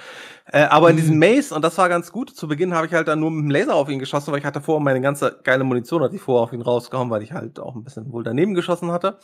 [0.45, 1.19] Äh, aber in diesem mhm.
[1.19, 3.51] Maze, und das war ganz gut, zu Beginn habe ich halt dann nur mit dem
[3.51, 6.43] Laser auf ihn geschossen, weil ich hatte vorher meine ganze geile Munition, hatte ich vorher
[6.43, 9.19] auf ihn rausgehauen, weil ich halt auch ein bisschen wohl daneben geschossen hatte.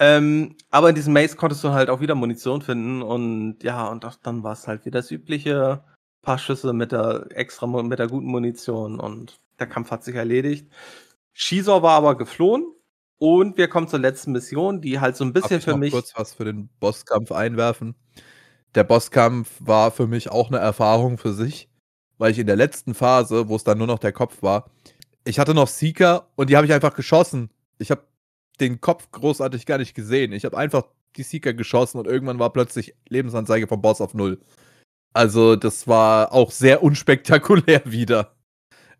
[0.00, 4.06] Ähm, aber in diesem Maze konntest du halt auch wieder Munition finden und ja, und
[4.06, 5.84] auch, dann war es halt wieder das übliche
[6.22, 10.66] paar Schüsse mit der extra, mit der guten Munition und der Kampf hat sich erledigt.
[11.32, 12.66] Shizor war aber geflohen
[13.18, 15.92] und wir kommen zur letzten Mission, die halt so ein bisschen für mich.
[15.92, 17.94] kurz was für den Bosskampf einwerfen.
[18.74, 21.68] Der Bosskampf war für mich auch eine Erfahrung für sich,
[22.18, 24.70] weil ich in der letzten Phase, wo es dann nur noch der Kopf war,
[25.24, 27.50] ich hatte noch Seeker und die habe ich einfach geschossen.
[27.78, 28.02] Ich habe
[28.60, 30.32] den Kopf großartig gar nicht gesehen.
[30.32, 30.84] Ich habe einfach
[31.16, 34.40] die Seeker geschossen und irgendwann war plötzlich Lebensanzeige vom Boss auf Null.
[35.12, 38.34] Also, das war auch sehr unspektakulär wieder.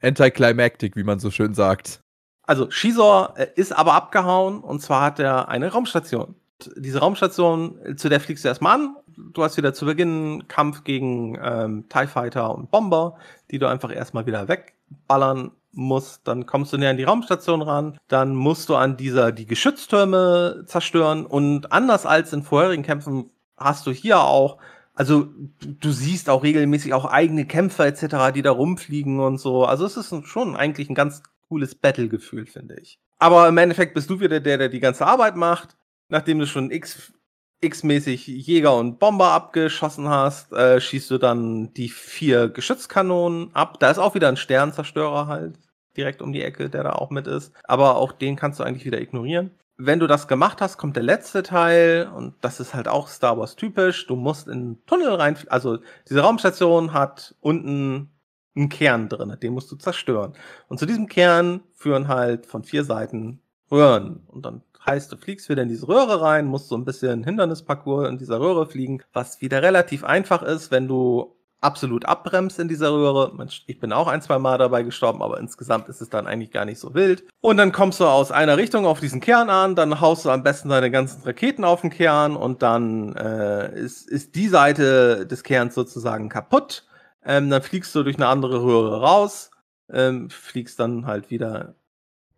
[0.03, 2.01] Anticlimactic, wie man so schön sagt.
[2.45, 6.35] Also Shizor äh, ist aber abgehauen und zwar hat er eine Raumstation.
[6.77, 8.97] Diese Raumstation, zu der fliegst du erstmal an.
[9.33, 13.17] Du hast wieder zu Beginn Kampf gegen ähm, TIE Fighter und Bomber,
[13.51, 16.29] die du einfach erstmal wieder wegballern musst.
[16.29, 17.99] Dann kommst du näher an die Raumstation ran.
[18.09, 21.27] Dann musst du an dieser die Geschütztürme zerstören.
[21.27, 24.59] Und anders als in vorherigen Kämpfen hast du hier auch
[24.95, 25.29] also
[25.59, 29.65] du siehst auch regelmäßig auch eigene Kämpfer etc., die da rumfliegen und so.
[29.65, 31.23] Also es ist schon eigentlich ein ganz
[31.53, 32.99] cooles Battle-Gefühl, finde ich.
[33.19, 35.77] Aber im Endeffekt bist du wieder der, der die ganze Arbeit macht.
[36.09, 37.13] Nachdem du schon X,
[37.61, 43.79] X-mäßig Jäger und Bomber abgeschossen hast, äh, schießt du dann die vier Geschützkanonen ab.
[43.81, 45.59] Da ist auch wieder ein Sternzerstörer halt.
[45.95, 47.53] direkt um die Ecke, der da auch mit ist.
[47.65, 49.51] Aber auch den kannst du eigentlich wieder ignorieren.
[49.77, 53.37] Wenn du das gemacht hast, kommt der letzte Teil und das ist halt auch Star
[53.37, 54.07] Wars typisch.
[54.07, 58.09] Du musst in Tunnel rein, also diese Raumstation hat unten
[58.55, 60.35] einen Kern drin, den musst du zerstören.
[60.69, 64.25] Und zu diesem Kern führen halt von vier Seiten Röhren.
[64.29, 68.09] Und dann heißt, du fliegst wieder in diese Röhre rein, musst so ein bisschen Hindernisparcours
[68.09, 72.93] in dieser Röhre fliegen, was wieder relativ einfach ist, wenn du absolut abbremst in dieser
[72.93, 73.33] Röhre.
[73.67, 76.65] Ich bin auch ein, zwei Mal dabei gestorben, aber insgesamt ist es dann eigentlich gar
[76.65, 77.25] nicht so wild.
[77.41, 80.43] Und dann kommst du aus einer Richtung auf diesen Kern an, dann haust du am
[80.43, 85.45] besten deine ganzen Raketen auf den Kern und dann äh, ist, ist die Seite des
[85.45, 86.85] Kerns sozusagen kaputt.
[87.25, 89.51] Ähm, dann fliegst du durch eine andere Röhre raus,
[89.91, 91.75] ähm, fliegst dann halt wieder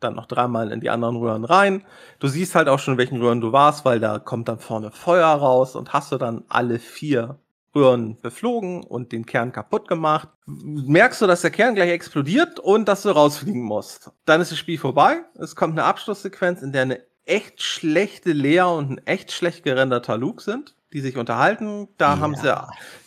[0.00, 1.84] dann noch dreimal in die anderen Röhren rein.
[2.18, 4.90] Du siehst halt auch schon, in welchen Röhren du warst, weil da kommt dann vorne
[4.90, 7.38] Feuer raus und hast du dann alle vier
[7.74, 10.28] Röhren beflogen und den Kern kaputt gemacht.
[10.46, 14.12] Merkst du, dass der Kern gleich explodiert und dass du rausfliegen musst.
[14.26, 15.22] Dann ist das Spiel vorbei.
[15.34, 20.18] Es kommt eine Abschlusssequenz, in der eine echt schlechte Lea und ein echt schlecht gerenderter
[20.18, 21.88] Luke sind, die sich unterhalten.
[21.98, 22.20] Da ja.
[22.20, 22.54] haben sie,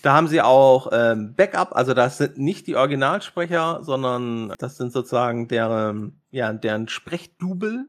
[0.01, 1.75] da haben sie auch ähm, Backup.
[1.75, 7.87] Also das sind nicht die Originalsprecher, sondern das sind sozusagen deren, ja, deren Sprechdubel.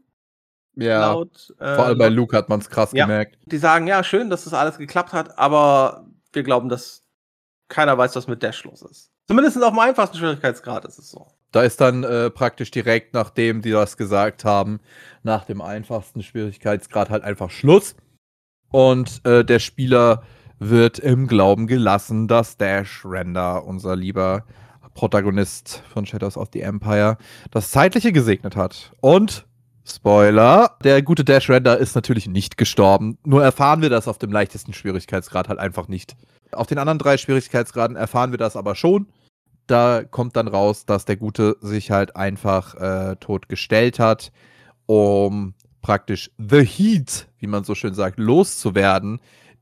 [0.77, 3.05] Ja, laut, äh, vor allem bei Luke hat man es krass ja.
[3.05, 3.37] gemerkt.
[3.47, 7.03] Die sagen, ja, schön, dass das alles geklappt hat, aber wir glauben, dass
[7.67, 9.11] keiner weiß, was mit Dash los ist.
[9.27, 11.27] Zumindest auf dem einfachsten Schwierigkeitsgrad ist es so.
[11.51, 14.79] Da ist dann äh, praktisch direkt, nachdem die das gesagt haben,
[15.25, 17.97] nach dem einfachsten Schwierigkeitsgrad halt einfach Schluss.
[18.71, 20.23] Und äh, der Spieler
[20.59, 24.45] wird im Glauben gelassen, dass Dash Render, unser lieber
[24.95, 27.17] Protagonist von Shadows of the Empire,
[27.51, 28.93] das Zeitliche gesegnet hat.
[29.01, 29.47] Und
[29.91, 33.17] Spoiler, der gute Dash Render ist natürlich nicht gestorben.
[33.25, 36.15] Nur erfahren wir das auf dem leichtesten Schwierigkeitsgrad halt einfach nicht.
[36.53, 39.07] Auf den anderen drei Schwierigkeitsgraden erfahren wir das aber schon.
[39.67, 44.33] Da kommt dann raus, dass der Gute sich halt einfach äh, tot gestellt hat,
[44.87, 49.21] um praktisch The Heat, wie man so schön sagt, loszuwerden,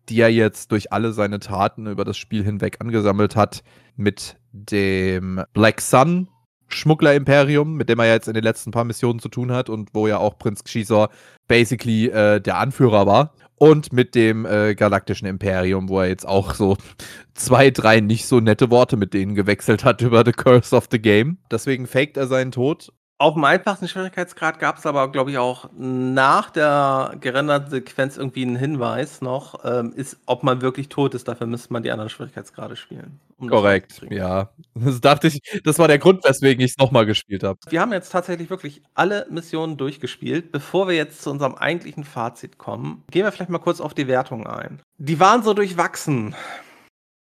[0.09, 3.63] die er jetzt durch alle seine Taten über das Spiel hinweg angesammelt hat,
[3.97, 6.29] mit dem Black Sun,
[6.69, 10.09] Schmuggler-Imperium, mit dem er jetzt in den letzten paar Missionen zu tun hat und wo
[10.09, 11.11] ja auch Prinz Xizor
[11.49, 13.33] basically äh, der Anführer war.
[13.59, 16.77] Und mit dem äh, Galaktischen Imperium, wo er jetzt auch so
[17.35, 20.99] zwei, drei nicht so nette Worte mit denen gewechselt hat über The Curse of the
[21.01, 21.39] Game.
[21.51, 25.71] Deswegen faked er seinen Tod auf dem einfachsten Schwierigkeitsgrad gab es aber, glaube ich, auch
[25.77, 31.27] nach der gerenderten Sequenz irgendwie einen Hinweis noch, ähm, ist, ob man wirklich tot ist.
[31.27, 33.19] Dafür müsste man die anderen Schwierigkeitsgrade spielen.
[33.39, 34.51] Um Korrekt, ja.
[34.75, 37.59] Das dachte ich, das war der Grund, weswegen ich es nochmal gespielt habe.
[37.69, 40.53] Wir haben jetzt tatsächlich wirklich alle Missionen durchgespielt.
[40.53, 44.09] Bevor wir jetzt zu unserem eigentlichen Fazit kommen, gehen wir vielleicht mal kurz auf die
[44.09, 44.81] Wertungen ein.
[44.99, 46.35] Die waren so durchwachsen.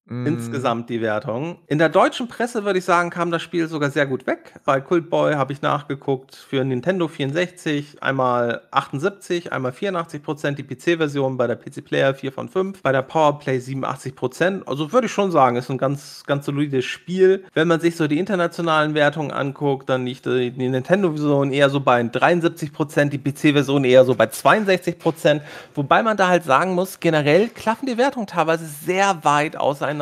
[0.06, 0.28] Mm.
[0.28, 1.60] Insgesamt die Wertung.
[1.68, 4.54] In der deutschen Presse würde ich sagen, kam das Spiel sogar sehr gut weg.
[4.66, 10.64] Bei Cult Boy habe ich nachgeguckt für Nintendo 64 einmal 78, einmal 84 Prozent, die
[10.64, 14.68] PC-Version bei der PC Player 4 von 5, bei der Powerplay 87 Prozent.
[14.68, 17.46] Also würde ich schon sagen, ist ein ganz, ganz solides Spiel.
[17.54, 22.04] Wenn man sich so die internationalen Wertungen anguckt, dann liegt die, Nintendo-Version eher so bei
[22.04, 25.44] 73 Prozent, die PC-Version eher so bei 62 Prozent.
[25.76, 29.93] Wobei man da halt sagen muss, generell klaffen die Wertungen teilweise sehr weit auseinander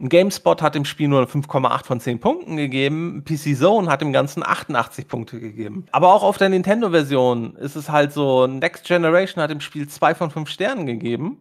[0.00, 4.12] Ein GameSpot hat dem Spiel nur 5,8 von 10 Punkten gegeben, PC Zone hat dem
[4.12, 5.86] Ganzen 88 Punkte gegeben.
[5.92, 10.14] Aber auch auf der Nintendo-Version ist es halt so, Next Generation hat dem Spiel 2
[10.14, 11.38] von 5 Sternen gegeben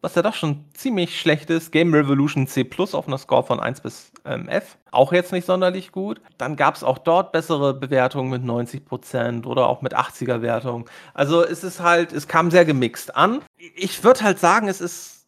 [0.00, 1.72] was ja doch schon ziemlich schlecht ist.
[1.72, 4.78] Game Revolution C Plus auf einer Score von 1 bis ähm, F.
[4.90, 6.20] Auch jetzt nicht sonderlich gut.
[6.38, 10.84] Dann gab es auch dort bessere Bewertungen mit 90% oder auch mit 80er Wertungen.
[11.14, 13.40] Also es ist halt, es kam sehr gemixt an.
[13.74, 15.26] Ich würde halt sagen, es ist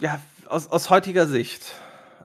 [0.00, 1.74] ja aus, aus heutiger Sicht.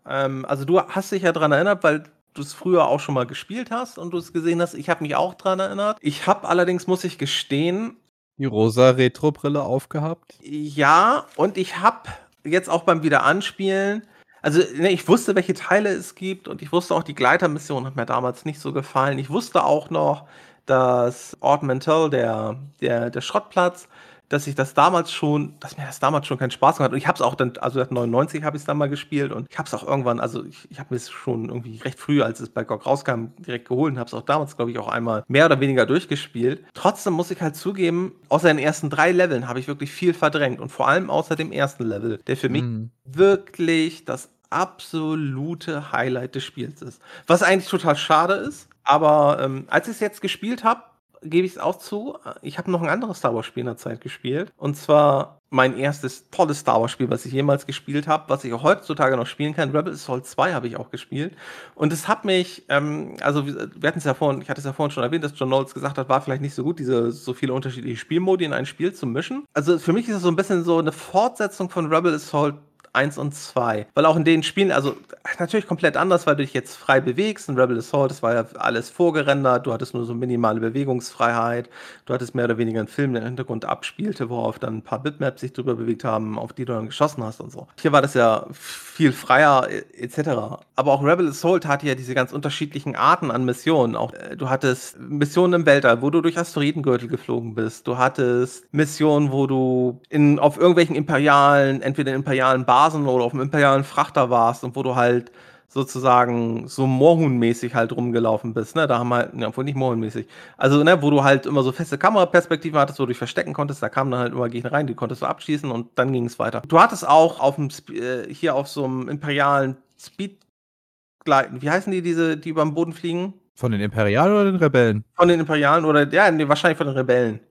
[0.07, 3.25] Ähm, also du hast dich ja daran erinnert, weil du es früher auch schon mal
[3.25, 4.73] gespielt hast und du es gesehen hast.
[4.73, 5.97] Ich habe mich auch daran erinnert.
[6.01, 7.97] Ich habe allerdings, muss ich gestehen,
[8.37, 10.35] die rosa Retro-Brille aufgehabt.
[10.41, 12.09] Ja, und ich habe
[12.43, 14.03] jetzt auch beim Wiederanspielen,
[14.41, 17.97] also ne, ich wusste, welche Teile es gibt und ich wusste auch, die Gleitermission hat
[17.97, 19.19] mir damals nicht so gefallen.
[19.19, 20.27] Ich wusste auch noch,
[20.65, 23.89] dass Ort Mental, der, der, der Schrottplatz,
[24.29, 26.93] dass ich das damals schon, dass mir das damals schon keinen Spaß gemacht hat.
[26.93, 29.47] Und ich habe es auch dann, also 99 habe ich es dann mal gespielt und
[29.49, 32.21] ich habe es auch irgendwann, also ich, ich habe mir es schon irgendwie recht früh,
[32.21, 34.87] als es bei GOG rauskam, direkt geholt und habe es auch damals, glaube ich, auch
[34.87, 36.63] einmal mehr oder weniger durchgespielt.
[36.73, 40.59] Trotzdem muss ich halt zugeben, außer den ersten drei Leveln habe ich wirklich viel verdrängt
[40.59, 42.91] und vor allem außer dem ersten Level, der für mich mhm.
[43.03, 47.01] wirklich das absolute Highlight des Spiels ist.
[47.27, 50.81] Was eigentlich total schade ist, aber ähm, als ich es jetzt gespielt habe,
[51.21, 54.01] gebe ich es auch zu, ich habe noch ein anderes Star Wars-Spiel in der Zeit
[54.01, 54.51] gespielt.
[54.57, 58.63] Und zwar mein erstes tolles Star Wars-Spiel, was ich jemals gespielt habe, was ich auch
[58.63, 59.71] heutzutage noch spielen kann.
[59.71, 61.35] Rebel Assault 2 habe ich auch gespielt.
[61.75, 64.73] Und es hat mich, ähm, also wir hatten es ja vorhin, ich hatte es ja
[64.73, 67.33] vorhin schon erwähnt, dass John Knowles gesagt hat, war vielleicht nicht so gut, diese so
[67.33, 69.45] viele unterschiedliche Spielmodi in ein Spiel zu mischen.
[69.53, 72.55] Also für mich ist es so ein bisschen so eine Fortsetzung von Rebel Assault
[72.93, 73.87] 1 und 2.
[73.93, 74.95] Weil auch in den Spielen, also
[75.39, 77.49] natürlich komplett anders, weil du dich jetzt frei bewegst.
[77.49, 81.69] In Rebel Assault, das war ja alles vorgerendert, du hattest nur so minimale Bewegungsfreiheit,
[82.05, 85.01] du hattest mehr oder weniger einen Film, der im Hintergrund abspielte, worauf dann ein paar
[85.01, 87.67] Bitmaps sich drüber bewegt haben, auf die du dann geschossen hast und so.
[87.79, 90.29] Hier war das ja viel freier etc.
[90.75, 93.95] Aber auch Rebel Assault hatte ja diese ganz unterschiedlichen Arten an Missionen.
[93.95, 97.87] Auch äh, du hattest Missionen im Weltall, wo du durch Asteroidengürtel geflogen bist.
[97.87, 103.31] Du hattest Missionen, wo du in, auf irgendwelchen imperialen, entweder imperialen Basen Basen oder auf
[103.31, 105.33] dem imperialen Frachter warst und wo du halt
[105.67, 108.87] sozusagen so Moorhuhn-mäßig halt rumgelaufen bist, ne?
[108.87, 110.25] Da haben halt, ja, wohl nicht Moorhuhn-mäßig.
[110.57, 113.83] Also, ne, wo du halt immer so feste Kameraperspektiven hattest, wo du dich verstecken konntest,
[113.83, 116.39] da kamen dann halt immer Gegner rein, die konntest du abschießen und dann ging es
[116.39, 116.61] weiter.
[116.67, 122.01] Du hattest auch auf dem, äh, hier auf so einem imperialen Speedgleiten, wie heißen die,
[122.01, 123.33] diese, die über dem Boden fliegen?
[123.55, 125.03] Von den Imperialen oder den Rebellen?
[125.15, 127.41] Von den Imperialen oder, ja, nee, wahrscheinlich von den Rebellen.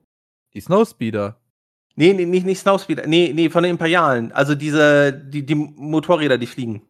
[0.54, 1.36] Die Snowspeeder.
[1.98, 3.08] Nee, nee, nicht, nicht Snowspeeder.
[3.08, 4.30] Nee, nee, von den Imperialen.
[4.30, 6.80] Also diese, die, die Motorräder, die fliegen.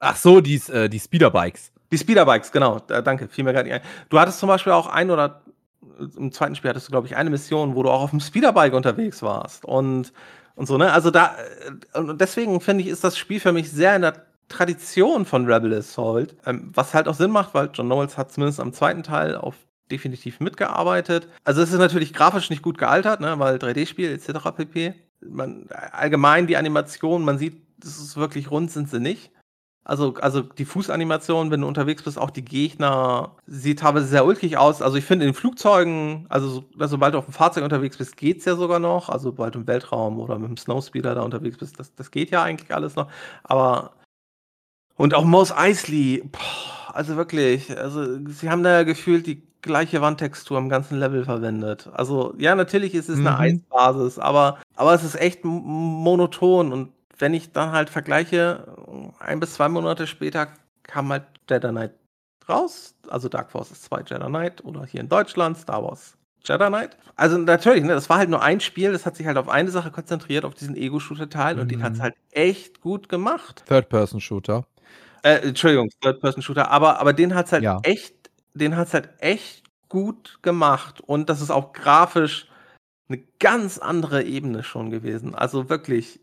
[0.00, 1.72] Ach so, die, äh, die Speederbikes.
[1.90, 2.78] Die Speederbikes, genau.
[2.78, 3.80] Da, danke, fiel mir gerade ein.
[4.10, 5.40] Du hattest zum Beispiel auch ein oder
[6.18, 8.74] im zweiten Spiel hattest du, glaube ich, eine Mission, wo du auch auf dem Speederbike
[8.74, 9.64] unterwegs warst.
[9.64, 10.12] Und,
[10.56, 10.92] und so, ne?
[10.92, 11.34] Also da,
[11.94, 15.50] äh, und deswegen finde ich, ist das Spiel für mich sehr in der Tradition von
[15.50, 16.36] Rebel Assault.
[16.44, 19.54] Ähm, was halt auch Sinn macht, weil John Knowles hat zumindest am zweiten Teil auf
[19.90, 21.28] definitiv mitgearbeitet.
[21.44, 24.50] Also es ist natürlich grafisch nicht gut gealtert, ne, weil 3D-Spiel etc.
[24.56, 24.94] pp.
[25.20, 29.30] Man, allgemein die Animation, man sieht, das ist wirklich rund, sind sie nicht.
[29.88, 34.58] Also, also die Fußanimation, wenn du unterwegs bist, auch die Gegner, sieht teilweise sehr ulkig
[34.58, 34.82] aus.
[34.82, 38.54] Also ich finde in Flugzeugen, also sobald du auf dem Fahrzeug unterwegs bist, geht's ja
[38.54, 39.08] sogar noch.
[39.08, 42.30] Also sobald du im Weltraum oder mit dem Snowspeeder da unterwegs bist, das, das geht
[42.30, 43.10] ja eigentlich alles noch.
[43.44, 43.94] Aber
[44.96, 46.28] und auch Mos Eisley,
[46.92, 51.88] also wirklich, also sie haben da gefühlt die gleiche Wandtextur im ganzen Level verwendet.
[51.92, 53.36] Also, ja, natürlich ist es eine Mhm.
[53.36, 58.64] Eisbasis, aber aber es ist echt monoton und wenn ich dann halt vergleiche,
[59.18, 60.48] ein bis zwei Monate später
[60.84, 61.92] kam halt Jedi Knight
[62.48, 66.96] raus, also Dark Forces 2 Jedi Knight oder hier in Deutschland Star Wars Jedi Knight.
[67.16, 69.70] Also, natürlich, ne, das war halt nur ein Spiel, das hat sich halt auf eine
[69.70, 72.02] Sache konzentriert, auf diesen Ego-Shooter-Teil und den hat's Mhm.
[72.04, 73.64] halt echt gut gemacht.
[73.66, 74.64] Third-Person-Shooter.
[75.22, 77.80] Äh, Entschuldigung, Third-Person-Shooter, aber aber den hat's halt Ja.
[77.82, 78.14] echt
[78.58, 82.48] den hat's halt echt gut gemacht und das ist auch grafisch
[83.08, 85.34] 'ne ganz andere Ebene schon gewesen.
[85.34, 86.20] Also wirklich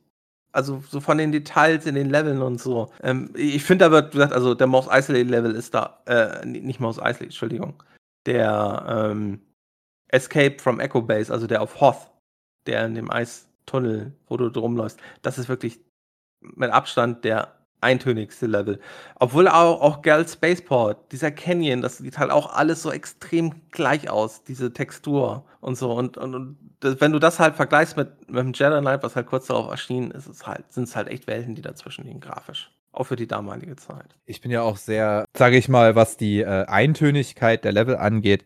[0.53, 2.91] also so von den Details in den Leveln und so.
[3.03, 6.99] Ähm, ich finde aber, gesagt, also der Mos Eisley Level ist da äh, nicht Mos
[6.99, 7.83] Eisley, Entschuldigung.
[8.25, 9.41] Der, ähm,
[10.09, 12.09] Escape from Echo Base, also der auf Hoth,
[12.67, 15.79] der in dem Eistunnel, wo du rumläufst, das ist wirklich
[16.41, 18.79] mit Abstand der eintönigste Level.
[19.19, 24.09] Obwohl auch auch Gal Spaceport, dieser Canyon, das sieht halt auch alles so extrem gleich
[24.09, 25.91] aus, diese Textur und so.
[25.93, 29.15] Und und und d wenn du das halt vergleichst mit mit dem Jedi Knight, was
[29.15, 32.71] halt kurz darauf erschien, ist es halt sind's halt echt Welten, die dazwischen liegen grafisch,
[32.91, 34.15] auch für die damalige Zeit.
[34.25, 38.45] Ich bin ja auch sehr, sage ich mal, was die, äh, Eintönigkeit der Level angeht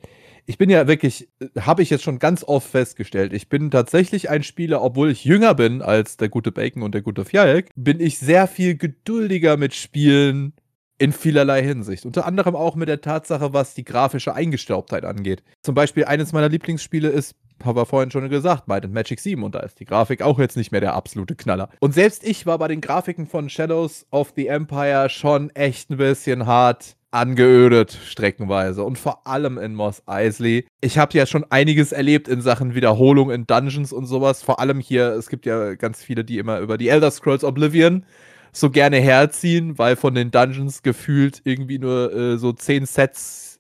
[0.50, 4.42] ich bin ja wirklich habe ich jetzt schon ganz oft festgestellt, ich bin tatsächlich ein
[4.42, 8.18] Spieler, obwohl ich jünger bin als der gute Bacon und der gute Fjalik, bin ich
[8.18, 10.54] sehr viel geduldiger mit Spielen
[10.98, 12.04] in vielerlei Hinsicht.
[12.04, 15.44] Unter anderem auch mit der Tatsache, was die grafische Eingestaubtheit angeht.
[15.62, 19.44] Zum Beispiel eines meiner Lieblingsspiele ist, haben wir vorhin schon gesagt, Might and Magic 7
[19.44, 21.70] und da ist die Grafik auch jetzt nicht mehr der absolute Knaller.
[21.80, 25.98] Und selbst ich war bei den Grafiken von Shadows of the Empire schon echt 'n
[25.98, 30.65] bisschen hart angeödet streckenweise und vor allem in Mos Eisley.
[30.81, 34.44] Ich habe ja schon einiges erlebt in Sachen Wiederholung in Dungeons und so was.
[34.44, 38.06] Vor allem hier es gibt ja ganz viele, die immer über die Elder Scrolls Oblivion
[38.52, 43.60] so gerne herziehen, weil von den Dungeons gefühlt irgendwie nur, äh, so 10 Sets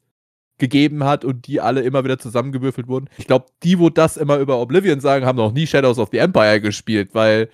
[0.57, 3.09] gegeben hat und die alle immer wieder zusammengewürfelt wurden.
[3.17, 6.17] Ich glaube, die, wo das immer über Oblivion sagen, haben noch nie Shadows of the
[6.17, 7.49] Empire gespielt, weil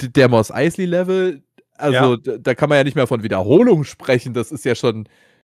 [0.00, 1.42] der Mos Eisley Level,
[1.78, 2.16] also Ja.
[2.16, 4.34] d da kann man ja nicht mehr von Wiederholung sprechen.
[4.34, 5.08] Das ist ja schon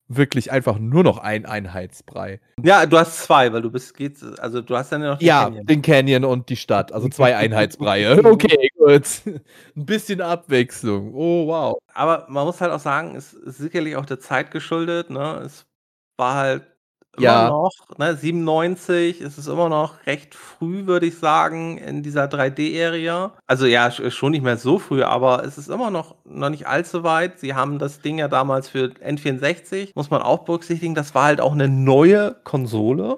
[0.10, 2.40] wirklich einfach nur noch ein Einheitsbrei.
[2.64, 5.28] Ja, du hast 2, weil du bist geht's also du hast dann ja noch den
[5.28, 5.66] Ja, Canyon.
[5.68, 8.18] den Canyon und die Stadt, also 2 Einheitsbreie.
[8.26, 9.06] Okay, gut.
[9.76, 11.14] 'N bisschen Abwechslung.
[11.14, 11.78] Oh, wow.
[11.94, 15.42] Aber man muss halt auch sagen, es ist sicherlich auch der Zeit geschuldet, ne?
[15.46, 15.66] Es
[16.18, 16.64] war halt
[17.18, 17.50] immer Ja.
[17.50, 23.34] noch, ne, 97, es ist immer noch recht früh, würde ich sagen, in dieser 3D-Area.
[23.48, 26.68] Also ja, sch schon nicht mehr so früh, aber es ist immer noch noch nicht
[26.68, 27.40] allzu weit.
[27.40, 31.42] Sie haben das Ding ja damals für N64, muss man auch berücksichtigen, das war halt
[31.42, 33.18] auch 'ne neue Konsole.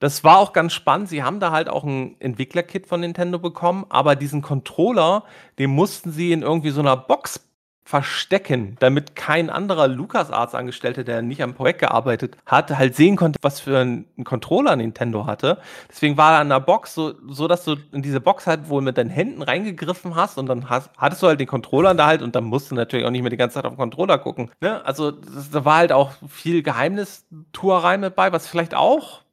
[0.00, 1.08] Das war auch ganz spannend.
[1.10, 5.24] Sie haben da halt auch ein Entwicklerkit von Nintendo bekommen, aber diesen Controller,
[5.58, 7.40] den mussten sie in irgendwie so einer Box
[7.84, 13.60] verstecken, damit kein anderer LucasArts-Angestellte, der nicht am Projekt gearbeitet hat, halt sehen konnte, was
[13.60, 15.58] für einen Controller Nintendo hatte.
[15.90, 18.80] Deswegen war er an der Box so, so, dass du in diese Box halt wohl
[18.80, 22.22] mit deinen Händen reingegriffen hast und dann hast, hattest du halt den Controller da halt
[22.22, 24.50] und dann musst du natürlich auch nicht mehr die ganze Zeit auf den Controller gucken.
[24.62, 24.84] Ne?
[24.86, 29.23] Also da war halt auch viel Geheimnistuerei mit bei, was vielleicht auch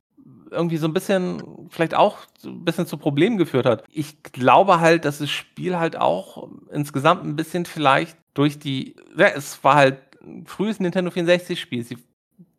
[0.51, 3.83] irgendwie so ein bisschen, vielleicht auch ein bisschen zu Problemen geführt hat.
[3.91, 9.27] Ich glaube halt, dass das Spiel halt auch insgesamt ein bisschen vielleicht durch die, ja,
[9.27, 11.83] es war halt ein frühes Nintendo 64-Spiel.
[11.83, 11.97] Sie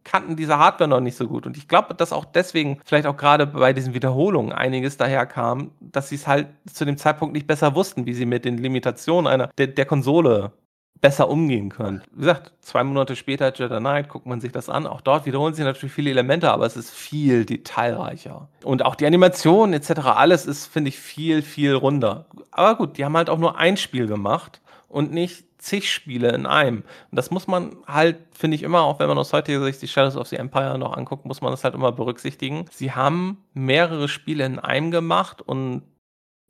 [0.05, 1.47] kannten diese Hardware noch nicht so gut.
[1.47, 6.09] Und ich glaube, dass auch deswegen vielleicht auch gerade bei diesen Wiederholungen einiges daherkam, dass
[6.09, 9.49] sie es halt zu dem Zeitpunkt nicht besser wussten, wie sie mit den Limitationen einer
[9.59, 10.53] der, der Konsole
[11.01, 12.03] besser umgehen können.
[12.13, 14.87] Wie gesagt, zwei Monate später Jedi Knight, guckt man sich das an.
[14.87, 18.49] Auch dort wiederholen sich natürlich viele Elemente, aber es ist viel detailreicher.
[18.63, 22.27] Und auch die Animation etc., alles ist, finde ich, viel, viel runder.
[22.53, 26.47] Aber gut, die haben halt auch nur ein Spiel gemacht und nicht zig Spiele in
[26.47, 26.79] einem.
[27.11, 29.89] Und das muss man halt, finde ich immer, auch wenn man aus heutiger Sicht die
[29.89, 32.67] Shadows of the Empire noch anguckt, muss man das halt immer berücksichtigen.
[32.71, 35.83] Sie haben mehrere Spiele in einem gemacht und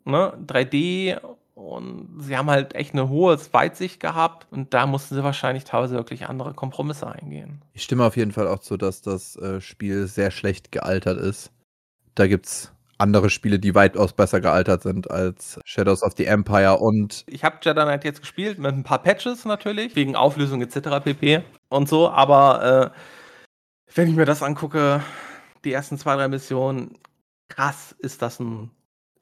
[0.05, 1.19] ne, 3D
[1.63, 5.95] und sie haben halt echt eine hohe Weitsicht gehabt und da mussten sie wahrscheinlich teilweise
[5.95, 7.63] wirklich andere Kompromisse eingehen.
[7.73, 11.53] Ich stimme auf jeden Fall auch zu, dass das äh, Spiel sehr schlecht gealtert ist.
[12.15, 16.79] Da gibt es andere Spiele, die weitaus besser gealtert sind als Shadows of the Empire
[16.79, 21.03] und ich habe Jedi Knight jetzt gespielt mit ein paar Patches natürlich, wegen Auflösung etc.
[21.03, 21.43] pp.
[21.69, 22.99] und so, aber äh,
[23.95, 25.03] wenn ich mir das angucke,
[25.65, 26.99] die ersten zwei, drei Missionen,
[27.49, 28.71] krass ist das ein,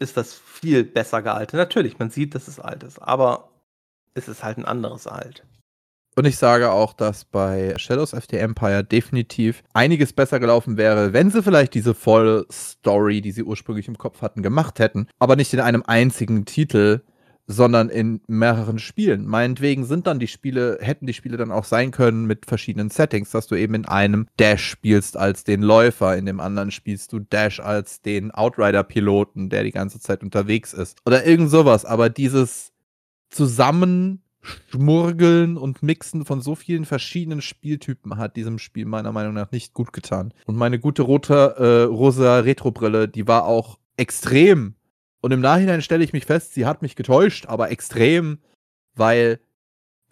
[0.01, 1.55] ist das viel besser gealtert.
[1.55, 3.51] Natürlich, man sieht, dass es alt ist, aber
[4.15, 5.45] es ist halt ein anderes Alt.
[6.17, 11.13] Und ich sage auch, dass bei Shadows of the Empire definitiv einiges besser gelaufen wäre,
[11.13, 15.07] wenn sie vielleicht diese Voll-Story, die sie ursprünglich im Kopf hatten, gemacht hätten.
[15.21, 17.03] Aber nicht in einem einzigen Titel,
[17.51, 19.27] sondern in mehreren Spielen.
[19.27, 23.31] Meinetwegen sind dann die Spiele, hätten die Spiele dann auch sein können mit verschiedenen Settings,
[23.33, 27.19] dass du eben in einem Dash spielst als den Läufer, in dem anderen spielst du
[27.19, 30.99] Dash als den Outrider-Piloten, der die ganze Zeit unterwegs ist.
[31.05, 31.85] Oder irgend sowas.
[31.85, 32.73] Aber dieses
[33.31, 39.51] zusammen Schmurgeln und Mixen von so vielen verschiedenen Spieltypen hat diesem Spiel meiner Meinung nach
[39.51, 40.33] nicht gut getan.
[40.47, 44.77] Und meine gute rote, äh, rosa Retro-Brille, die war auch extrem.
[45.21, 48.39] Und im Nachhinein stelle ich mich fest, sie hat mich getäuscht, aber extrem,
[48.95, 49.41] weil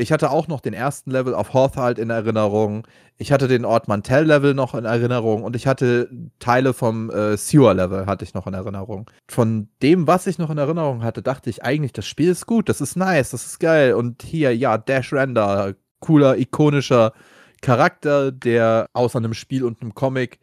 [0.00, 2.86] ich hatte auch noch den ersten Level auf Hothald in Erinnerung.
[3.16, 6.08] Ich hatte den Ort Mantell Level noch in Erinnerung und ich hatte
[6.38, 9.10] Teile vom äh, Sewer Level hatte ich noch in Erinnerung.
[9.28, 12.68] Von dem, was ich noch in Erinnerung hatte, dachte ich eigentlich, das Spiel ist gut,
[12.68, 13.94] das ist nice, das ist geil.
[13.94, 17.12] Und hier, ja, Dash Render, cooler, ikonischer
[17.60, 20.38] Charakter, der außer einem Spiel und einem Comic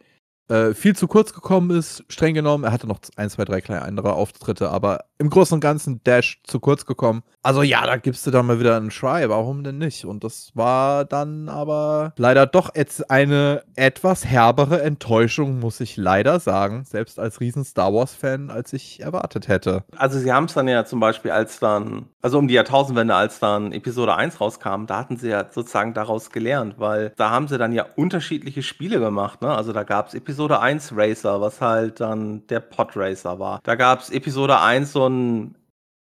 [0.48, 2.64] äh, viel zu kurz gekommen ist, streng genommen.
[2.64, 6.42] Er hatte noch ein, zwei, drei kleine andere Auftritte, aber im Großen und Ganzen Dash
[6.44, 7.24] zu kurz gekommen.
[7.42, 10.06] Also ja, da gibst du dann mal wieder einen Try, warum denn nicht?
[10.06, 16.40] Und das war dann aber leider doch jetzt eine etwas herbere Enttäuschung, muss ich leider
[16.40, 19.84] sagen, selbst als riesen Star Wars-Fan, als ich erwartet hätte.
[19.98, 23.40] Also sie haben es dann ja zum Beispiel, als dann, also um die Jahrtausendwende, als
[23.40, 27.58] dann Episode 1 rauskam, da hatten sie ja sozusagen daraus gelernt, weil da haben sie
[27.58, 29.56] dann ja unterschiedliche Spiele gemacht, ne?
[29.56, 33.62] Also da gab es Episode Episode 1 Racer, was halt dann der Pod Racer war.
[33.64, 35.56] Da gab es Episode 1 so ein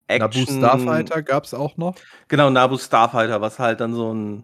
[0.09, 0.61] Action.
[0.61, 1.95] Nabu Starfighter gab es auch noch.
[2.27, 4.43] Genau, Nabu Starfighter, was halt dann so ein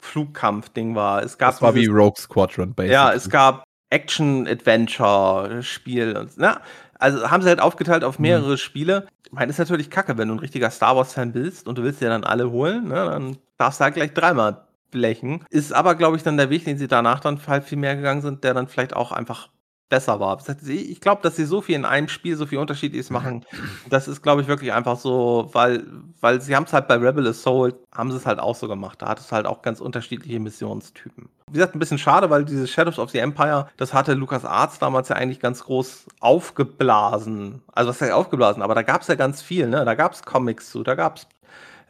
[0.00, 1.22] Flugkampf-Ding war.
[1.22, 2.92] Es gab das war dieses, wie Rogue Squadron, basically.
[2.92, 6.28] Ja, es gab Action-Adventure-Spiel.
[6.36, 6.60] Ne?
[6.98, 8.58] Also haben sie halt aufgeteilt auf mehrere mhm.
[8.58, 9.06] Spiele.
[9.24, 12.02] Ich meine, ist natürlich kacke, wenn du ein richtiger Star Wars-Fan bist und du willst
[12.02, 12.96] dir dann alle holen, ne?
[12.96, 14.65] dann darfst du halt gleich dreimal
[14.96, 15.44] blechen.
[15.50, 18.22] Ist aber, glaube ich, dann der Weg, den sie danach dann halt viel mehr gegangen
[18.22, 19.48] sind, der dann vielleicht auch einfach
[19.88, 20.38] besser war.
[20.66, 23.44] Ich glaube, dass sie so viel in einem Spiel, so viel Unterschiedliches machen,
[23.88, 25.86] das ist, glaube ich, wirklich einfach so, weil,
[26.20, 29.00] weil sie haben es halt bei Rebel Assault, haben sie es halt auch so gemacht.
[29.00, 31.28] Da hat es halt auch ganz unterschiedliche Missionstypen.
[31.48, 34.80] Wie gesagt, ein bisschen schade, weil diese Shadows of the Empire, das hatte Lukas Arts
[34.80, 37.62] damals ja eigentlich ganz groß aufgeblasen.
[37.72, 39.84] Also was heißt aufgeblasen, aber da gab es ja ganz viel, ne?
[39.84, 41.28] Da gab es Comics zu, da gab es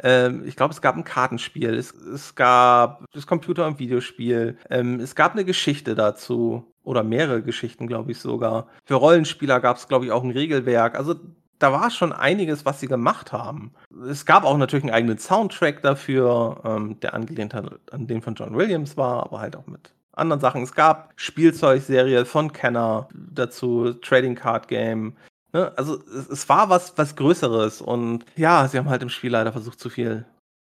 [0.02, 5.00] ähm, ich glaube, es gab ein Kartenspiel, es, es gab das Computer- und Videospiel, ähm,
[5.00, 8.68] es gab eine Geschichte dazu oder mehrere Geschichten, glaube ich sogar.
[8.84, 10.96] Für Rollenspieler gab es, glaube ich, auch ein Regelwerk.
[10.96, 11.14] Also
[11.58, 13.72] da war schon einiges, was sie gemacht haben.
[14.08, 18.56] Es gab auch natürlich einen eigenen Soundtrack dafür, ähm, der angelehnt an den von John
[18.56, 20.62] Williams war, aber halt auch mit anderen Sachen.
[20.62, 25.14] Es gab Spielzeugserie von Kenner dazu, Trading Card Game.
[25.56, 25.72] Ne?
[25.76, 29.52] Also es, es, war was, was Größeres und ja, sie haben halt im Spiel leider
[29.52, 30.26] versucht, zu viel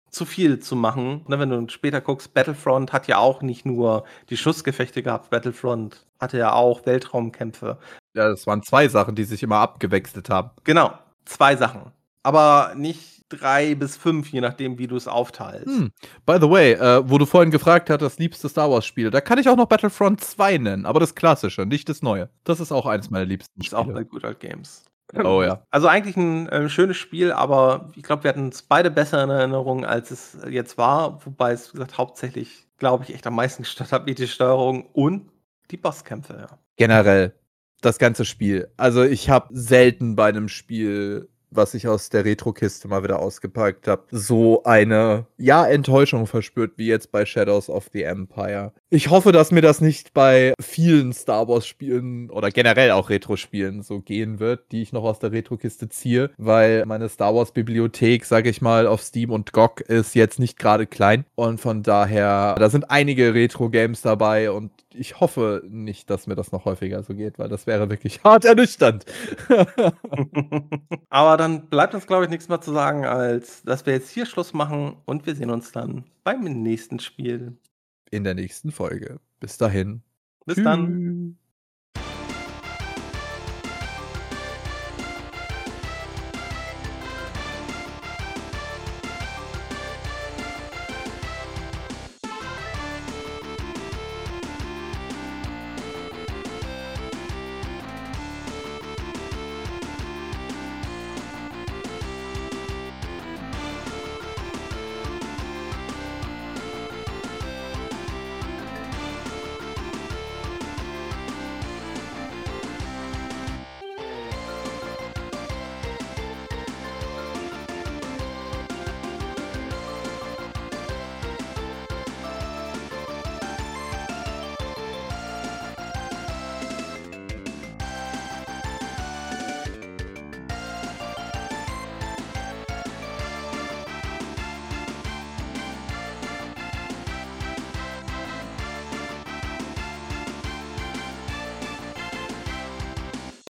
[0.09, 1.23] zu viel zu machen.
[1.27, 6.07] Ne, wenn du später guckst, Battlefront hat ja auch nicht nur die Schussgefechte gehabt, Battlefront
[6.19, 7.77] hatte ja auch Weltraumkämpfe.
[8.15, 10.49] Ja, das waren zwei Sachen, die sich immer abgewechselt haben.
[10.63, 11.91] Genau, zwei Sachen.
[12.23, 15.67] Aber nicht drei bis fünf, je nachdem, wie du es aufteilst.
[15.67, 15.91] Hm.
[16.25, 19.37] By the way, äh, wo du vorhin gefragt hast, das liebste Star Wars-Spiel, da kann
[19.37, 22.29] ich auch noch Battlefront 2 nennen, aber das klassische, nicht das neue.
[22.43, 23.95] Das ist auch eines meiner liebsten Ist auch Spiele.
[23.95, 24.83] bei Good Old Games.
[25.15, 25.63] Oh ja.
[25.71, 29.29] Also eigentlich ein äh, schönes Spiel, aber ich glaube, wir hatten es beide besser in
[29.29, 31.25] Erinnerung, als es jetzt war.
[31.25, 34.87] Wobei es, wie gesagt, hauptsächlich, glaube ich, echt am meisten gestört hat, wie die Steuerung
[34.87, 35.31] und
[35.71, 36.59] die Bosskämpfe, ja.
[36.77, 37.35] Generell,
[37.81, 38.71] das ganze Spiel.
[38.77, 43.87] Also ich habe selten bei einem Spiel, was ich aus der Retro-Kiste mal wieder ausgepackt
[43.87, 48.73] habe, so eine, ja, Enttäuschung verspürt, wie jetzt bei Shadows of the Empire.
[48.89, 53.99] Ich hoffe, dass mir das nicht bei vielen Star Wars-Spielen oder generell auch Retro-Spielen so
[53.99, 58.61] gehen wird, die ich noch aus der Retro-Kiste ziehe, weil meine Star Wars-Bibliothek, sage ich
[58.61, 61.25] mal, auf Steam und GOG ist jetzt nicht gerade klein.
[61.35, 66.51] Und von daher, da sind einige Retro-Games dabei und ich hoffe nicht, dass mir das
[66.51, 69.05] noch häufiger so geht, weil das wäre wirklich hart ernüchternd.
[71.09, 74.25] Aber dann bleibt uns, glaube ich, nichts mehr zu sagen, als dass wir jetzt hier
[74.25, 77.57] Schluss machen und wir sehen uns dann beim nächsten Spiel.
[78.11, 79.19] In der nächsten Folge.
[79.39, 80.01] Bis dahin.
[80.45, 81.37] Bis dann.